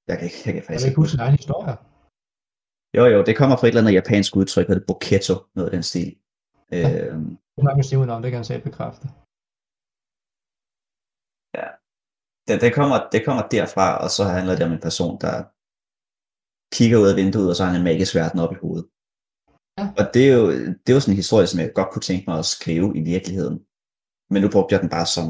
Jeg 0.07 0.17
kan, 0.17 0.25
ikke- 0.27 0.41
jeg 0.45 0.53
kan 0.53 0.55
Jeg 0.55 0.63
faktisk 0.63 0.83
vil 0.85 0.89
ikke 0.91 1.01
huske 1.01 1.11
sin 1.11 1.19
egen 1.19 1.35
historie. 1.41 1.75
Jo, 2.95 3.03
jo, 3.13 3.19
det 3.27 3.38
kommer 3.38 3.55
fra 3.58 3.65
et 3.67 3.71
eller 3.71 3.81
andet 3.81 3.99
japansk 3.99 4.31
udtryk, 4.36 4.65
der 4.67 4.73
hedder 4.73 4.89
Boketto, 4.91 5.36
noget 5.55 5.67
af 5.69 5.73
den 5.75 5.84
stil. 5.91 6.10
Øh, 6.73 6.79
Jeg 7.55 7.62
snakker 7.63 7.79
med 7.81 7.88
Simon 7.89 8.10
om, 8.10 8.21
det 8.21 8.29
kan 8.31 8.39
han 8.41 8.51
selv 8.51 8.63
bekræfte. 8.69 9.08
det, 12.47 12.62
det, 12.63 12.71
kommer, 12.77 12.97
det 13.13 13.21
kommer 13.27 13.43
derfra, 13.55 13.88
og 14.03 14.10
så 14.17 14.23
handler 14.36 14.55
det 14.55 14.65
om 14.67 14.73
en 14.75 14.86
person, 14.88 15.13
der 15.25 15.36
kigger 16.77 16.97
ud 17.01 17.12
af 17.12 17.17
vinduet, 17.21 17.49
og 17.51 17.55
så 17.55 17.62
har 17.63 17.71
han 17.71 17.81
en 17.81 17.89
magisk 17.91 18.13
verden 18.19 18.39
op 18.43 18.53
i 18.55 18.62
hovedet. 18.63 18.86
Ja. 19.77 19.86
Og 19.99 20.03
det 20.13 20.23
er, 20.27 20.34
jo, 20.39 20.45
det 20.84 20.89
er 20.89 20.97
jo 20.97 21.03
sådan 21.03 21.15
en 21.15 21.23
historie, 21.23 21.47
som 21.47 21.60
jeg 21.60 21.77
godt 21.79 21.91
kunne 21.91 22.08
tænke 22.10 22.25
mig 22.29 22.38
at 22.39 22.51
skrive 22.55 22.89
i 22.99 23.01
virkeligheden. 23.13 23.58
Men 24.31 24.39
nu 24.41 24.47
brugte 24.53 24.71
jeg 24.73 24.81
den 24.84 24.91
bare 24.97 25.08
som 25.15 25.27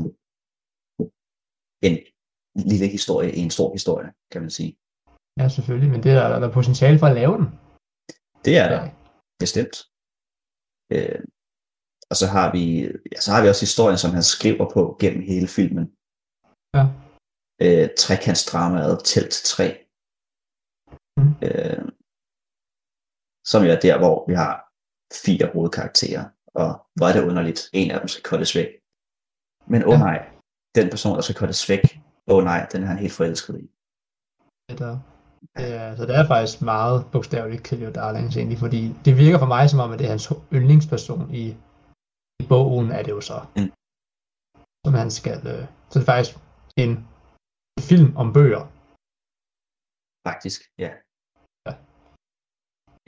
en 1.87 1.95
lille 2.71 2.87
historie 2.97 3.31
i 3.39 3.41
en 3.47 3.53
stor 3.57 3.69
historie, 3.77 4.09
kan 4.31 4.41
man 4.41 4.51
sige. 4.59 4.71
Ja, 5.39 5.45
selvfølgelig, 5.55 5.91
men 5.91 6.03
det 6.03 6.11
er 6.11 6.15
der, 6.19 6.39
der 6.39 6.47
er 6.47 6.53
potentiale 6.59 6.99
for 6.99 7.07
at 7.07 7.15
lave 7.21 7.37
den. 7.39 7.47
Det 8.45 8.57
er 8.63 8.67
der, 8.73 8.81
bestemt. 9.43 9.75
Øh, 10.93 11.21
og 12.09 12.15
så 12.21 12.25
har 12.35 12.47
vi, 12.55 12.63
ja, 13.11 13.17
så 13.25 13.29
har 13.31 13.41
vi 13.41 13.49
også 13.49 13.65
historien, 13.67 13.97
som 13.97 14.11
han 14.17 14.25
skriver 14.35 14.65
på 14.75 14.81
gennem 15.01 15.23
hele 15.31 15.47
filmen. 15.57 15.85
Ja. 16.77 16.83
Øh, 17.65 17.87
trekantsdramaet 18.01 18.97
Telt 19.09 19.35
3. 19.53 19.65
Mm. 21.17 21.33
Øh, 21.47 21.83
som 23.51 23.59
jo 23.65 23.71
er 23.75 23.79
der, 23.87 23.95
hvor 24.01 24.17
vi 24.29 24.33
har 24.43 24.53
fire 25.25 25.45
hovedkarakterer. 25.53 26.23
Og 26.63 26.69
hvor 26.95 27.07
er 27.07 27.13
det 27.13 27.27
underligt, 27.29 27.61
en 27.73 27.91
af 27.91 27.99
dem 27.99 28.07
skal 28.07 28.23
cuttes 28.29 28.55
væk. 28.55 28.69
Men 29.71 29.81
åh 29.83 29.87
oh 29.87 29.93
Ja. 29.93 30.03
nej, 30.07 30.19
den 30.75 30.89
person, 30.89 31.15
der 31.15 31.21
skal 31.21 31.35
cuttes 31.35 31.69
væk, 31.69 31.83
åh 32.27 32.37
oh 32.37 32.43
nej, 32.43 32.67
den 32.71 32.83
er 32.83 32.87
han 32.87 32.97
helt 32.97 33.13
forelsket 33.13 33.55
i. 33.63 33.65
Det 34.69 34.79
der. 34.79 35.14
Det 35.57 35.67
er, 35.81 35.95
så 35.97 36.03
det 36.09 36.15
er 36.15 36.27
faktisk 36.33 36.61
meget 36.61 36.97
bogstaveligt 37.11 37.63
Kill 37.63 37.83
Your 37.83 37.95
Darlings 37.99 38.37
egentlig, 38.37 38.59
fordi 38.65 38.81
det 39.05 39.13
virker 39.23 39.39
for 39.39 39.51
mig 39.55 39.63
som 39.69 39.79
om, 39.79 39.91
at 39.93 39.99
det 39.99 40.05
er 40.05 40.15
hans 40.15 40.33
yndlingsperson 40.57 41.23
i, 41.43 41.45
i 42.41 42.43
bogen, 42.51 42.87
er 42.97 43.03
det 43.03 43.11
jo 43.17 43.21
så. 43.31 43.37
Mm. 43.57 43.71
Som 44.85 44.93
han 45.01 45.09
skal, 45.19 45.39
øh, 45.53 45.63
så 45.89 45.93
det 45.99 46.03
er 46.05 46.11
faktisk 46.13 46.33
en 46.83 46.93
film 47.89 48.09
om 48.21 48.27
bøger. 48.37 48.63
Faktisk, 50.29 50.59
ja. 50.83 50.91
Ja. 51.67 51.73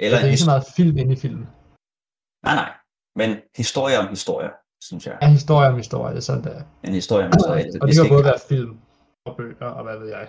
Eller 0.04 0.18
det 0.18 0.26
er 0.28 0.34
ikke 0.34 0.46
så 0.48 0.52
meget 0.54 0.66
film 0.78 0.96
inde 1.02 1.14
i 1.18 1.22
filmen. 1.26 1.48
Nej, 2.48 2.56
nej. 2.62 2.72
Men 3.20 3.30
historie 3.62 3.96
om 4.02 4.08
historie, 4.16 4.52
synes 4.88 5.04
jeg. 5.08 5.16
Ja, 5.22 5.28
historie 5.40 5.68
om 5.72 5.78
historie, 5.84 6.12
det 6.16 6.22
er 6.24 6.30
sådan 6.30 6.44
der. 6.50 6.58
En 6.88 6.94
historie 7.02 7.26
om 7.28 7.32
historie. 7.38 7.64
Og 7.82 7.86
det 7.88 7.96
skal 7.96 8.06
kan 8.08 8.16
både 8.16 8.30
være 8.32 8.42
film 8.54 8.74
og 9.28 9.34
bøger 9.38 9.70
og 9.78 9.84
hvad 9.84 9.98
ved 10.02 10.10
jeg. 10.18 10.26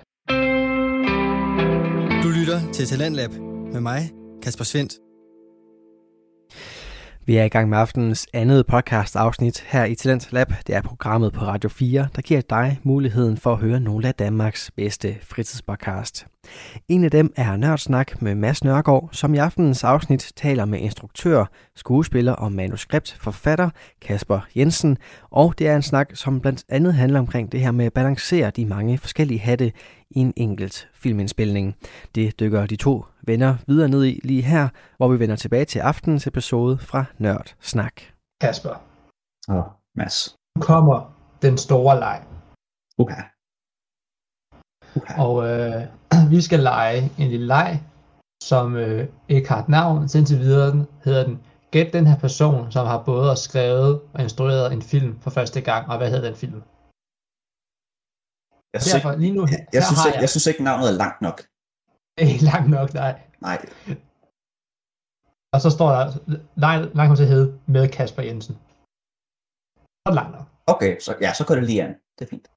Du 2.22 2.28
lytter 2.28 2.72
til 2.72 2.86
Talentlab 2.86 3.30
med 3.72 3.80
mig, 3.80 4.12
Kasper 4.42 4.64
Svendt. 4.64 5.07
Vi 7.28 7.36
er 7.36 7.44
i 7.44 7.48
gang 7.48 7.68
med 7.68 7.78
aftenens 7.78 8.26
andet 8.32 8.66
podcast 8.66 9.16
afsnit 9.16 9.64
her 9.66 9.84
i 9.84 9.94
Talent 9.94 10.32
Lab. 10.32 10.52
Det 10.66 10.74
er 10.74 10.82
programmet 10.82 11.32
på 11.32 11.44
Radio 11.44 11.68
4, 11.68 12.08
der 12.16 12.22
giver 12.22 12.40
dig 12.40 12.80
muligheden 12.82 13.36
for 13.36 13.52
at 13.52 13.58
høre 13.58 13.80
nogle 13.80 14.08
af 14.08 14.14
Danmarks 14.14 14.70
bedste 14.76 15.16
fritidspodcast. 15.22 16.26
En 16.88 17.04
af 17.04 17.10
dem 17.10 17.32
er 17.36 17.56
Nørdsnak 17.56 18.22
med 18.22 18.34
Mads 18.34 18.64
Nørgaard, 18.64 19.08
som 19.12 19.34
i 19.34 19.38
aftenens 19.38 19.84
afsnit 19.84 20.32
taler 20.36 20.64
med 20.64 20.78
instruktør, 20.78 21.44
skuespiller 21.76 22.32
og 22.32 22.52
manuskriptforfatter 22.52 23.70
Kasper 24.02 24.40
Jensen. 24.56 24.98
Og 25.30 25.54
det 25.58 25.68
er 25.68 25.76
en 25.76 25.82
snak, 25.82 26.10
som 26.14 26.40
blandt 26.40 26.64
andet 26.68 26.94
handler 26.94 27.18
omkring 27.18 27.52
det 27.52 27.60
her 27.60 27.70
med 27.70 27.86
at 27.86 27.92
balancere 27.92 28.50
de 28.50 28.66
mange 28.66 28.98
forskellige 28.98 29.40
hatte 29.40 29.72
i 30.10 30.18
en 30.18 30.32
enkelt 30.36 30.88
filmindspilning. 30.94 31.76
Det 32.14 32.40
dykker 32.40 32.66
de 32.66 32.76
to 32.76 33.04
venner 33.32 33.52
videre 33.66 33.88
ned 33.88 34.04
i 34.04 34.20
lige 34.24 34.42
her, 34.42 34.68
hvor 34.96 35.08
vi 35.08 35.18
vender 35.22 35.36
tilbage 35.36 35.64
til 35.64 35.78
aftenens 35.78 36.26
episode 36.26 36.78
fra 36.78 37.04
Nørd 37.18 37.48
Snak. 37.60 37.96
Kasper, 38.40 38.74
Åh, 39.48 39.56
oh, 39.56 39.64
Mads. 39.98 40.36
nu 40.56 40.62
kommer 40.62 40.96
den 41.42 41.58
store 41.66 41.94
leg. 42.04 42.18
Okay. 43.02 43.22
Okay. 44.98 45.16
Og 45.24 45.34
øh, 45.50 45.82
vi 46.34 46.40
skal 46.46 46.60
lege 46.60 46.98
en 47.18 47.28
lille 47.34 47.46
leg, 47.46 47.70
som 48.50 48.76
øh, 48.76 49.08
ikke 49.28 49.48
har 49.48 49.60
et 49.62 49.68
navn. 49.68 50.08
Så 50.08 50.18
indtil 50.18 50.38
videre 50.38 50.70
den, 50.70 50.86
hedder 51.04 51.24
den 51.24 51.36
Gæt 51.70 51.92
den 51.92 52.06
her 52.06 52.18
person, 52.18 52.72
som 52.72 52.86
har 52.86 53.00
både 53.04 53.36
skrevet 53.36 54.00
og 54.14 54.20
instrueret 54.26 54.72
en 54.72 54.82
film 54.82 55.20
for 55.20 55.30
første 55.30 55.60
gang. 55.60 55.82
Og 55.90 55.96
hvad 55.98 56.10
hedder 56.10 56.28
den 56.30 56.36
film? 56.36 56.62
Jeg 58.74 58.80
synes, 58.82 58.94
Derfor, 58.94 59.12
lige 59.24 59.34
nu, 59.38 59.46
synes, 59.46 60.00
jeg 60.24 60.28
synes 60.28 60.46
ikke, 60.46 60.62
navnet 60.64 60.88
er 60.92 60.96
langt 61.04 61.20
nok. 61.26 61.38
Ikke 62.18 62.44
langt 62.50 62.70
nok, 62.70 62.94
nej. 62.94 63.20
Nej. 63.40 63.58
Og 65.54 65.60
så 65.60 65.70
står 65.70 65.90
der, 65.90 66.04
lejen 66.56 66.90
kommer 66.94 67.16
til 67.16 67.26
hedde 67.26 67.58
med 67.66 67.88
Kasper 67.88 68.22
Jensen. 68.22 68.54
Så 70.06 70.14
langt 70.14 70.32
nok. 70.36 70.46
Okay, 70.66 71.00
så, 71.00 71.16
ja, 71.20 71.32
så 71.32 71.44
går 71.46 71.54
det 71.54 71.64
lige 71.64 71.82
an. 71.82 71.94
Det 72.18 72.24
er 72.24 72.30
fint. 72.30 72.48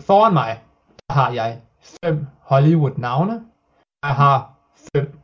Foran 0.00 0.32
mig 0.32 0.62
har 1.10 1.32
jeg 1.32 1.60
fem 2.04 2.26
Hollywood-navne. 2.40 3.44
Jeg 4.04 4.14
har 4.14 4.36
fem, 4.94 5.18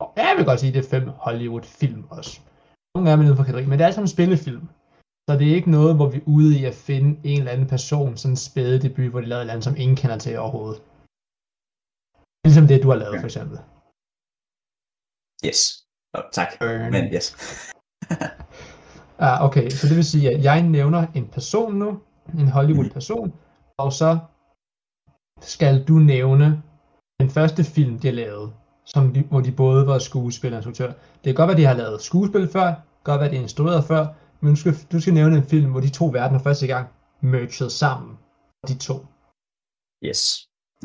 og 0.00 0.12
jeg 0.16 0.34
vil 0.36 0.44
godt 0.44 0.60
sige, 0.60 0.72
det 0.72 0.84
er 0.84 0.90
fem 0.90 1.08
Hollywood-film 1.08 2.04
også. 2.10 2.40
Nogle 2.94 3.10
af 3.10 3.16
dem 3.16 3.20
er 3.20 3.24
nede 3.24 3.36
for 3.36 3.44
kategori, 3.44 3.66
men 3.66 3.72
det 3.72 3.80
er 3.80 3.86
alle 3.86 3.94
sammen 3.94 4.08
spillefilm. 4.08 4.68
Så 5.28 5.38
det 5.38 5.50
er 5.50 5.54
ikke 5.54 5.70
noget, 5.70 5.96
hvor 5.96 6.08
vi 6.08 6.18
er 6.18 6.22
ude 6.26 6.58
i 6.60 6.64
at 6.64 6.74
finde 6.74 7.20
en 7.24 7.38
eller 7.38 7.52
anden 7.52 7.66
person, 7.66 8.16
sådan 8.16 8.32
en 8.32 8.36
spæde 8.36 8.82
debut, 8.82 9.10
hvor 9.10 9.20
de 9.20 9.26
lavede 9.26 9.40
et 9.40 9.42
eller 9.42 9.52
andet, 9.52 9.64
som 9.64 9.76
ingen 9.76 9.96
kender 9.96 10.18
til 10.18 10.38
overhovedet. 10.38 10.82
Ligesom 12.44 12.66
det, 12.70 12.82
du 12.82 12.88
har 12.92 12.96
lavet, 13.02 13.14
Ja. 13.14 13.20
for 13.20 13.28
eksempel. 13.30 13.58
Yes. 15.46 15.60
Oh, 16.16 16.24
tak. 16.32 16.48
Burn. 16.60 16.90
Men 16.94 17.04
yes. 17.14 17.26
Ah, 19.26 19.44
okay, 19.46 19.70
så 19.70 19.88
det 19.88 19.96
vil 19.96 20.04
sige, 20.04 20.30
at 20.30 20.44
jeg 20.44 20.62
nævner 20.62 21.06
en 21.14 21.28
person 21.28 21.74
nu, 21.74 21.88
en 22.38 22.48
Hollywood-person, 22.48 23.32
og 23.78 23.92
så 23.92 24.18
skal 25.40 25.84
du 25.88 25.92
nævne 25.92 26.62
den 27.20 27.30
første 27.30 27.64
film, 27.64 27.98
de 27.98 28.06
har 28.08 28.14
lavet, 28.14 28.54
som 28.84 29.12
de, 29.14 29.22
hvor 29.22 29.40
de 29.40 29.52
både 29.52 29.86
var 29.86 29.98
skuespiller 29.98 30.56
og 30.56 30.60
instruktør. 30.60 30.92
Det 30.92 31.24
kan 31.24 31.34
godt 31.34 31.48
være, 31.48 31.56
de 31.56 31.64
har 31.64 31.74
lavet 31.74 32.02
skuespil 32.02 32.48
før, 32.48 32.64
kan 32.74 33.04
godt 33.10 33.20
være, 33.20 33.30
de 33.30 33.36
har 33.36 33.42
instrueret 33.42 33.84
før, 33.84 34.06
men 34.40 34.50
du 34.54 34.56
skal, 34.56 34.72
du 34.92 35.00
skal 35.00 35.14
nævne 35.14 35.36
en 35.36 35.44
film, 35.52 35.70
hvor 35.70 35.80
de 35.80 35.90
to 35.90 36.06
verdener 36.06 36.40
første 36.48 36.66
gang 36.66 36.86
merged 37.20 37.70
sammen, 37.70 38.18
de 38.68 38.78
to. 38.78 38.96
Yes. 40.08 40.20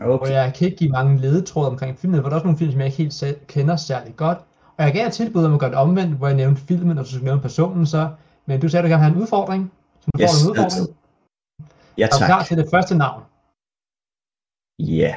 Og 0.01 0.11
Okay. 0.11 0.31
jeg 0.31 0.53
kan 0.57 0.65
ikke 0.67 0.77
give 0.77 0.91
mange 0.91 1.17
ledetråde 1.17 1.67
omkring 1.69 1.97
filmen, 1.99 2.21
for 2.21 2.29
der 2.29 2.35
er 2.35 2.39
også 2.39 2.45
nogle 2.47 2.57
film, 2.57 2.71
som 2.71 2.79
jeg 2.79 2.87
ikke 2.87 2.97
helt 2.97 3.13
selv 3.13 3.39
kender 3.47 3.75
særlig 3.75 4.15
godt. 4.15 4.37
Og 4.77 4.83
jeg 4.85 4.93
gav 4.93 5.07
et 5.07 5.13
tilbud 5.13 5.45
om 5.45 5.53
at 5.53 5.59
gøre 5.59 5.69
det 5.69 5.77
omvendt, 5.77 6.17
hvor 6.17 6.27
jeg 6.27 6.35
nævnte 6.35 6.61
filmen, 6.61 6.97
og 6.97 7.03
du 7.05 7.09
skulle 7.09 7.25
nævne 7.25 7.41
personen 7.41 7.85
så. 7.85 8.15
Men 8.45 8.61
du 8.61 8.69
sagde, 8.69 8.81
at 8.81 8.85
du 8.87 8.91
gerne 8.93 9.03
have 9.03 9.15
en 9.15 9.21
udfordring. 9.21 9.71
Så 10.01 10.07
du 10.13 10.19
Yes, 10.21 10.29
får 10.29 10.37
en 10.37 10.49
udfordring. 10.51 10.65
altid. 10.65 10.87
Ja, 11.97 12.05
Er 12.05 12.09
du 12.09 12.17
tak. 12.19 12.27
klar 12.29 12.43
til 12.43 12.57
det 12.57 12.67
første 12.73 12.95
navn? 13.03 13.21
Ja. 15.01 15.13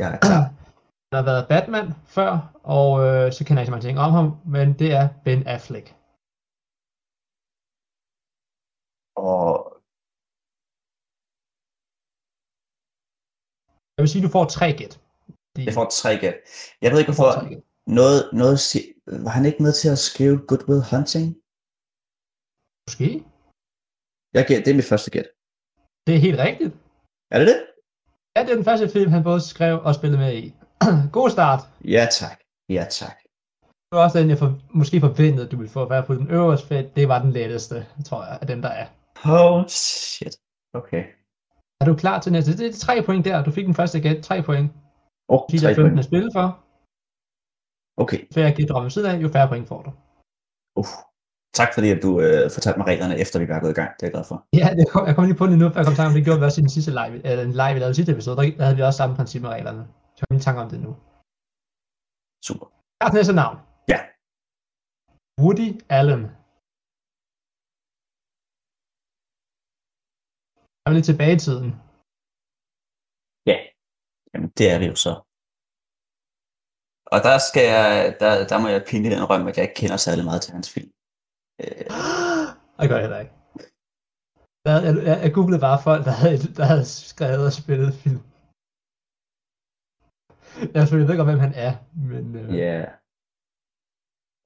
Jeg 0.00 0.08
er 0.14 0.18
klar. 0.28 0.44
Der 1.12 1.16
har 1.16 1.24
været 1.32 1.48
Batman 1.48 1.86
før, 2.16 2.30
og 2.78 2.90
øh, 3.06 3.32
så 3.32 3.40
kender 3.44 3.60
jeg 3.60 3.62
ikke 3.62 3.70
så 3.70 3.76
mange 3.76 3.86
ting 3.88 3.98
om 4.06 4.12
ham, 4.18 4.26
men 4.54 4.66
det 4.80 4.88
er 5.00 5.08
Ben 5.24 5.42
Affleck. 5.46 5.86
Og 9.16 9.49
Jeg 14.00 14.04
vil 14.04 14.12
sige, 14.12 14.22
at 14.22 14.28
du 14.28 14.32
får 14.38 14.44
tre 14.44 14.68
gæt. 14.80 15.00
De, 15.56 15.64
jeg 15.64 15.74
får 15.74 15.88
tre 16.00 16.10
gæt. 16.18 16.36
Jeg 16.82 16.90
ved 16.90 16.98
ikke, 16.98 17.12
hvorfor 17.12 17.32
noget, 18.00 18.20
noget 18.32 18.58
var 19.24 19.32
han 19.36 19.44
ikke 19.48 19.62
med 19.62 19.72
til 19.72 19.88
at 19.88 19.98
skrive 20.08 20.36
Good 20.48 20.64
Will 20.68 20.84
Hunting? 20.92 21.26
Måske. 22.86 23.08
Jeg 24.34 24.42
gæt, 24.48 24.62
det 24.64 24.70
er 24.70 24.78
mit 24.80 24.90
første 24.92 25.10
gæt. 25.10 25.28
Det 26.06 26.12
er 26.14 26.22
helt 26.26 26.38
rigtigt. 26.46 26.72
Er 27.32 27.38
det 27.38 27.48
det? 27.48 27.58
Ja, 28.36 28.40
det 28.44 28.50
er 28.50 28.58
den 28.60 28.68
første 28.70 28.88
film, 28.88 29.10
han 29.16 29.22
både 29.22 29.40
skrev 29.40 29.74
og 29.86 29.94
spillede 29.94 30.20
med 30.24 30.32
i. 30.42 30.54
God 31.18 31.30
start. 31.30 31.60
Ja, 31.84 32.04
tak. 32.20 32.38
Ja, 32.68 32.84
tak. 32.90 33.16
Det 33.86 33.92
var 33.96 34.04
også 34.04 34.18
den, 34.18 34.30
jeg 34.30 34.38
for, 34.38 34.50
måske 34.74 35.00
forventede, 35.00 35.44
at 35.46 35.52
du 35.52 35.56
ville 35.56 35.72
få 35.76 35.82
at 35.82 35.90
være 35.90 36.06
på 36.06 36.14
den 36.14 36.30
øverste. 36.30 36.90
Det 36.96 37.08
var 37.08 37.22
den 37.22 37.32
letteste, 37.32 37.86
tror 38.08 38.24
jeg, 38.24 38.38
af 38.40 38.46
dem, 38.46 38.62
der 38.62 38.68
er. 38.68 38.86
Oh, 39.24 39.66
shit. 39.68 40.36
Okay. 40.74 41.04
Er 41.80 41.84
du 41.90 41.94
klar 42.02 42.20
til 42.20 42.32
næste? 42.32 42.56
Det 42.60 42.66
er 42.66 42.72
tre 42.86 42.94
point 43.06 43.24
der. 43.24 43.44
Du 43.44 43.50
fik 43.50 43.66
den 43.70 43.74
første 43.80 44.00
gæt. 44.00 44.18
Tre 44.28 44.42
point. 44.48 44.68
Oh, 45.32 45.40
De 45.50 45.58
der 45.58 45.68
15 45.68 45.86
er 45.86 45.90
point. 45.90 46.04
spillet 46.10 46.30
for. 46.36 46.46
Okay. 48.02 48.20
Så 48.32 48.40
jeg 48.40 48.70
om 48.76 48.82
ved 48.84 48.90
siden 48.90 49.10
af, 49.10 49.22
jo 49.24 49.28
færre 49.28 49.48
point 49.48 49.68
får 49.68 49.82
du. 49.86 49.90
Uh. 50.80 50.90
Tak 51.60 51.70
fordi, 51.74 51.88
at 51.94 52.00
du 52.06 52.10
øh, 52.26 52.50
fortalte 52.56 52.78
mig 52.78 52.86
reglerne, 52.92 53.14
efter 53.22 53.38
vi 53.38 53.48
var 53.48 53.60
gået 53.60 53.74
i 53.76 53.78
gang. 53.80 53.90
Det 53.96 54.02
er 54.02 54.06
jeg 54.06 54.12
glad 54.16 54.24
for. 54.30 54.36
Ja, 54.60 54.68
det 54.78 54.84
kom, 54.92 55.02
jeg 55.08 55.14
kom 55.16 55.24
lige 55.24 55.40
på 55.42 55.46
det 55.50 55.58
nu, 55.58 55.66
for 55.68 55.78
jeg 55.80 55.86
kom 55.86 56.06
om, 56.06 56.12
det 56.18 56.24
gjorde 56.24 56.40
vi 56.40 56.44
også 56.48 56.60
i 56.60 56.64
den 56.66 56.74
sidste 56.76 56.90
live, 57.00 57.14
eller 57.30 57.44
en 57.50 57.56
live, 57.60 57.74
vi 57.74 57.80
lavede 57.80 57.94
i 57.96 57.98
sidste 58.00 58.12
episode, 58.16 58.36
der, 58.36 58.62
havde 58.64 58.76
vi 58.78 58.82
også 58.88 58.96
samme 59.00 59.16
princip 59.18 59.42
med 59.42 59.50
reglerne. 59.56 59.82
Så 60.14 60.18
jeg 60.18 60.24
kom 60.26 60.34
lige 60.34 60.42
i 60.44 60.46
tanke 60.48 60.60
om 60.64 60.70
det 60.72 60.80
nu. 60.86 60.92
Super. 62.48 62.66
Klar 62.98 63.08
til 63.10 63.18
næste 63.20 63.34
navn. 63.42 63.56
Ja. 63.92 63.98
Woody 65.42 65.68
Allen. 65.98 66.22
Er 70.82 70.86
vi 70.90 70.94
lidt 70.96 71.08
tilbage 71.10 71.34
i 71.36 71.42
tiden? 71.46 71.68
Ja. 73.50 73.56
Jamen, 74.32 74.50
det 74.58 74.66
er 74.74 74.78
vi 74.82 74.86
jo 74.92 74.96
så. 75.06 75.12
Og 77.14 77.18
der 77.28 77.36
skal 77.48 77.64
jeg, 77.76 77.88
der, 78.22 78.32
der 78.50 78.58
må 78.62 78.66
jeg 78.74 78.86
pinligt 78.90 79.14
indrømme, 79.16 79.46
at 79.50 79.56
jeg 79.56 79.64
ikke 79.66 79.80
kender 79.82 79.98
særlig 80.06 80.24
meget 80.28 80.42
til 80.42 80.52
hans 80.56 80.68
film. 80.74 80.90
Øh, 81.62 81.86
Det 82.80 82.86
gør 82.88 82.98
jeg 82.98 83.06
heller 83.06 83.22
ikke. 83.24 83.34
Jeg, 84.66 84.76
jeg, 84.86 84.92
jeg, 85.08 85.16
jeg 85.24 85.32
googlede 85.36 85.64
bare 85.68 85.78
folk, 85.88 86.02
der 86.08 86.14
havde, 86.22 86.38
der 86.58 86.66
havde 86.72 86.86
skrevet 87.10 87.44
og 87.50 87.54
spillet 87.62 87.90
film. 88.02 88.22
Jeg 90.72 90.78
selvfølgelig 90.80 91.08
ved 91.08 91.14
ikke, 91.14 91.28
hvem 91.30 91.44
han 91.46 91.54
er, 91.66 91.72
men... 92.12 92.24
Øh, 92.40 92.48
Ja. 92.62 92.72
Yeah. 92.72 92.88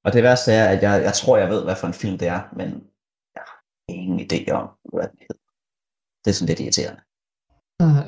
Og 0.05 0.09
det 0.13 0.21
værste 0.27 0.49
er, 0.59 0.65
at 0.73 0.79
jeg, 0.87 0.95
jeg 1.07 1.13
tror, 1.19 1.35
jeg 1.37 1.49
ved, 1.53 1.61
hvad 1.63 1.77
for 1.81 1.87
en 1.87 1.99
film 2.03 2.17
det 2.21 2.27
er, 2.35 2.41
men 2.59 2.67
jeg 3.35 3.43
har 3.49 3.59
ingen 3.95 4.19
idé 4.25 4.39
om, 4.59 4.65
hvad 4.93 5.07
den 5.11 5.19
hedder. 5.25 5.44
Det 6.25 6.31
er 6.31 6.37
sådan 6.37 6.47
lidt 6.51 6.59
irriterende. 6.63 7.01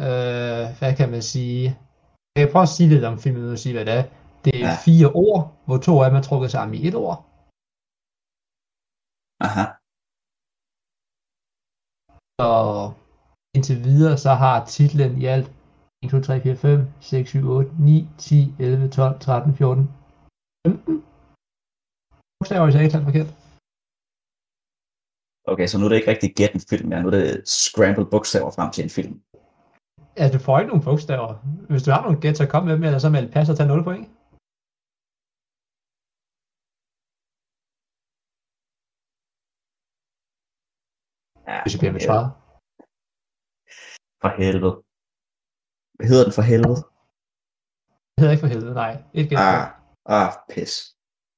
Øh, 0.08 0.66
hvad 0.80 0.94
kan 1.00 1.10
man 1.16 1.22
sige? 1.34 1.64
Jeg 2.36 2.42
kan 2.44 2.52
prøve 2.54 2.64
at 2.70 2.76
sige 2.78 2.90
lidt 2.90 3.06
om 3.12 3.18
filmen, 3.24 3.54
at 3.54 3.60
sige, 3.60 3.74
hvad 3.74 3.86
det 3.86 3.94
er. 3.94 4.04
Det 4.46 4.54
er 4.56 4.68
Ja. 4.68 4.76
fire 4.88 5.10
ord, 5.26 5.42
hvor 5.66 5.78
to 5.78 5.94
af 6.04 6.10
dem 6.10 6.18
er 6.18 6.26
trukket 6.30 6.52
sammen 6.52 6.74
i 6.80 6.88
et 6.88 6.96
ord. 7.06 7.18
Aha. 9.48 9.66
Og 12.54 12.94
indtil 13.56 13.78
videre, 13.90 14.18
så 14.26 14.32
har 14.44 14.66
titlen 14.66 15.12
i 15.22 15.26
alt 15.36 15.48
1, 16.04 16.12
2, 16.12 16.22
3, 16.22 16.42
4, 16.42 16.56
5, 16.56 16.80
6, 17.02 17.30
7, 17.30 17.50
8, 17.58 17.72
9, 17.80 18.08
10, 18.18 18.56
11, 18.60 18.90
12, 18.90 19.20
13, 19.20 19.54
14, 19.60 19.84
15. 20.68 20.96
Bogstaver, 22.38 22.64
hvis 22.66 22.76
jeg 22.76 22.84
ikke 22.84 22.96
helt 22.98 23.10
forkert. 23.12 23.30
Okay, 25.52 25.68
så 25.68 25.78
nu 25.78 25.86
er 25.86 25.90
det 25.90 25.96
ikke 25.96 26.12
rigtig 26.12 26.32
gæt 26.36 26.54
en 26.54 26.62
film 26.70 26.90
mere. 26.90 27.02
Nu 27.02 27.08
er 27.08 27.12
det 27.12 27.48
scrambled 27.50 28.06
bogstaver 28.06 28.52
frem 28.52 28.72
til 28.72 28.84
en 28.84 28.90
film. 28.90 29.16
Ja, 30.20 30.26
du 30.34 30.40
får 30.40 30.60
ikke 30.60 30.70
nogen 30.72 30.84
bogstaver. 30.84 31.34
Hvis 31.70 31.84
du 31.84 31.92
har 31.92 32.02
nogle 32.02 32.22
gæt, 32.22 32.38
så 32.38 32.46
kom 32.48 32.64
med 32.66 32.74
dem, 32.74 32.84
eller 32.84 33.00
så 33.00 33.10
meld 33.10 33.32
pas 33.32 33.50
og 33.50 33.58
tag 33.58 33.68
0 33.68 33.84
point. 33.84 34.08
Ja, 41.48 41.58
Hvis 41.64 41.74
jeg 41.74 41.80
bliver 41.82 41.96
med 41.98 42.02
svaret. 42.08 42.30
For 44.22 44.32
helvede. 44.42 44.76
Hvad 45.98 46.08
hedder 46.12 46.26
den 46.28 46.34
for 46.40 46.46
helvede? 46.52 46.82
Det 48.14 48.20
hedder 48.20 48.34
ikke 48.36 48.46
for 48.46 48.54
helvede, 48.54 48.74
nej. 48.84 48.94
Gæt. 49.30 49.40
Ah, 49.50 49.66
ah, 50.20 50.32
pis. 50.52 50.72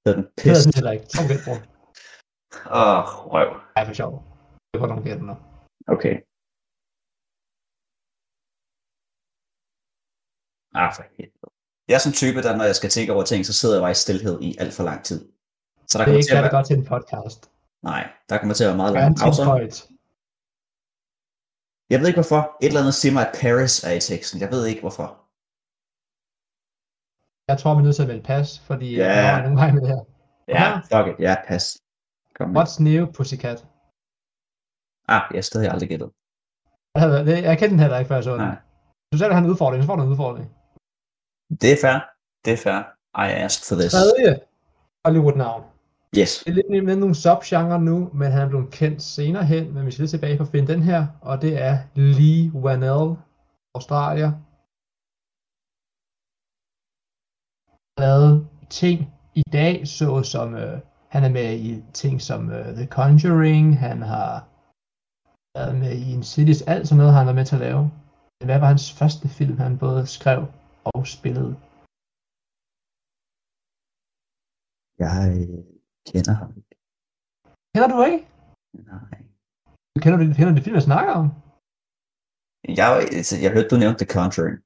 Hedder 0.03 0.17
den 0.19 0.25
Det 0.35 0.43
hedder 0.45 0.59
pis? 0.59 0.65
den 0.67 0.73
heller 0.77 0.93
ikke. 0.95 1.07
To 1.17 1.21
gæt, 1.31 1.41
bror. 1.45 1.59
Åh, 2.81 3.05
røv. 3.33 3.49
Ej, 3.75 3.85
for 3.85 3.93
sjov. 3.93 4.13
Det 4.73 4.81
var 4.81 4.87
nogle 4.87 5.03
gæt 5.03 5.21
nu. 5.29 5.35
Okay. 5.93 6.15
Ah, 10.81 10.89
for 10.95 11.03
helvede. 11.17 11.49
Jeg 11.87 11.95
er 11.95 11.99
sådan 12.03 12.13
en 12.15 12.21
type, 12.23 12.39
der 12.45 12.55
når 12.57 12.63
jeg 12.71 12.75
skal 12.75 12.89
tænke 12.89 13.13
over 13.13 13.23
ting, 13.31 13.45
så 13.45 13.53
sidder 13.53 13.75
jeg 13.75 13.81
bare 13.85 13.91
i 13.97 14.03
stillhed 14.05 14.35
i 14.41 14.49
alt 14.61 14.73
for 14.77 14.83
lang 14.83 14.99
tid. 15.09 15.19
Så 15.89 15.97
der 15.97 16.05
Det 16.05 16.11
er 16.13 16.17
ikke 16.17 16.29
særlig 16.31 16.43
være, 16.43 16.51
godt 16.57 16.67
til 16.67 16.77
en 16.79 16.85
podcast. 16.93 17.41
nej, 17.91 18.03
der 18.29 18.37
kommer 18.37 18.55
til 18.55 18.63
at 18.63 18.67
være 18.71 18.77
meget 18.83 18.93
ting 18.95 19.17
pauser. 19.19 19.45
Jeg 21.89 21.99
ved 21.99 22.07
ikke 22.07 22.21
hvorfor. 22.21 22.41
Et 22.63 22.67
eller 22.67 22.81
andet 22.83 22.93
siger 23.01 23.13
mig, 23.17 23.23
at 23.27 23.33
Paris 23.41 23.73
er 23.89 23.93
i 23.99 24.01
teksten. 24.09 24.37
Jeg 24.43 24.49
ved 24.53 24.61
ikke 24.71 24.81
hvorfor. 24.85 25.07
Jeg 27.49 27.55
tror, 27.59 27.71
vi 27.75 27.79
er 27.81 27.85
nødt 27.87 27.95
til 27.95 28.05
at 28.07 28.11
vælge 28.13 28.23
pas, 28.31 28.47
fordi 28.69 28.89
Ja. 28.95 29.01
yeah. 29.01 29.23
jeg 29.25 29.35
har 29.35 29.41
nogen 29.45 29.57
vej 29.63 29.71
med 29.75 29.81
det 29.81 29.89
her. 29.95 30.03
Ja, 30.55 30.63
Ja. 30.63 30.69
fuck 30.91 31.05
it. 31.11 31.17
Ja, 31.27 31.33
pas. 31.47 31.63
Kom 32.39 32.49
med. 32.49 32.61
What's 32.61 32.77
new, 32.87 33.01
Pussycat? 33.15 33.59
Ah, 35.13 35.23
jeg 35.31 35.37
har 35.41 35.47
stadig 35.51 35.69
aldrig 35.73 35.89
gættet. 35.89 36.09
Jeg, 36.95 37.43
jeg 37.49 37.57
kendte 37.57 37.73
den 37.75 37.79
heller 37.79 37.99
ikke, 37.99 38.09
før 38.13 38.21
så 38.21 38.31
den. 38.31 38.41
Nej. 38.41 38.57
Du 39.13 39.17
selv 39.17 39.33
har 39.33 39.41
en 39.41 39.49
udfordring, 39.51 39.83
så 39.83 39.87
får 39.87 39.95
du 39.95 40.03
en 40.03 40.09
udfordring. 40.09 40.47
Det 41.61 41.69
er 41.75 41.79
fair. 41.83 41.97
Det 42.45 42.51
er 42.53 42.61
fair. 42.65 42.79
I 43.25 43.27
asked 43.45 43.63
for 43.67 43.75
this. 43.81 43.91
Tredje 43.91 44.31
Hollywood-navn. 45.05 45.63
Yes. 46.19 46.31
Det 46.45 46.51
er 46.51 46.55
lidt 46.55 46.85
med 46.85 46.95
nogle 46.95 47.15
subgenre 47.15 47.81
nu, 47.81 48.09
men 48.13 48.31
han 48.31 48.41
er 48.41 48.49
blevet 48.49 48.71
kendt 48.71 49.01
senere 49.01 49.45
hen, 49.45 49.73
men 49.73 49.85
vi 49.85 49.91
skal 49.91 50.03
lidt 50.03 50.11
tilbage 50.11 50.37
for 50.37 50.45
at 50.45 50.51
finde 50.51 50.73
den 50.73 50.81
her, 50.83 51.07
og 51.21 51.41
det 51.41 51.61
er 51.61 51.75
Lee 51.95 52.51
Wanell, 52.63 53.17
Australier. 53.75 54.31
Han 57.97 58.07
lavet 58.07 58.47
ting 58.69 58.97
i 59.35 59.43
dag, 59.53 59.87
så 59.87 60.23
som 60.23 60.55
øh, 60.55 60.79
han 61.13 61.21
er 61.27 61.31
med 61.39 61.49
i 61.69 61.71
ting 62.01 62.15
som 62.29 62.41
øh, 62.57 62.65
The 62.79 62.87
Conjuring, 62.97 63.67
han 63.85 63.97
har 64.13 64.31
været 65.57 65.75
med 65.83 65.93
i 66.03 66.05
Insidious, 66.17 66.61
alt 66.73 66.85
sådan 66.85 66.97
noget 66.99 67.13
har 67.13 67.19
han 67.21 67.29
været 67.29 67.41
med 67.41 67.49
til 67.49 67.59
at 67.59 67.65
lave. 67.67 67.83
Hvad 68.47 68.59
var 68.59 68.69
hans 68.73 68.87
første 68.99 69.27
film, 69.37 69.57
han 69.65 69.73
både 69.85 70.01
skrev 70.17 70.41
og 70.93 71.01
spillede? 71.17 71.53
Jeg 75.05 75.21
kender 76.11 76.33
ham 76.41 76.49
ikke. 76.59 76.73
Kender 77.73 77.89
du 77.93 77.97
ikke? 78.09 78.21
Nej. 78.93 79.17
Du 79.93 79.97
kender 80.03 80.17
du 80.17 80.23
kender 80.37 80.51
du 80.51 80.57
de 80.57 80.65
film, 80.65 80.79
jeg 80.79 80.89
snakker 80.91 81.13
om? 81.21 81.27
Jeg, 82.79 82.89
altså, 83.19 83.35
jeg 83.43 83.51
hørte, 83.53 83.71
du 83.71 83.77
nævnte 83.79 83.99
The 84.01 84.13
Conjuring. 84.15 84.59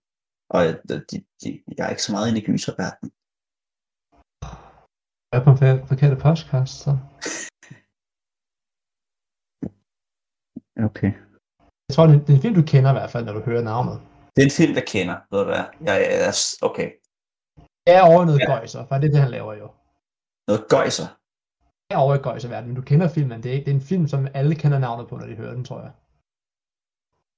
Og 0.55 0.59
de, 0.87 0.93
de, 1.09 1.17
de, 1.41 1.47
jeg 1.75 1.83
er 1.85 1.93
ikke 1.93 2.07
så 2.07 2.11
meget 2.15 2.27
inde 2.27 2.41
i 2.41 2.45
gyserverdenen. 2.47 3.11
Jeg 5.33 5.39
er 5.41 5.45
på 5.47 5.51
en 5.51 5.57
for- 5.57 5.85
forkerte 5.91 6.15
podcast, 6.27 6.73
så. 6.83 6.91
Okay. 10.89 11.11
Jeg 11.87 11.93
tror, 11.95 12.05
det 12.07 12.15
er, 12.15 12.25
det 12.25 12.35
en 12.35 12.41
film, 12.45 12.55
du 12.61 12.65
kender 12.73 12.89
i 12.93 12.97
hvert 12.99 13.11
fald, 13.13 13.25
når 13.25 13.33
du 13.33 13.39
hører 13.49 13.63
navnet. 13.71 13.95
Det 14.33 14.39
er 14.41 14.47
en 14.51 14.57
film, 14.61 14.73
jeg 14.79 14.85
kender. 14.93 15.15
Ved 15.31 15.39
du 15.43 15.49
hvad? 15.53 15.63
Jeg, 15.87 15.95
jeg, 16.03 16.11
jeg, 16.25 16.33
okay. 16.69 16.87
Det 17.85 17.93
er 17.97 18.03
over 18.11 18.21
noget 18.25 18.39
Ja. 18.39 18.45
gøjser, 18.53 18.81
for 18.87 18.95
det 18.97 19.07
er 19.07 19.11
det, 19.15 19.21
han 19.25 19.31
laver 19.37 19.53
jo. 19.61 19.67
Noget 20.49 20.61
gøjser. 20.75 21.07
Det 21.85 21.91
er 21.95 22.01
over 22.05 22.15
i 22.15 22.23
gøjserverdenen, 22.27 22.69
men 22.69 22.75
du 22.81 22.85
kender 22.91 23.07
filmen. 23.17 23.43
Det 23.43 23.49
er, 23.49 23.55
ikke, 23.55 23.65
det 23.65 23.71
er 23.71 23.75
en 23.81 23.89
film, 23.91 24.07
som 24.07 24.27
alle 24.39 24.55
kender 24.55 24.79
navnet 24.79 25.07
på, 25.09 25.17
når 25.17 25.25
de 25.27 25.35
hører 25.41 25.53
den, 25.57 25.65
tror 25.65 25.79
jeg. 25.85 25.91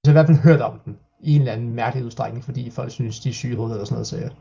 Så 0.02 0.06
jeg 0.06 0.12
har 0.12 0.16
i 0.16 0.18
hvert 0.18 0.30
fald 0.32 0.44
hørt 0.50 0.62
om 0.70 0.80
den, 0.86 0.94
i 1.20 1.32
en 1.36 1.42
eller 1.42 1.54
anden 1.54 1.76
mærkelig 1.82 2.06
udstrækning, 2.06 2.44
fordi 2.44 2.64
folk 2.70 2.92
synes, 2.92 3.20
de 3.20 3.30
er 3.30 3.34
syge 3.34 3.54
i 3.54 3.56
hovedet 3.56 3.74
eller 3.76 3.86
sådan 3.86 3.96
noget, 3.96 4.08
sikkert. 4.14 4.36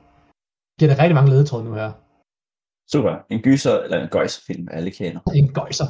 Giver 0.79 0.89
det 0.91 0.99
rigtig 0.99 1.15
mange 1.15 1.31
ledetråd 1.31 1.63
nu 1.65 1.75
her. 1.75 1.93
Super. 2.93 3.15
En 3.31 3.41
gyser 3.43 3.77
eller 3.85 4.03
en 4.03 4.09
gøjserfilm, 4.09 4.69
alle 4.71 4.91
kender. 4.91 5.21
En 5.35 5.53
gøjser. 5.55 5.89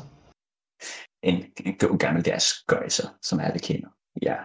En, 1.23 1.35
en 1.67 1.75
god 1.79 1.99
gammeldags 1.99 2.47
gøjser, 2.67 3.09
som 3.23 3.41
alle 3.41 3.59
kender. 3.59 3.91
Ja. 4.23 4.37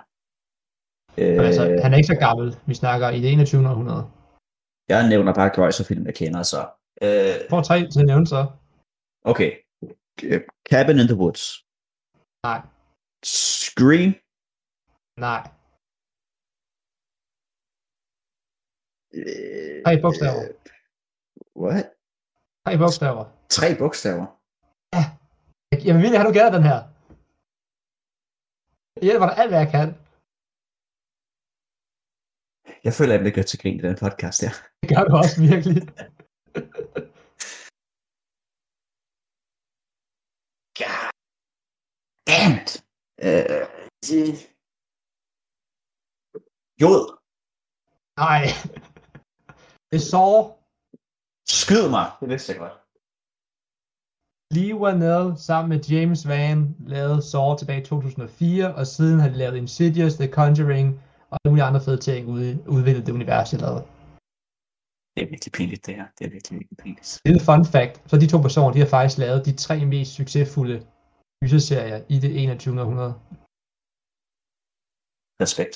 Øh... 1.21 1.45
Altså, 1.47 1.63
Øh, 1.69 1.79
han 1.83 1.93
er 1.93 1.97
ikke 1.97 2.07
så 2.15 2.19
gammel. 2.27 2.47
Vi 2.67 2.73
snakker 2.73 3.09
i 3.09 3.21
det 3.21 3.31
21. 3.31 3.69
århundrede. 3.69 4.03
jeg 4.89 5.09
nævner 5.09 5.33
bare 5.33 5.49
gøjserfilm, 5.55 6.05
jeg 6.05 6.15
kender, 6.15 6.43
så. 6.43 6.61
Øh, 7.01 7.49
Får 7.49 7.61
tre 7.61 7.77
til 7.91 7.99
at 7.99 8.05
nævne 8.11 8.27
så. 8.27 8.41
okay. 9.31 9.51
Cabin 10.71 10.99
in 10.99 11.07
the 11.07 11.17
Woods. 11.21 11.43
Nej, 12.43 12.59
Scream. 13.23 14.11
nej. 15.27 15.41
Øh, 19.19 19.83
Tre 19.85 20.01
bogstaver. 20.01 20.43
What? 21.63 21.85
Tre 22.65 22.77
bogstaver. 22.83 23.25
Tre 23.57 23.67
bogstaver. 23.81 24.25
Jamen, 25.85 26.01
Ville, 26.03 26.17
har 26.17 26.25
du 26.27 26.33
gættet 26.37 26.53
den 26.57 26.65
her? 26.71 26.79
Jeg 28.95 29.03
hjælper 29.09 29.25
dig 29.27 29.35
alt, 29.41 29.51
hvad 29.51 29.61
jeg 29.65 29.71
kan. 29.77 29.87
Jeg 32.85 32.93
føler, 32.97 33.13
jeg 33.13 33.23
bliver 33.23 33.47
til 33.49 33.59
grin 33.61 33.79
i 33.79 33.83
den 33.87 33.97
podcast 34.03 34.37
der. 34.43 34.53
Det 34.81 34.87
gør 34.91 35.03
du 35.07 35.13
også 35.21 35.35
virkelig. 35.49 35.79
God 40.79 41.09
damn 42.29 42.53
it. 42.61 42.71
De- 44.05 44.39
Jod. 46.81 47.03
Nej. 48.23 48.43
Det 49.89 49.97
er 50.01 50.05
Saw. 50.11 50.58
Skyd 51.57 51.85
mig. 51.95 52.05
Det 52.19 52.29
vidste 52.29 52.51
jeg 52.51 52.59
godt. 52.63 52.75
Lee 54.55 54.75
Wanell 54.83 55.25
sammen 55.47 55.69
med 55.73 55.79
James 55.93 56.27
Van 56.27 56.75
lavede 56.93 57.21
Saw 57.29 57.55
tilbage 57.55 57.81
i 57.81 57.85
2004, 57.85 58.75
og 58.79 58.87
siden 58.87 59.19
har 59.19 59.29
de 59.29 59.37
lavet 59.43 59.55
Insidious, 59.57 60.13
The 60.15 60.31
Conjuring 60.37 60.87
og 61.29 61.37
alle 61.37 61.51
mulige 61.51 61.67
andre 61.69 61.81
fede 61.81 61.97
ting 61.97 62.27
ude, 62.27 62.63
udviklet 62.67 63.05
det 63.05 63.13
univers, 63.13 63.49
de 63.49 63.57
lavede. 63.57 63.83
Det 65.13 65.21
er 65.25 65.29
virkelig 65.33 65.51
pinligt, 65.57 65.85
det 65.85 65.95
her. 65.99 66.07
Det 66.17 66.23
er 66.27 66.31
virkelig, 66.35 66.59
virkelig 66.59 66.77
pinligt. 66.83 67.21
Lille 67.25 67.41
fun 67.49 67.65
fact, 67.75 67.93
så 68.09 68.13
de 68.17 68.27
to 68.33 68.37
personer, 68.47 68.71
de 68.75 68.79
har 68.79 68.91
faktisk 68.95 69.17
lavet 69.23 69.45
de 69.47 69.53
tre 69.65 69.85
mest 69.85 70.11
succesfulde 70.19 70.77
gyserserier 71.43 71.99
i 72.09 72.19
det 72.23 72.31
21. 72.43 72.81
århundrede. 72.81 73.13
Respekt. 75.43 75.73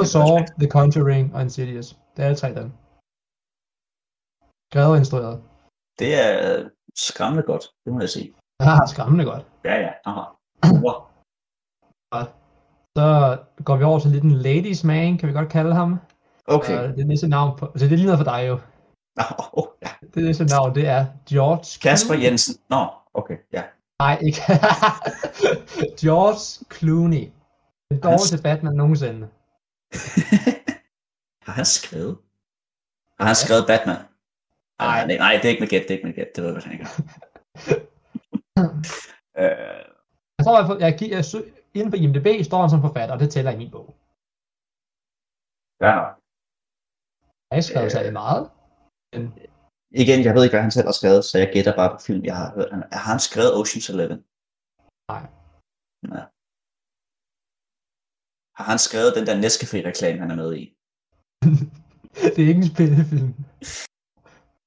Og 0.00 0.06
Saw, 0.12 0.32
The 0.60 0.70
Conjuring 0.76 1.34
og 1.34 1.40
Insidious. 1.46 1.88
Det 2.12 2.20
er 2.22 2.26
alle 2.28 2.40
tre 2.42 2.48
af 2.48 2.54
dem. 2.62 2.70
Skrevet 4.72 4.90
og 4.90 4.96
instrueret. 4.96 5.42
Det 5.98 6.10
er 6.24 6.68
skræmmende 6.96 7.42
godt, 7.42 7.64
det 7.84 7.92
må 7.92 8.00
jeg 8.00 8.08
sige. 8.08 8.34
Ah, 8.60 8.88
skræmmende 8.88 9.24
godt. 9.24 9.46
Ja, 9.64 9.74
ja. 9.74 9.92
Aha. 10.04 10.24
Wow. 10.84 10.98
Så 12.96 13.38
går 13.64 13.76
vi 13.76 13.84
over 13.84 13.98
til 13.98 14.10
lidt 14.10 14.24
en 14.24 14.30
ladies 14.30 14.84
man, 14.84 15.18
kan 15.18 15.28
vi 15.28 15.32
godt 15.32 15.48
kalde 15.48 15.74
ham. 15.74 15.98
Okay. 16.46 16.78
Og 16.78 16.96
det 16.96 17.06
næste 17.06 17.28
navn 17.28 17.58
på, 17.58 17.66
altså 17.66 17.84
det 17.84 17.92
er 17.92 17.96
lige 17.96 18.06
noget 18.06 18.18
for 18.18 18.30
dig 18.32 18.48
jo. 18.48 18.54
Oh, 19.16 19.58
oh, 19.58 19.68
ja. 19.82 19.90
Det 20.14 20.24
næste 20.24 20.44
navn, 20.44 20.74
det 20.74 20.86
er 20.86 21.06
George 21.28 21.64
Kasper 21.82 22.06
Clooney. 22.06 22.24
Jensen. 22.24 22.54
Nå, 22.70 22.86
okay, 23.14 23.36
ja. 23.52 23.62
Nej, 24.00 24.18
ikke. 24.26 24.40
George 26.02 26.64
Clooney. 26.74 27.24
Den 27.90 28.00
dårligste 28.00 28.42
Batman 28.42 28.74
nogensinde. 28.74 29.28
Har 31.46 31.52
han 31.52 31.64
skrevet? 31.64 32.18
Har 33.20 33.26
han 33.26 33.36
skrevet 33.44 33.64
Batman? 33.66 34.09
Nej, 34.86 35.06
nej, 35.06 35.16
nej, 35.24 35.32
det 35.38 35.44
er 35.46 35.52
ikke 35.54 35.64
med 35.64 35.72
gæt, 35.74 35.82
det 35.88 35.90
er 35.94 35.98
ikke 35.98 36.12
gæt, 36.20 36.30
det 36.36 36.44
ved 36.44 36.52
jeg, 36.54 36.72
ikke. 36.76 36.86
øh, 39.42 39.80
Jeg 40.38 40.42
tror 40.44 40.56
jeg, 40.84 40.92
gi- 40.98 41.12
jeg 41.16 41.24
sø, 41.32 41.38
inden 41.76 41.90
på 41.92 41.96
IMDb 42.02 42.28
står 42.48 42.60
han 42.64 42.70
som 42.74 42.84
forfatter, 42.86 43.14
og 43.16 43.20
det 43.22 43.30
tæller 43.34 43.52
i 43.54 43.60
min 43.62 43.70
bog. 43.76 43.86
ja. 45.86 45.96
Jeg 47.50 47.56
har 47.60 47.66
skrevet 47.70 47.90
Øh. 47.90 47.94
særlig 47.96 48.12
meget. 48.22 48.42
Igen, 50.02 50.18
jeg 50.26 50.32
ved 50.34 50.42
ikke, 50.44 50.54
hvad 50.56 50.66
han 50.68 50.76
selv 50.76 50.88
har 50.90 50.96
skrevet, 51.00 51.22
så 51.28 51.34
jeg 51.42 51.48
gætter 51.54 51.74
bare 51.80 51.90
på 51.94 51.98
film, 52.06 52.22
jeg 52.30 52.36
har 52.40 52.48
hørt. 52.56 52.70
Han- 52.74 52.88
Har 53.04 53.08
han 53.14 53.20
skrevet 53.28 53.52
Ocean's 53.60 53.88
Eleven? 53.94 54.18
Nej. 55.12 55.22
Nej. 56.14 56.24
Har 58.58 58.66
han 58.72 58.80
skrevet 58.88 59.16
den 59.16 59.24
der 59.28 59.36
Nescafé-reklame, 59.44 60.20
han 60.24 60.30
er 60.34 60.38
med 60.42 60.50
i? 60.62 60.64
det 62.34 62.40
er 62.44 62.50
ikke 62.52 62.62
en 62.66 62.72
spillefilm. 62.74 63.30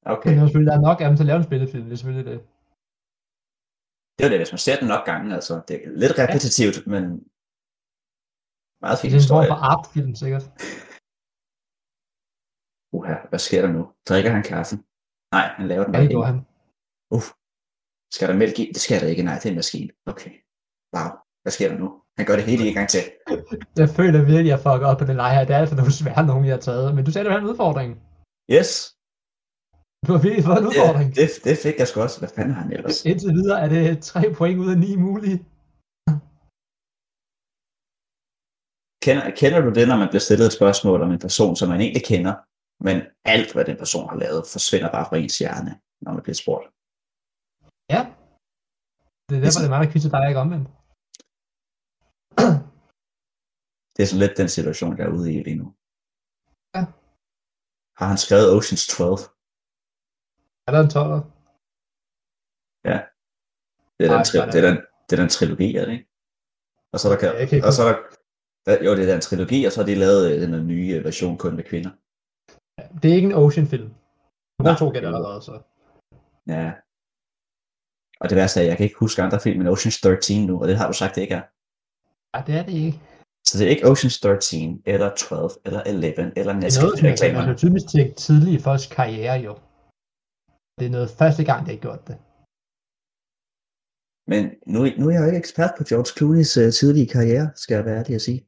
Okay. 0.05 0.29
Men 0.29 0.39
selvfølgelig, 0.39 0.71
der 0.71 0.77
er 0.79 0.87
nok 0.89 1.01
af 1.01 1.07
dem 1.09 1.15
til 1.17 1.23
at 1.23 1.29
lave 1.31 1.39
en 1.41 1.49
spillefilm, 1.49 1.85
det 1.85 1.93
er 1.93 1.99
selvfølgelig 2.01 2.27
det. 2.31 2.39
Det 4.17 4.23
er 4.25 4.29
det, 4.31 4.39
hvis 4.41 4.53
man 4.55 4.63
ser 4.65 4.77
den 4.81 4.87
nok 4.93 5.03
gange, 5.11 5.27
altså. 5.37 5.53
Det 5.67 5.75
er 5.75 5.89
lidt 6.03 6.15
repetitivt, 6.21 6.77
men 6.93 7.03
meget 8.83 8.97
Det 8.97 9.03
fin 9.03 9.11
er 9.11 9.19
en 9.19 9.27
form 9.31 9.41
historie. 9.43 9.49
for 9.51 9.59
artfilm, 9.71 10.13
sikkert. 10.23 10.45
Uha, 12.97 13.15
hvad 13.29 13.41
sker 13.47 13.61
der 13.65 13.71
nu? 13.77 13.83
Drikker 14.09 14.31
han 14.37 14.43
kaffen? 14.51 14.77
Nej, 15.35 15.47
han 15.57 15.65
laver 15.71 15.83
den 15.85 15.93
Ja, 15.95 16.01
det 16.01 16.25
han. 16.31 16.37
Uff. 17.15 17.27
Skal 18.15 18.27
der 18.29 18.35
mælk 18.43 18.55
i? 18.63 18.65
Det 18.75 18.81
skal 18.85 19.01
der 19.01 19.07
ikke. 19.13 19.23
Nej, 19.29 19.35
det 19.39 19.45
er 19.45 19.53
en 19.55 19.61
maskine. 19.63 19.89
Okay. 20.11 20.33
Wow. 20.95 21.09
Hvad 21.43 21.53
sker 21.55 21.67
der 21.71 21.77
nu? 21.83 21.87
Han 22.17 22.25
gør 22.27 22.35
det 22.39 22.45
hele 22.51 22.63
en 22.69 22.75
gang 22.79 22.89
til. 22.95 23.03
Jeg 23.81 23.89
føler 23.97 24.19
virkelig, 24.31 24.51
at 24.51 24.53
jeg 24.55 24.59
fucker 24.67 24.87
op 24.91 24.97
på 25.01 25.05
den 25.09 25.17
leje 25.21 25.35
her. 25.37 25.45
Det 25.47 25.53
er 25.55 25.61
altså 25.63 25.75
nogle 25.79 25.93
svære 26.01 26.23
nogen, 26.31 26.45
jeg 26.45 26.55
har 26.57 26.63
taget. 26.69 26.87
Men 26.95 27.01
du 27.05 27.11
sagde, 27.11 27.23
det 27.25 27.33
var 27.33 27.39
en 27.41 27.49
udfordring. 27.51 27.89
Yes. 28.55 28.69
Du 30.05 30.11
har 30.15 30.21
virkelig 30.25 30.45
fået 30.49 30.59
en 30.61 30.67
udfordring. 30.71 31.09
Det, 31.17 31.29
det, 31.35 31.43
det 31.47 31.55
fik 31.65 31.75
jeg 31.79 31.87
sgu 31.87 31.97
også. 32.07 32.19
Hvad 32.21 32.31
fanden 32.35 32.53
har 32.55 32.61
han 32.65 32.73
ellers? 32.77 32.97
Indtil 33.09 33.31
videre 33.39 33.59
er 33.63 33.69
det 33.75 34.03
tre 34.11 34.21
point 34.37 34.59
ud 34.63 34.69
af 34.73 34.77
ni 34.85 34.91
mulige. 35.05 35.39
Kender, 39.05 39.25
kender 39.41 39.59
du 39.65 39.69
det, 39.77 39.85
når 39.87 39.97
man 40.03 40.09
bliver 40.11 40.25
stillet 40.27 40.45
et 40.47 40.57
spørgsmål 40.59 40.99
om 41.05 41.11
en 41.11 41.25
person, 41.27 41.55
som 41.59 41.67
man 41.73 41.81
egentlig 41.81 42.05
kender, 42.13 42.33
Men 42.87 42.97
alt, 43.33 43.49
hvad 43.53 43.65
den 43.69 43.77
person 43.83 44.09
har 44.11 44.17
lavet, 44.23 44.43
forsvinder 44.55 44.89
bare 44.95 45.05
fra 45.09 45.17
ens 45.21 45.37
hjerne, 45.41 45.71
når 46.03 46.11
man 46.15 46.23
bliver 46.25 46.39
spurgt. 46.43 46.65
Ja. 47.93 48.01
Det 49.27 49.33
er 49.37 49.41
derfor, 49.43 49.59
det 49.61 49.69
er 49.69 49.75
meget 49.75 50.11
der 50.13 50.21
er 50.21 50.29
ikke 50.31 50.43
omvendt. 50.45 50.67
Det 53.93 54.01
er 54.03 54.09
sådan 54.09 54.23
lidt 54.25 54.39
den 54.41 54.49
situation, 54.57 54.97
jeg 54.97 55.05
er 55.07 55.15
ude 55.17 55.27
i 55.33 55.37
lige 55.47 55.59
nu. 55.61 55.67
Ja. 56.75 56.83
Har 57.99 58.07
han 58.11 58.19
skrevet 58.25 58.53
Oceans 58.57 58.85
12? 58.87 59.32
Er 60.67 60.71
der 60.71 60.81
en 60.85 60.91
12'er? 60.97 61.21
Det 63.97 64.03
er, 64.07 64.11
den, 64.17 64.25
tri- 64.29 64.51
det, 64.51 64.59
er 64.63 64.67
den, 64.69 64.77
det 65.09 65.13
er 65.17 65.21
den 65.23 65.29
trilogi, 65.29 65.75
er 65.75 65.85
det 65.85 65.93
ikke? 65.93 66.09
Og 66.93 66.99
så 66.99 67.07
er 67.07 67.11
der, 67.13 67.19
kan, 67.19 67.29
Ja, 67.29 67.55
jeg 67.55 67.65
og 67.65 67.73
så 67.73 67.81
er 67.83 67.91
der, 67.93 67.99
der, 68.65 68.83
jo, 68.85 68.95
det 68.95 69.03
er 69.07 69.11
den 69.13 69.21
trilogi, 69.21 69.65
og 69.65 69.71
så 69.71 69.79
har 69.81 69.85
de 69.85 69.95
lavet 69.95 70.31
øh, 70.31 70.41
den 70.41 70.67
nye 70.67 70.93
øh, 70.95 71.03
version 71.03 71.37
kun 71.37 71.55
med 71.55 71.63
kvinder. 71.63 71.91
Det 73.01 73.11
er 73.11 73.15
ikke 73.15 73.25
en 73.25 73.33
Ocean-film. 73.43 73.89
Den 74.59 74.75
to 74.77 74.89
gætter 74.89 75.09
allerede, 75.09 75.41
så. 75.41 75.53
Ja. 76.47 76.73
Og 78.21 78.29
det 78.29 78.35
værste 78.35 78.59
er, 78.59 78.63
at 78.63 78.69
jeg 78.69 78.77
kan 78.77 78.83
ikke 78.83 78.99
huske 78.99 79.21
andre 79.21 79.39
film 79.39 79.61
end 79.61 79.69
Oceans 79.69 80.01
13 80.01 80.45
nu, 80.45 80.61
og 80.61 80.67
det 80.67 80.77
har 80.77 80.87
du 80.87 80.93
sagt, 80.93 81.15
det 81.15 81.21
ikke 81.21 81.35
er. 81.35 81.45
Ja, 82.33 82.43
det 82.47 82.55
er 82.59 82.63
det 82.63 82.73
ikke. 82.73 82.99
Så 83.47 83.57
det 83.57 83.65
er 83.65 83.69
ikke 83.69 83.87
Oceans 83.87 84.19
13, 84.19 84.81
eller 84.85 85.15
12, 85.15 85.51
eller 85.65 85.81
11, 85.83 86.33
eller 86.39 86.53
Det 86.53 86.77
er 86.77 86.81
noget, 86.81 87.19
som 87.19 87.45
kan 87.45 87.57
typisk 87.57 87.87
tænke 87.91 88.15
tidligt 88.15 88.59
i 88.59 88.63
folks 88.63 88.87
karriere, 88.87 89.39
jo. 89.47 89.57
Det 90.77 90.85
er 90.87 90.93
noget 90.97 91.09
første 91.21 91.43
gang, 91.49 91.59
de 91.65 91.71
har 91.75 91.81
gjort 91.85 92.03
det. 92.09 92.17
Men 94.31 94.43
nu, 94.73 94.79
nu 94.99 95.03
er 95.07 95.13
jeg 95.15 95.21
jo 95.23 95.29
ikke 95.29 95.43
ekspert 95.45 95.73
på 95.77 95.83
George 95.89 96.11
Clooney's 96.15 96.53
uh, 96.61 96.71
tidlige 96.79 97.11
karriere, 97.15 97.47
skal 97.61 97.75
jeg 97.75 97.85
være 97.85 97.99
ærlig 97.99 98.15
at 98.19 98.25
sige. 98.27 98.41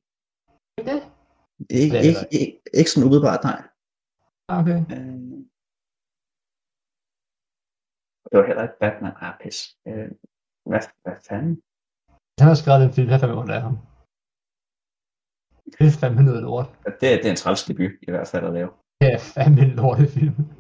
Det? 0.89 0.99
Ikke, 1.80 1.91
Det 1.93 1.99
er 2.01 2.07
ikke, 2.11 2.26
ikke, 2.41 2.61
ikke 2.80 2.91
sådan 2.91 3.07
umiddelbart, 3.07 3.41
nej. 3.49 3.59
Okay. 4.59 4.80
Øh, 4.95 5.15
det 8.30 8.36
var 8.39 8.45
heller 8.49 8.63
ikke 8.67 8.80
Batman. 8.84 9.13
Ah, 9.26 9.34
pis. 9.41 9.57
Øh, 9.88 10.09
hvad, 10.69 10.82
hvad 11.03 11.17
fanden? 11.30 11.53
Han 12.39 12.47
har 12.51 12.57
skrevet 12.61 12.82
den 12.84 12.93
film, 12.95 13.09
jeg 13.09 13.19
fandme 13.19 13.41
ondt 13.41 13.55
af 13.57 13.61
ham. 13.67 13.76
Det 15.78 15.84
er 15.88 15.97
fandme 16.01 16.23
noget 16.30 16.41
lort. 16.47 16.67
Det, 17.01 17.13
det 17.21 17.28
er 17.28 17.34
en 17.36 17.41
træls 17.43 17.63
debut, 17.69 17.93
i 18.07 18.11
hvert 18.13 18.30
fald 18.32 18.45
at 18.49 18.53
lave. 18.59 18.69
Det 19.01 19.09
er 19.13 19.21
fandme 19.36 19.61
en 19.67 19.73
lortefilm. 19.80 20.36
Ja, 20.38 20.55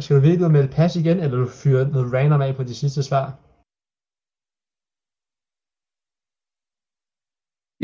Skal 0.00 0.16
du 0.16 0.20
virkelig 0.20 0.50
melde 0.50 0.72
pas 0.78 0.92
igen, 0.96 1.18
eller 1.22 1.36
du 1.42 1.48
fyrer 1.62 1.84
noget 1.94 2.12
random 2.16 2.42
af 2.46 2.52
på 2.56 2.64
de 2.70 2.74
sidste 2.82 3.02
svar? 3.08 3.26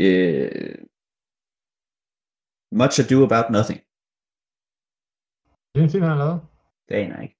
Øh, 0.05 0.75
Much 2.79 2.95
Ado 3.01 3.17
About 3.27 3.47
Nothing. 3.55 3.79
Det 5.71 5.77
er 5.79 5.85
en 5.85 5.93
film, 5.93 6.05
han 6.07 6.13
har 6.15 6.23
lavet. 6.25 6.39
Det 6.87 6.95
aner 7.01 7.15
jeg 7.15 7.23
ikke. 7.27 7.37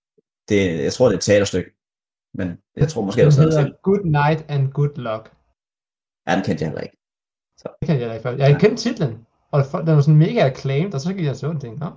Det, 0.50 0.60
jeg 0.88 0.94
tror, 0.94 1.06
det 1.06 1.16
er 1.16 1.22
et 1.24 1.28
teaterstykke. 1.30 1.72
Men 2.38 2.48
jeg 2.82 2.88
tror 2.90 3.02
måske, 3.06 3.22
der 3.22 3.28
er 3.28 3.64
film. 3.64 3.76
Good 3.88 4.04
Night 4.20 4.42
and 4.54 4.64
Good 4.78 4.96
Luck. 5.08 5.26
Ja, 6.26 6.32
den 6.36 6.44
kendte 6.46 6.62
jeg 6.62 6.70
heller 6.72 6.86
ikke. 6.88 6.98
Det 7.80 7.86
kan 7.88 7.96
jeg 8.00 8.10
da 8.10 8.16
ikke. 8.16 8.44
Jeg 8.44 8.62
kendte 8.64 8.80
titlen, 8.86 9.14
og 9.54 9.60
den 9.86 9.94
var 9.96 10.04
sådan 10.06 10.24
mega 10.26 10.40
acclaimed, 10.52 10.94
og 10.96 11.02
så 11.02 11.10
gik 11.14 11.26
jeg 11.26 11.36
så 11.36 11.48
og 11.48 11.62
tænkte, 11.62 11.80
nå, 11.86 11.90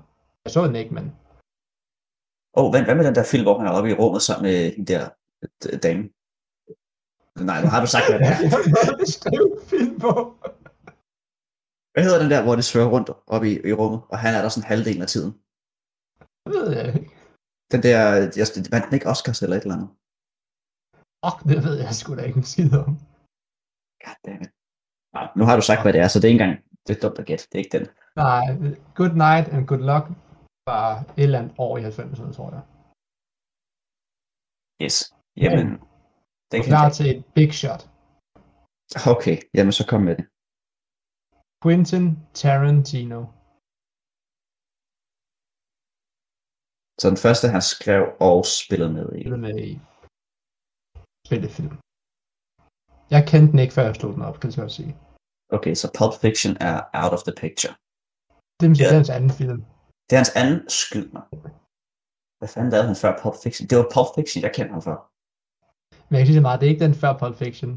jeg 0.45 0.51
så 0.53 0.61
den 0.67 0.77
ikke, 0.83 0.95
men 0.95 1.07
Åh, 2.57 2.65
oh, 2.65 2.71
hvad, 2.71 2.83
hvad 2.85 2.97
med 2.99 3.05
den 3.09 3.17
der 3.19 3.31
film, 3.33 3.45
hvor 3.45 3.59
han 3.59 3.67
er 3.67 3.77
oppe 3.79 3.91
i 3.91 3.99
rummet 4.01 4.23
sammen 4.23 4.45
med 4.49 4.59
den 4.77 4.87
der 4.93 5.03
dame? 5.87 6.03
Nej, 7.49 7.59
nu 7.63 7.69
har 7.73 7.81
du 7.85 7.89
sagt, 7.95 8.07
hvad 8.09 8.19
det 8.21 8.29
er. 8.29 8.37
film 9.73 9.95
på. 10.05 10.13
Hvad 11.93 12.03
hedder 12.05 12.23
den 12.23 12.31
der, 12.35 12.43
hvor 12.45 12.55
det 12.57 12.65
svører 12.65 12.93
rundt 12.95 13.11
oppe 13.35 13.47
i, 13.53 13.55
i 13.71 13.73
rummet, 13.81 14.01
og 14.13 14.19
han 14.19 14.35
er 14.35 14.43
der 14.43 14.49
sådan 14.49 14.71
halvdelen 14.73 15.03
af 15.07 15.11
tiden? 15.15 15.33
Det 16.45 16.53
ved 16.57 16.69
jeg 16.77 16.85
ikke. 16.87 17.11
Den 17.73 17.81
der, 17.87 17.99
jeg, 18.41 18.47
vandt 18.73 18.87
den 18.87 18.95
ikke 18.95 19.11
Oscars 19.13 19.43
eller 19.43 19.57
et 19.57 19.63
eller 19.63 19.77
andet? 19.77 19.91
Åh, 21.27 21.37
det 21.51 21.59
ved 21.67 21.75
jeg 21.85 21.95
sgu 21.95 22.09
da 22.17 22.23
ikke 22.29 22.41
en 22.43 22.51
skid 22.53 22.73
om. 22.85 22.93
Goddammit. 24.05 24.53
Nej, 25.17 25.27
nu 25.39 25.43
har 25.49 25.57
du 25.57 25.63
sagt, 25.63 25.83
hvad 25.83 25.93
det 25.93 26.01
er, 26.01 26.09
så 26.09 26.19
det 26.19 26.27
er 26.27 26.33
ikke 26.33 26.45
engang, 26.45 26.59
det 26.87 26.93
er 26.97 27.01
dumt 27.05 27.19
at 27.19 27.27
gætte, 27.27 27.45
det 27.49 27.55
er 27.57 27.65
ikke 27.65 27.79
den. 27.79 27.87
Nej, 28.25 28.45
Good 28.99 29.15
Night 29.25 29.47
and 29.55 29.67
Good 29.71 29.85
Luck 29.91 30.07
var 30.71 30.87
et 31.19 31.25
eller 31.27 31.39
andet 31.41 31.55
år 31.67 31.73
i 31.79 31.83
90'erne, 31.91 32.33
tror 32.37 32.51
jeg. 32.57 32.65
Yes. 34.85 34.97
Jamen, 35.45 35.69
den 36.53 36.59
kan 36.63 36.71
Klar 36.73 36.87
jeg. 36.89 36.95
til 36.99 37.07
et 37.15 37.21
big 37.37 37.51
shot. 37.61 37.83
Okay, 39.15 39.37
jamen 39.57 39.75
så 39.79 39.85
kom 39.91 40.01
med 40.09 40.15
det. 40.19 40.27
Quentin 41.63 42.07
Tarantino. 42.41 43.21
Så 47.01 47.05
den 47.13 47.21
første, 47.27 47.47
han 47.55 47.63
skrev 47.75 48.03
og 48.31 48.39
spillede 48.61 48.93
med 48.99 49.07
i. 49.19 49.21
spillet 49.23 49.41
med 49.47 49.57
i 49.69 49.71
spillefilm. 51.29 51.75
Jeg 53.15 53.23
kendte 53.31 53.51
den 53.53 53.61
ikke, 53.65 53.75
før 53.77 53.87
jeg 53.91 53.97
slog 53.99 54.13
den 54.17 54.23
op, 54.29 54.37
kan 54.41 54.49
jeg 54.51 54.59
godt 54.65 54.77
sige. 54.81 54.93
Okay, 55.57 55.75
så 55.81 55.87
Pulp 55.99 56.15
Fiction 56.25 56.53
er 56.71 56.77
out 57.03 57.13
of 57.17 57.23
the 57.29 57.35
picture. 57.45 57.75
Det 58.61 58.67
er 58.69 58.75
Ja. 58.83 58.89
hans 58.99 59.11
anden 59.17 59.33
film. 59.41 59.61
Det 60.07 60.13
er 60.15 60.23
hans 60.23 60.37
anden 60.41 60.59
skyld 60.81 61.09
mig. 61.17 61.25
Hvad 62.39 62.51
fanden 62.55 62.71
lavede 62.73 62.89
han 62.91 63.03
før 63.03 63.13
Pulp 63.23 63.37
Fiction? 63.43 63.65
Det 63.69 63.77
var 63.79 63.89
Pulp 63.95 64.11
Fiction, 64.17 64.43
jeg 64.45 64.53
kendte 64.57 64.75
ham 64.77 64.85
for. 64.89 64.97
Men 66.09 66.15
jeg 66.19 66.25
kan 66.25 66.35
sige 66.35 66.47
meget, 66.47 66.59
det 66.61 66.67
er 66.67 66.75
ikke 66.75 66.87
den 66.87 67.01
før 67.03 67.13
Pulp 67.21 67.37
Fiction. 67.43 67.73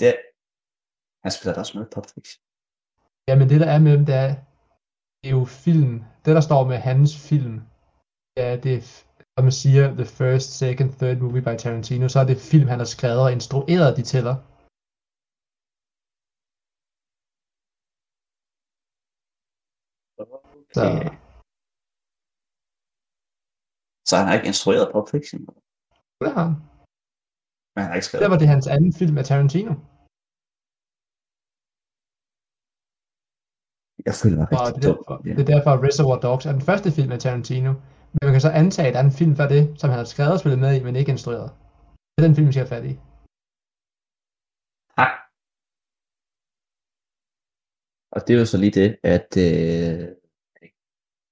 Det, 0.00 0.12
han 1.24 1.30
spiller 1.34 1.54
da 1.54 1.60
også 1.64 1.74
med 1.78 1.86
Pulp 1.94 2.08
Fiction. 2.14 2.40
Jamen 3.28 3.48
det 3.50 3.58
der 3.62 3.70
er 3.74 3.80
med 3.86 3.92
dem, 3.96 4.04
det 4.10 4.16
er, 4.24 4.30
det 5.20 5.26
er 5.30 5.36
jo 5.40 5.44
film. 5.66 5.94
Det 6.24 6.32
der 6.36 6.44
står 6.48 6.62
med 6.72 6.78
hans 6.88 7.10
film, 7.28 7.56
det 8.34 8.42
er, 8.50 8.56
det 8.64 8.72
er, 8.78 8.82
som 9.34 9.44
man 9.48 9.56
siger, 9.62 9.84
the 10.00 10.08
first, 10.20 10.48
second, 10.62 10.90
third 11.00 11.18
movie 11.24 11.46
by 11.46 11.54
Tarantino, 11.62 12.06
så 12.08 12.18
er 12.20 12.26
det 12.30 12.46
film, 12.52 12.68
han 12.72 12.80
har 12.82 12.90
skrevet 12.96 13.20
og 13.26 13.32
instrueret, 13.38 13.96
de 13.98 14.04
tæller. 14.12 14.36
Okay. 20.18 20.74
Så 20.76 20.84
han 24.20 24.26
har 24.28 24.34
ikke 24.38 24.50
instrueret 24.52 24.86
Pulp 24.92 25.08
Fiction, 25.14 25.40
det 26.20 26.28
har 26.36 26.44
han. 26.48 26.54
men 27.74 27.80
han 27.82 27.88
har 27.90 27.94
ikke 27.98 28.06
skrevet. 28.08 28.22
Der 28.24 28.32
var 28.34 28.40
det 28.42 28.48
hans 28.54 28.66
anden 28.74 28.92
film 29.00 29.16
af 29.20 29.24
Tarantino. 29.30 29.72
Jeg 34.08 34.14
føler 34.20 34.36
mig 34.40 34.46
Og 34.52 34.58
rigtig 34.66 34.82
det, 34.82 34.88
er 34.88 34.94
derfor, 34.94 35.14
Ja. 35.26 35.32
det 35.36 35.42
er 35.46 35.50
derfor, 35.54 35.70
at 35.76 35.82
Reservoir 35.86 36.18
Dogs 36.26 36.44
er 36.48 36.52
den 36.58 36.66
første 36.70 36.88
film 36.96 37.12
af 37.16 37.20
Tarantino. 37.24 37.72
Men 38.12 38.22
man 38.26 38.32
kan 38.34 38.44
så 38.46 38.52
antage, 38.62 38.88
at 38.88 38.94
der 38.94 39.00
er 39.02 39.08
en 39.10 39.18
film 39.20 39.34
før 39.40 39.48
det, 39.56 39.62
som 39.80 39.88
han 39.90 39.98
har 40.02 40.08
skrevet 40.14 40.32
og 40.36 40.40
spillet 40.40 40.60
med 40.64 40.72
i, 40.78 40.80
men 40.86 40.94
ikke 41.00 41.14
instrueret. 41.16 41.48
Det 42.12 42.18
er 42.20 42.26
den 42.28 42.36
film, 42.36 42.48
vi 42.48 42.54
skal 42.54 42.64
have 42.66 42.74
fat 42.76 42.86
i. 42.92 42.94
Ha. 44.98 45.06
Og 48.14 48.18
det 48.24 48.30
er 48.34 48.40
jo 48.42 48.46
så 48.52 48.58
lige 48.64 48.76
det, 48.82 48.88
at 49.16 49.30
øh, 49.46 50.02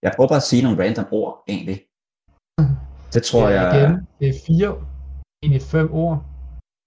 jeg 0.05 0.11
prøver 0.14 0.28
bare 0.33 0.43
at 0.45 0.49
sige 0.51 0.62
nogle 0.64 0.80
random 0.83 1.09
ord, 1.20 1.33
egentlig. 1.55 1.78
Det 3.14 3.22
tror 3.28 3.44
Ja, 3.48 3.55
jeg 3.61 3.64
Igen, 3.76 3.94
det 4.18 4.26
er 4.32 4.36
fire, 4.48 4.70
egentlig 5.42 5.62
fem 5.74 5.88
ord. 6.05 6.16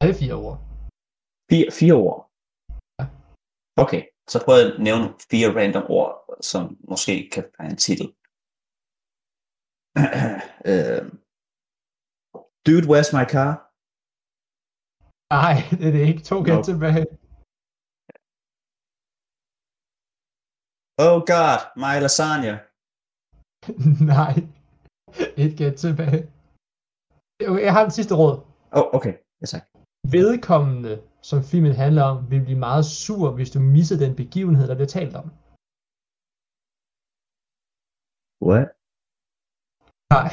Er 0.01 0.05
det 0.09 0.15
fire 0.23 0.37
ord? 0.45 0.57
fire, 1.51 1.69
fire 1.79 1.97
ord. 2.05 2.19
Ja. 2.99 3.05
Okay, 3.83 4.01
så 4.31 4.35
jeg 4.45 4.45
at 4.63 4.71
nævne 4.87 5.05
fire 5.31 5.49
random 5.57 5.85
ord, 5.99 6.11
som 6.51 6.61
måske 6.91 7.13
kan 7.33 7.43
have 7.59 7.69
en 7.75 7.79
titel. 7.87 8.07
øh, 10.71 11.03
Dude, 12.65 12.85
where's 12.91 13.11
my 13.17 13.25
car? 13.35 13.51
Nej, 15.37 15.55
det 15.79 15.85
er 15.87 15.93
det 15.97 16.03
ikke. 16.09 16.21
To 16.29 16.35
gæt 16.45 16.55
Nope. 16.55 16.67
tilbage. 16.71 17.05
Oh 21.07 21.17
god, 21.33 21.59
my 21.83 21.95
lasagna. 22.03 22.53
Nej. 24.15 24.33
Et 25.43 25.51
gæt 25.59 25.75
tilbage. 25.83 26.21
Jeg 27.65 27.73
har 27.75 27.83
den 27.87 27.95
sidste 27.97 28.13
råd. 28.21 28.35
Oh, 28.77 28.87
okay, 28.97 29.13
ja 29.41 29.45
tak. 29.53 29.63
Vedkommende, 30.17 30.93
som 31.29 31.39
filmen 31.51 31.73
handler 31.83 32.03
om, 32.11 32.17
vil 32.31 32.45
blive 32.47 32.63
meget 32.67 32.85
sur, 33.03 33.25
hvis 33.37 33.51
du 33.55 33.59
misser 33.75 33.97
den 34.03 34.13
begivenhed, 34.21 34.65
der 34.67 34.75
bliver 34.79 34.93
talt 34.97 35.15
om. 35.21 35.27
What? 38.47 38.67
Nej. 40.15 40.29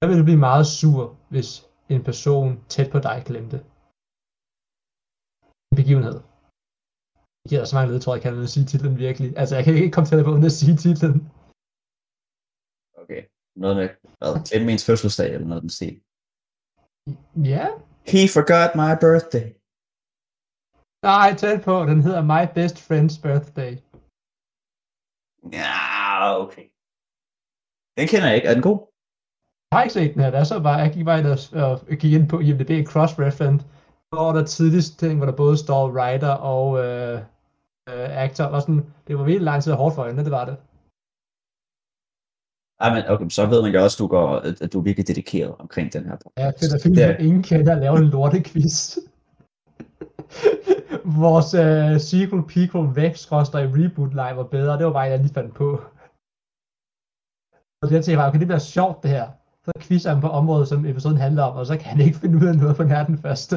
Der 0.00 0.06
vil 0.08 0.18
du 0.20 0.24
blive 0.28 0.44
meget 0.48 0.66
sur, 0.78 0.98
hvis 1.32 1.48
en 1.94 2.02
person 2.10 2.48
tæt 2.74 2.88
på 2.94 2.98
dig 3.08 3.18
glemte. 3.28 3.58
En 5.70 5.76
begivenhed. 5.82 6.31
Det 7.42 7.48
giver 7.50 7.60
dig 7.60 7.68
så 7.68 7.76
mange 7.76 7.92
ledtråd, 7.92 8.14
jeg 8.16 8.22
kan 8.22 8.40
jeg 8.40 8.48
sige 8.48 8.66
titlen 8.66 8.98
virkelig. 9.06 9.28
Altså, 9.40 9.54
jeg 9.56 9.64
kan 9.64 9.74
ikke 9.74 9.94
komme 9.94 10.08
til 10.08 10.16
at 10.16 10.26
uden 10.34 10.44
at 10.50 10.58
sige 10.60 10.76
titlen. 10.84 11.16
Okay, 13.02 13.22
noget 13.62 13.74
med, 13.80 13.88
hvad, 14.18 14.32
glemme 14.48 14.72
ens 14.72 14.86
fødselsdag 14.88 15.28
eller 15.34 15.48
noget 15.48 15.62
den 15.66 15.74
stil. 15.78 15.94
Ja. 17.52 17.66
He 18.12 18.20
forgot 18.38 18.70
my 18.82 18.92
birthday. 19.04 19.48
Nej, 21.10 21.28
tæt 21.40 21.60
på. 21.68 21.74
Den 21.90 22.00
hedder 22.06 22.22
My 22.32 22.42
Best 22.56 22.76
Friend's 22.86 23.16
Birthday. 23.24 23.72
Ja, 25.60 25.74
okay. 26.42 26.66
Den 27.98 28.06
kender 28.10 28.26
jeg 28.28 28.36
ikke. 28.36 28.48
Er 28.48 28.54
den 28.54 28.68
god? 28.70 28.78
Jeg 29.68 29.74
har 29.76 29.82
ikke 29.82 29.94
set 29.98 30.14
den 30.14 30.22
her. 30.22 30.30
Der 30.30 30.40
er 30.40 30.48
så 30.52 30.60
bare, 30.68 30.82
jeg 30.84 30.92
gik 30.94 31.04
bare 31.04 31.20
ind 31.20 31.30
og, 31.34 31.38
og 31.64 31.74
gik 32.02 32.12
ind 32.12 32.28
på 32.28 32.36
IMDb 32.46 32.72
cross-reference, 32.90 33.64
hvor 34.12 34.30
der 34.36 34.44
tidligst 34.56 34.98
ting, 34.98 35.14
hvor 35.16 35.26
der 35.26 35.36
både 35.42 35.56
står 35.64 35.82
writer 35.96 36.34
og 36.54 36.66
øh, 36.84 37.16
øh, 37.88 38.24
actor, 38.24 38.44
og 38.44 38.60
sådan, 38.62 38.84
det 39.06 39.18
var 39.18 39.24
virkelig 39.24 39.44
lang 39.44 39.62
tid 39.62 39.72
hårdt 39.72 39.94
for 39.94 40.02
øjnene, 40.02 40.24
det 40.24 40.32
var 40.32 40.44
det. 40.44 40.56
Ej, 42.80 42.94
men 42.94 43.02
okay, 43.12 43.28
så 43.28 43.46
ved 43.46 43.62
man 43.62 43.72
jo 43.72 43.82
også, 43.82 43.96
at 43.96 43.98
du, 43.98 44.06
går, 44.06 44.28
at 44.64 44.72
du 44.72 44.78
er 44.78 44.82
virkelig 44.82 45.08
dedikeret 45.08 45.54
omkring 45.58 45.92
den 45.92 46.04
her. 46.04 46.16
Ja, 46.36 46.50
det 46.50 46.72
er 46.74 46.80
fint, 46.82 46.98
at 46.98 47.20
ingen 47.20 47.42
kender 47.42 47.72
at 47.72 47.78
lave 47.78 47.96
en 47.98 48.04
lortequiz. 48.04 48.98
Vores 51.24 51.54
øh, 51.54 52.00
sequel, 52.00 52.42
prequel, 52.52 52.96
væk, 52.96 53.16
skråstrej, 53.16 53.64
reboot 53.64 54.12
line 54.20 54.36
var 54.36 54.48
bedre, 54.56 54.78
det 54.78 54.86
var 54.86 54.92
bare, 54.92 55.02
jeg 55.02 55.18
lige 55.18 55.34
fandt 55.34 55.54
på. 55.54 55.68
Og 57.80 57.88
det 57.88 57.94
jeg 57.94 58.04
tænkte 58.04 58.20
bare, 58.20 58.28
okay, 58.28 58.38
det 58.38 58.46
bliver 58.46 58.58
sjovt 58.58 59.02
det 59.02 59.10
her. 59.10 59.26
Så 59.64 59.72
quizzer 59.80 60.12
han 60.12 60.20
på 60.20 60.28
området, 60.28 60.68
som 60.68 60.86
episoden 60.86 61.16
handler 61.16 61.42
om, 61.42 61.56
og 61.56 61.66
så 61.66 61.76
kan 61.76 61.86
han 61.86 62.00
ikke 62.00 62.18
finde 62.18 62.36
ud 62.38 62.46
af 62.46 62.56
noget 62.56 62.76
på 62.76 62.82
nær 62.82 63.04
den 63.04 63.18
første. 63.18 63.56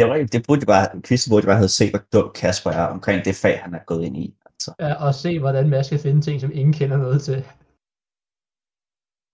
Det, 0.00 0.08
var, 0.08 0.16
det 0.32 0.44
burde 0.46 0.66
bare, 0.66 0.86
quizzen 1.06 1.30
burde 1.30 1.46
bare 1.46 1.56
have 1.56 1.68
set, 1.68 1.90
hvor 1.90 2.00
dum 2.12 2.30
Kasper 2.34 2.70
er 2.70 2.86
omkring 2.86 3.24
det 3.24 3.34
fag, 3.36 3.60
han 3.62 3.74
er 3.74 3.78
gået 3.86 4.04
ind 4.04 4.16
i. 4.16 4.34
Altså, 4.46 4.74
Ja, 4.80 4.94
og 5.06 5.14
se, 5.14 5.38
hvordan 5.38 5.68
man 5.68 5.84
skal 5.84 5.98
finde 5.98 6.20
ting, 6.20 6.40
som 6.40 6.50
ingen 6.54 6.72
kender 6.72 6.96
noget 6.96 7.22
til. 7.22 7.44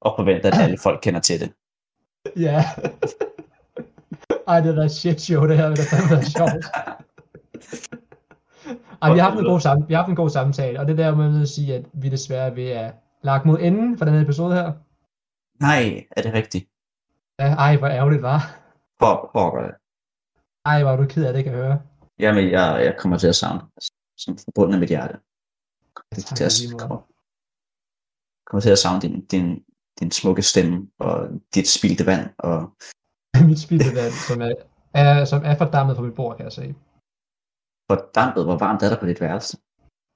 og 0.01 0.14
forvente, 0.19 0.49
at 0.49 0.59
alle 0.61 0.79
folk 0.79 1.01
kender 1.03 1.21
til 1.21 1.41
det. 1.41 1.53
Ja. 2.47 2.64
Ej, 4.49 4.61
det 4.61 4.71
er 4.71 4.75
da 4.75 4.83
et 4.83 4.91
shit 4.91 5.21
show, 5.21 5.47
det 5.47 5.57
her, 5.57 5.69
det 5.69 5.79
er 5.79 5.85
fandme 5.85 6.11
været 6.11 6.27
sjovt. 6.27 6.64
Ej, 9.03 9.12
vi 9.12 9.19
har 9.19 9.29
haft 9.31 9.39
en 9.39 9.45
god, 9.45 9.61
sam- 9.61 9.89
vi 9.89 9.95
har 9.95 10.01
haft 10.03 10.11
en 10.11 10.17
god 10.17 10.31
samtale, 10.31 10.81
og 10.81 10.87
det 10.87 10.93
er 11.01 11.05
der, 11.05 11.17
man 11.17 11.33
vil 11.33 11.49
sige, 11.49 11.75
at 11.75 11.85
vi 11.93 12.09
desværre 12.09 12.47
er 12.51 12.55
ved 12.55 12.69
at 12.71 12.95
lagt 13.23 13.47
mod 13.47 13.59
enden 13.61 13.99
for 13.99 14.05
den 14.05 14.14
her 14.14 14.21
episode 14.23 14.55
her. 14.55 14.73
Nej, 15.61 16.07
er 16.17 16.23
det 16.23 16.33
rigtigt? 16.35 16.69
Ja, 17.39 17.55
ej, 17.55 17.77
hvor 17.77 17.89
ærgerligt 17.89 18.23
var. 18.23 18.59
Pokker 19.01 19.62
det. 19.62 19.75
Ej, 20.71 20.83
hvor 20.83 20.93
er 20.93 20.97
du 20.97 21.07
ked 21.07 21.25
af 21.27 21.33
det, 21.33 21.45
kan 21.45 21.53
jeg 21.53 21.62
høre. 21.64 21.79
Jamen, 22.19 22.45
jeg, 22.51 22.67
jeg 22.87 22.95
kommer 22.99 23.19
til 23.19 23.29
at 23.29 23.39
savne 23.43 23.61
det. 23.61 23.89
Som 24.23 24.39
forbundet 24.45 24.75
af 24.75 24.81
mit 24.81 24.89
hjerte. 24.89 25.14
Det 26.14 26.25
tak 26.25 26.37
til 26.37 26.45
at, 26.45 26.81
kommer, 26.81 26.99
kommer 28.47 28.61
til 28.67 28.71
at 28.77 28.79
savne 28.79 29.01
din, 29.05 29.27
din, 29.33 29.64
din 30.01 30.11
smukke 30.11 30.43
stemme, 30.43 30.91
og 30.99 31.17
dit 31.55 31.69
spildte 31.77 32.07
vand, 32.11 32.25
og 32.39 32.57
Mit 33.49 33.61
spildevand, 33.67 34.14
som 34.29 34.39
er, 34.49 34.55
er, 35.03 35.25
som 35.25 35.41
er 35.45 35.55
fordammet 35.61 35.97
på 35.97 36.03
mit 36.03 36.14
bord, 36.14 36.37
kan 36.37 36.45
jeg 36.45 36.53
sige. 36.53 36.73
fordampet, 37.91 38.43
hvor 38.45 38.59
varmt 38.64 38.83
er 38.83 38.89
der 38.91 39.01
på 39.01 39.07
dit 39.07 39.21
værelse. 39.21 39.55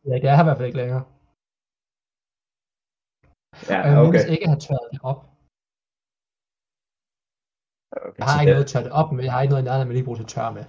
Ja, 0.08 0.14
det 0.22 0.28
er 0.30 0.36
her 0.36 0.44
i 0.44 0.48
hvert 0.48 0.56
fald 0.56 0.66
ikke 0.66 0.80
længere. 0.82 1.04
Ja, 3.70 3.76
Og 3.82 3.88
jeg 3.90 4.02
mindes 4.02 4.24
ikke 4.34 4.44
at 4.46 4.50
have 4.54 4.60
tørret 4.66 4.88
det 4.92 5.00
op. 5.10 5.29
okay. 7.92 8.18
Jeg 8.18 8.26
har 8.30 8.40
ikke 8.42 8.54
det- 8.54 8.74
noget 8.74 8.86
det 8.86 8.92
op 9.00 9.08
med. 9.16 9.22
Jeg 9.26 9.32
har 9.34 9.40
ikke 9.42 9.52
noget 9.54 9.64
i 9.64 9.68
nærheden, 9.68 9.88
man 9.88 9.96
lige 9.96 10.06
bruger 10.06 10.18
til 10.20 10.28
at 10.28 10.34
tørre 10.36 10.54
med. 10.58 10.64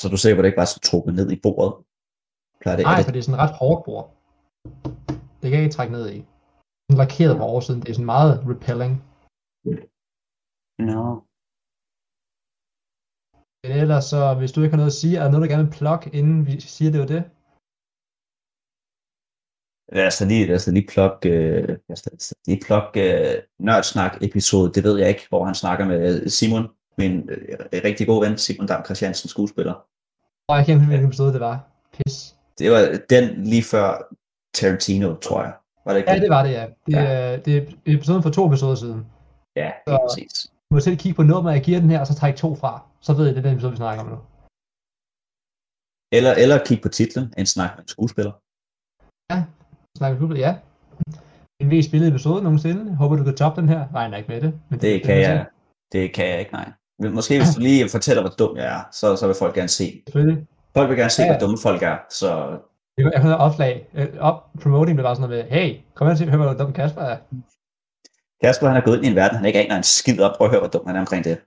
Så 0.00 0.06
du 0.12 0.18
ser, 0.20 0.32
hvor 0.32 0.42
det 0.42 0.48
ikke 0.50 0.60
bare 0.62 0.70
er 0.78 0.86
trukket 0.90 1.12
ned 1.18 1.28
i 1.36 1.38
bordet? 1.44 1.72
Plejer 2.60 2.76
det, 2.76 2.84
Nej, 2.88 2.96
det, 2.98 3.04
for 3.06 3.12
det 3.14 3.20
er 3.20 3.26
sådan 3.26 3.38
et 3.40 3.44
ret 3.46 3.58
hårdt 3.62 3.80
bord. 3.88 4.06
Det 5.40 5.46
kan 5.48 5.58
jeg 5.58 5.66
ikke 5.66 5.78
trække 5.78 5.94
ned 5.98 6.06
i. 6.16 6.18
Den 6.86 6.92
er 6.96 7.02
lakeret 7.04 7.34
på 7.40 7.44
oversiden. 7.52 7.80
Det 7.82 7.90
er 7.90 7.96
sådan 7.98 8.14
meget 8.16 8.32
repelling. 8.52 8.92
No. 10.90 11.04
Men 13.62 13.70
ellers 13.82 14.04
så, 14.14 14.20
hvis 14.40 14.52
du 14.52 14.58
ikke 14.60 14.74
har 14.74 14.82
noget 14.82 14.94
at 14.94 15.00
sige, 15.02 15.14
er 15.16 15.22
der 15.22 15.30
noget, 15.30 15.44
du 15.44 15.50
gerne 15.52 15.66
vil 15.66 15.76
plukke, 15.80 16.06
inden 16.18 16.38
vi 16.48 16.54
siger, 16.76 16.90
det 16.92 17.00
var 17.04 17.10
det? 17.16 17.22
Lad 19.92 20.06
os 20.06 20.18
da 20.18 20.24
lige, 20.24 20.46
lad 20.46 20.56
os 20.56 20.64
da 20.64 20.70
lige 20.70 20.86
plukke, 20.88 21.28
øh, 21.28 21.68
lad 21.68 21.78
os 21.92 22.02
da 22.02 22.10
lige 22.46 22.60
plukke 22.66 23.00
øh, 23.36 23.42
Nørdsnak 23.58 24.18
episode, 24.22 24.72
det 24.72 24.84
ved 24.84 24.98
jeg 24.98 25.08
ikke, 25.08 25.26
hvor 25.28 25.44
han 25.44 25.54
snakker 25.54 25.84
med 25.84 26.28
Simon, 26.28 26.68
min 26.98 27.28
øh, 27.30 27.58
rigtig 27.84 28.06
god 28.06 28.24
ven, 28.24 28.38
Simon 28.38 28.66
Dam 28.66 28.84
Christiansen, 28.84 29.28
skuespiller. 29.28 29.74
Og 30.48 30.56
jeg 30.56 30.64
kan 30.64 30.72
ikke 30.72 30.78
huske, 30.80 30.88
hvilken 30.88 31.06
episode 31.08 31.32
det 31.32 31.40
var. 31.40 31.66
Pis. 31.96 32.36
Det 32.58 32.70
var 32.70 32.98
den 33.10 33.44
lige 33.44 33.62
før 33.62 34.14
Tarantino, 34.54 35.14
tror 35.14 35.42
jeg. 35.42 35.52
Var 35.84 35.92
det 35.92 35.98
ikke 36.00 36.10
Ja, 36.12 36.18
det 36.18 36.30
var 36.30 36.42
det, 36.42 36.52
ja. 36.52 36.66
Det, 36.86 36.92
Ja. 36.92 37.02
ja. 37.02 37.36
det 37.36 37.56
er 37.56 37.62
episoden 37.86 38.22
for 38.22 38.30
to 38.30 38.46
episoder 38.46 38.74
siden. 38.74 39.06
Ja, 39.56 39.64
helt 39.64 39.74
Så- 39.88 39.98
præcis. 40.08 40.46
Du 40.70 40.74
må 40.74 40.80
selv 40.80 40.96
kigge 40.96 41.16
på 41.16 41.22
nummeret, 41.22 41.54
jeg 41.54 41.62
giver 41.62 41.80
den 41.80 41.90
her, 41.90 42.00
og 42.00 42.06
så 42.06 42.14
trække 42.14 42.38
to 42.38 42.54
fra. 42.54 42.82
Så 43.00 43.12
ved 43.12 43.26
jeg, 43.26 43.34
det 43.34 43.38
er 43.40 43.42
den 43.48 43.52
episode, 43.52 43.72
vi 43.72 43.76
snakker 43.76 44.04
om 44.04 44.10
nu. 44.10 44.18
Eller, 46.12 46.32
eller 46.42 46.64
kig 46.66 46.78
på 46.82 46.88
titlen, 46.88 47.34
en 47.38 47.46
snak 47.46 47.70
med 47.76 47.82
en 47.84 47.88
skuespiller. 47.88 48.32
Snakker 50.00 50.26
vi 50.26 50.38
ja. 50.38 50.54
En 51.60 51.68
mest 51.68 51.88
spillede 51.88 52.10
episode 52.10 52.42
nogensinde. 52.42 52.94
Håber, 52.96 53.16
du 53.16 53.24
kan 53.24 53.36
toppe 53.36 53.60
den 53.60 53.68
her. 53.68 53.84
Regner 53.94 54.16
ikke 54.16 54.28
med 54.32 54.40
det. 54.40 54.60
Men 54.68 54.80
Det 54.80 55.02
kan 55.02 55.14
må 55.16 55.20
jeg, 55.20 55.46
det 55.92 56.12
kan 56.14 56.28
jeg 56.28 56.38
ikke, 56.40 56.52
nej. 56.52 56.72
Men 56.98 57.14
Måske 57.14 57.38
hvis 57.38 57.54
du 57.56 57.60
lige 57.68 57.88
fortæller, 57.88 58.22
hvor 58.22 58.30
dum 58.38 58.56
jeg 58.56 58.76
er, 58.76 58.80
så, 58.92 59.16
så 59.16 59.26
vil 59.26 59.36
folk 59.38 59.54
gerne 59.54 59.68
se. 59.68 60.02
Selvfølgelig. 60.06 60.46
Folk 60.76 60.88
vil 60.88 60.96
gerne 60.98 61.10
se, 61.10 61.22
Ja, 61.22 61.30
hvor 61.32 61.40
dumme 61.40 61.58
folk 61.62 61.82
er, 61.82 61.96
så 62.10 62.58
Jeg 62.98 63.10
havde 63.16 63.36
opslag. 63.38 63.86
øh, 63.94 64.08
Op, 64.20 64.44
promoting 64.62 64.96
blev 64.96 65.04
bare 65.04 65.16
sådan 65.16 65.30
noget 65.30 65.44
med, 65.44 65.58
hey, 65.58 65.76
kom 65.94 66.06
hen 66.06 66.12
og 66.12 66.18
se, 66.18 66.26
hør, 66.26 66.36
hvor 66.36 66.52
dum 66.52 66.72
Kasper 66.72 67.00
er. 67.00 67.16
Kasper 68.44 68.66
han 68.68 68.76
er 68.76 68.80
gået 68.84 68.96
ind 68.96 69.04
i 69.04 69.08
en 69.08 69.16
verden, 69.16 69.36
han 69.36 69.46
ikke 69.46 69.60
aner 69.64 69.76
en 69.76 69.82
skid 69.82 70.20
op. 70.20 70.36
Prøv 70.36 70.44
at 70.46 70.50
høre, 70.50 70.60
hvor 70.60 70.68
dum 70.68 70.86
han 70.86 70.96
er 70.96 71.00
omkring 71.00 71.24
det. 71.24 71.38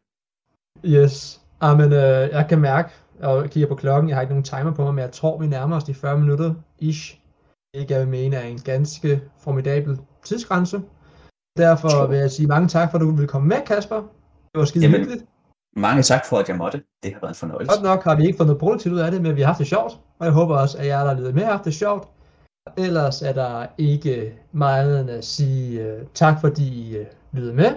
Yes. 0.85 1.41
Ah, 1.61 1.77
men 1.77 1.93
øh, 1.93 2.29
jeg 2.31 2.45
kan 2.49 2.59
mærke, 2.61 2.89
og 3.21 3.49
kigger 3.49 3.67
på 3.69 3.75
klokken, 3.75 4.09
jeg 4.09 4.15
har 4.17 4.21
ikke 4.21 4.33
nogen 4.33 4.43
timer 4.43 4.73
på 4.73 4.83
mig, 4.83 4.93
men 4.93 5.01
jeg 5.01 5.11
tror, 5.11 5.37
vi 5.37 5.47
nærmer 5.47 5.75
os 5.75 5.83
de 5.83 5.93
40 5.93 6.17
minutter 6.19 6.53
ish. 6.79 7.19
Hvilket 7.73 7.95
jeg 7.95 8.01
vil 8.01 8.09
mene 8.09 8.35
er 8.35 8.45
en 8.45 8.59
ganske 8.59 9.21
formidabel 9.39 9.99
tidsgrænse. 10.23 10.81
Derfor 11.57 12.07
vil 12.07 12.17
jeg 12.17 12.31
sige 12.31 12.47
mange 12.47 12.67
tak, 12.67 12.91
for 12.91 12.97
at 12.97 13.01
du 13.01 13.11
ville 13.11 13.27
komme 13.27 13.47
med, 13.47 13.61
Kasper. 13.65 13.95
Det 14.51 14.59
var 14.59 14.65
skide 14.65 14.85
Jamen, 14.85 14.99
hyggeligt. 14.99 15.25
Mange 15.75 16.03
tak 16.03 16.25
for, 16.25 16.37
at 16.37 16.49
jeg 16.49 16.57
måtte. 16.57 16.83
Det 17.03 17.13
har 17.13 17.19
været 17.19 17.31
en 17.31 17.35
fornøjelse. 17.35 17.71
Godt 17.75 17.83
nok 17.83 18.03
har 18.03 18.15
vi 18.15 18.25
ikke 18.25 18.37
fået 18.37 18.47
noget 18.47 18.59
produktivt 18.59 18.93
ud 18.93 18.99
af 18.99 19.11
det, 19.11 19.21
men 19.21 19.35
vi 19.35 19.41
har 19.41 19.47
haft 19.47 19.59
det 19.59 19.67
sjovt. 19.67 19.93
Og 20.19 20.25
jeg 20.25 20.33
håber 20.33 20.57
også, 20.57 20.77
at 20.77 20.87
jer, 20.87 20.99
der 20.99 21.07
har 21.07 21.15
lyttet 21.15 21.35
med, 21.35 21.43
har 21.43 21.51
haft 21.51 21.65
det 21.65 21.73
sjovt. 21.73 22.07
Ellers 22.77 23.21
er 23.21 23.33
der 23.33 23.67
ikke 23.77 24.33
meget 24.51 25.01
end 25.01 25.09
at 25.09 25.25
sige 25.25 25.95
uh, 25.95 26.07
tak, 26.13 26.41
fordi 26.41 26.65
I 26.65 26.99
uh, 26.99 27.05
lyttede 27.31 27.53
med. 27.53 27.71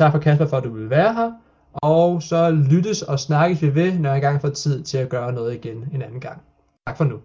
Tak 0.00 0.12
for 0.12 0.18
Kasper, 0.18 0.46
for 0.46 0.56
at 0.56 0.64
du 0.64 0.70
ville 0.70 0.90
være 0.90 1.14
her. 1.14 1.32
Og 1.72 2.22
så 2.22 2.50
lyttes 2.50 3.02
og 3.02 3.20
snakkes 3.20 3.62
vi 3.62 3.74
ved, 3.74 3.98
når 3.98 4.08
jeg 4.08 4.16
engang 4.16 4.40
får 4.40 4.48
tid 4.48 4.82
til 4.82 4.98
at 4.98 5.08
gøre 5.08 5.32
noget 5.32 5.54
igen 5.54 5.88
en 5.92 6.02
anden 6.02 6.20
gang. 6.20 6.42
Tak 6.86 6.96
for 6.96 7.04
nu. 7.04 7.20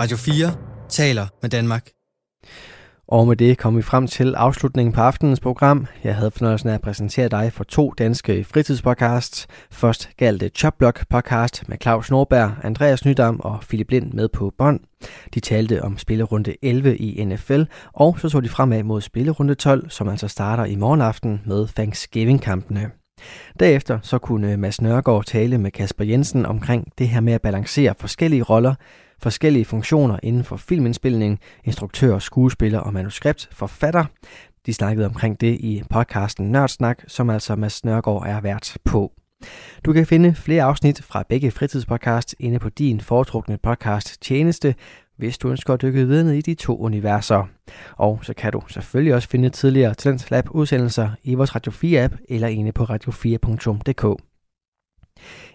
Radio 0.00 0.16
4 0.16 0.54
taler 0.88 1.26
med 1.42 1.50
Danmark. 1.50 1.90
Og 3.08 3.28
med 3.28 3.36
det 3.36 3.58
kom 3.58 3.76
vi 3.76 3.82
frem 3.82 4.06
til 4.06 4.34
afslutningen 4.34 4.92
på 4.92 5.00
aftenens 5.00 5.40
program. 5.40 5.86
Jeg 6.04 6.14
havde 6.14 6.30
fornøjelsen 6.30 6.68
af 6.68 6.74
at 6.74 6.80
præsentere 6.80 7.28
dig 7.28 7.52
for 7.52 7.64
to 7.64 7.90
danske 7.98 8.44
fritidspodcasts. 8.44 9.46
Først 9.70 10.10
galt 10.16 10.40
det 10.40 10.58
Chopblock 10.58 11.08
podcast 11.10 11.68
med 11.68 11.78
Claus 11.82 12.10
Norberg, 12.10 12.52
Andreas 12.62 13.04
Nydam 13.04 13.40
og 13.40 13.60
Philip 13.60 13.90
Lind 13.90 14.12
med 14.12 14.28
på 14.28 14.52
bånd. 14.58 14.80
De 15.34 15.40
talte 15.40 15.82
om 15.82 15.98
spillerunde 15.98 16.56
11 16.62 16.96
i 16.96 17.24
NFL, 17.24 17.62
og 17.92 18.20
så 18.20 18.28
så 18.28 18.40
de 18.40 18.48
fremad 18.48 18.82
mod 18.82 19.00
spillerunde 19.00 19.54
12, 19.54 19.90
som 19.90 20.08
altså 20.08 20.28
starter 20.28 20.64
i 20.64 20.76
morgen 20.76 21.00
aften 21.00 21.42
med 21.46 21.66
Thanksgiving-kampene. 21.76 22.90
Derefter 23.60 23.98
så 24.02 24.18
kunne 24.18 24.56
Mads 24.56 24.80
Nørgaard 24.80 25.24
tale 25.24 25.58
med 25.58 25.70
Kasper 25.70 26.04
Jensen 26.04 26.46
omkring 26.46 26.92
det 26.98 27.08
her 27.08 27.20
med 27.20 27.32
at 27.32 27.42
balancere 27.42 27.94
forskellige 27.98 28.42
roller, 28.42 28.74
forskellige 29.22 29.64
funktioner 29.64 30.18
inden 30.22 30.44
for 30.44 30.56
filmindspilning, 30.56 31.40
instruktør, 31.64 32.18
skuespiller 32.18 32.78
og 32.78 32.92
manuskript, 32.92 33.48
forfatter. 33.52 34.04
De 34.66 34.74
snakkede 34.74 35.06
omkring 35.06 35.40
det 35.40 35.60
i 35.60 35.82
podcasten 35.90 36.52
Nørdsnak, 36.52 37.02
som 37.06 37.30
altså 37.30 37.56
Mads 37.56 37.84
Nørgaard 37.84 38.26
er 38.26 38.40
vært 38.40 38.76
på. 38.84 39.12
Du 39.84 39.92
kan 39.92 40.06
finde 40.06 40.34
flere 40.34 40.62
afsnit 40.62 41.02
fra 41.02 41.24
begge 41.28 41.50
fritidspodcasts 41.50 42.34
inde 42.38 42.58
på 42.58 42.68
din 42.68 43.00
foretrukne 43.00 43.58
podcast 43.58 44.22
tjeneste, 44.22 44.74
hvis 45.16 45.38
du 45.38 45.50
ønsker 45.50 45.74
at 45.74 45.82
dykke 45.82 46.06
videre 46.06 46.24
ned 46.24 46.32
i 46.32 46.40
de 46.40 46.54
to 46.54 46.78
universer. 46.78 47.48
Og 47.96 48.18
så 48.22 48.34
kan 48.34 48.52
du 48.52 48.62
selvfølgelig 48.68 49.14
også 49.14 49.28
finde 49.28 49.50
tidligere 49.50 49.94
Talent 49.94 50.30
Lab 50.30 50.44
udsendelser 50.50 51.10
i 51.22 51.34
vores 51.34 51.54
Radio 51.54 51.72
4 51.72 52.02
app 52.04 52.14
eller 52.28 52.48
inde 52.48 52.72
på 52.72 52.84
radio4.dk. 52.84 54.29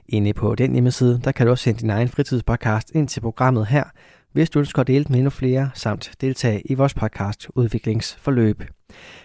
Inde 0.10 0.34
på 0.34 0.56
den 0.56 0.74
hjemmeside, 0.74 1.22
der 1.24 1.32
kan 1.32 1.46
du 1.46 1.52
også 1.52 1.64
sende 1.64 1.80
din 1.80 1.90
egen 1.90 2.08
fritidspodcast 2.08 2.92
ind 2.96 3.08
til 3.08 3.22
programmet 3.22 3.68
her, 3.68 3.84
hvis 4.32 4.50
du 4.50 4.60
ønsker 4.60 4.82
at 4.82 4.88
dele 4.88 5.06
med 5.10 5.18
endnu 5.18 5.30
flere, 5.30 5.70
samt 5.74 6.12
deltage 6.22 6.62
i 6.66 6.74
vores 6.74 6.94
podcast 6.94 7.48
udviklingsforløb. 7.56 8.64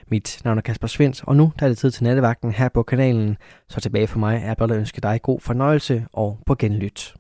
Mit 0.08 0.40
navn 0.44 0.58
er 0.58 0.62
Kasper 0.62 0.86
Svendt, 0.86 1.24
og 1.24 1.36
nu 1.36 1.52
der 1.58 1.66
er 1.66 1.68
det 1.68 1.78
tid 1.78 1.90
til 1.90 2.04
nattevagten 2.04 2.52
her 2.52 2.68
på 2.68 2.82
kanalen, 2.82 3.36
så 3.68 3.80
tilbage 3.80 4.06
for 4.06 4.18
mig 4.18 4.42
er 4.44 4.54
blot 4.54 4.70
at 4.70 4.78
ønske 4.78 5.00
dig 5.00 5.22
god 5.22 5.40
fornøjelse 5.40 6.06
og 6.12 6.38
på 6.46 6.54
genlyt. 6.54 7.14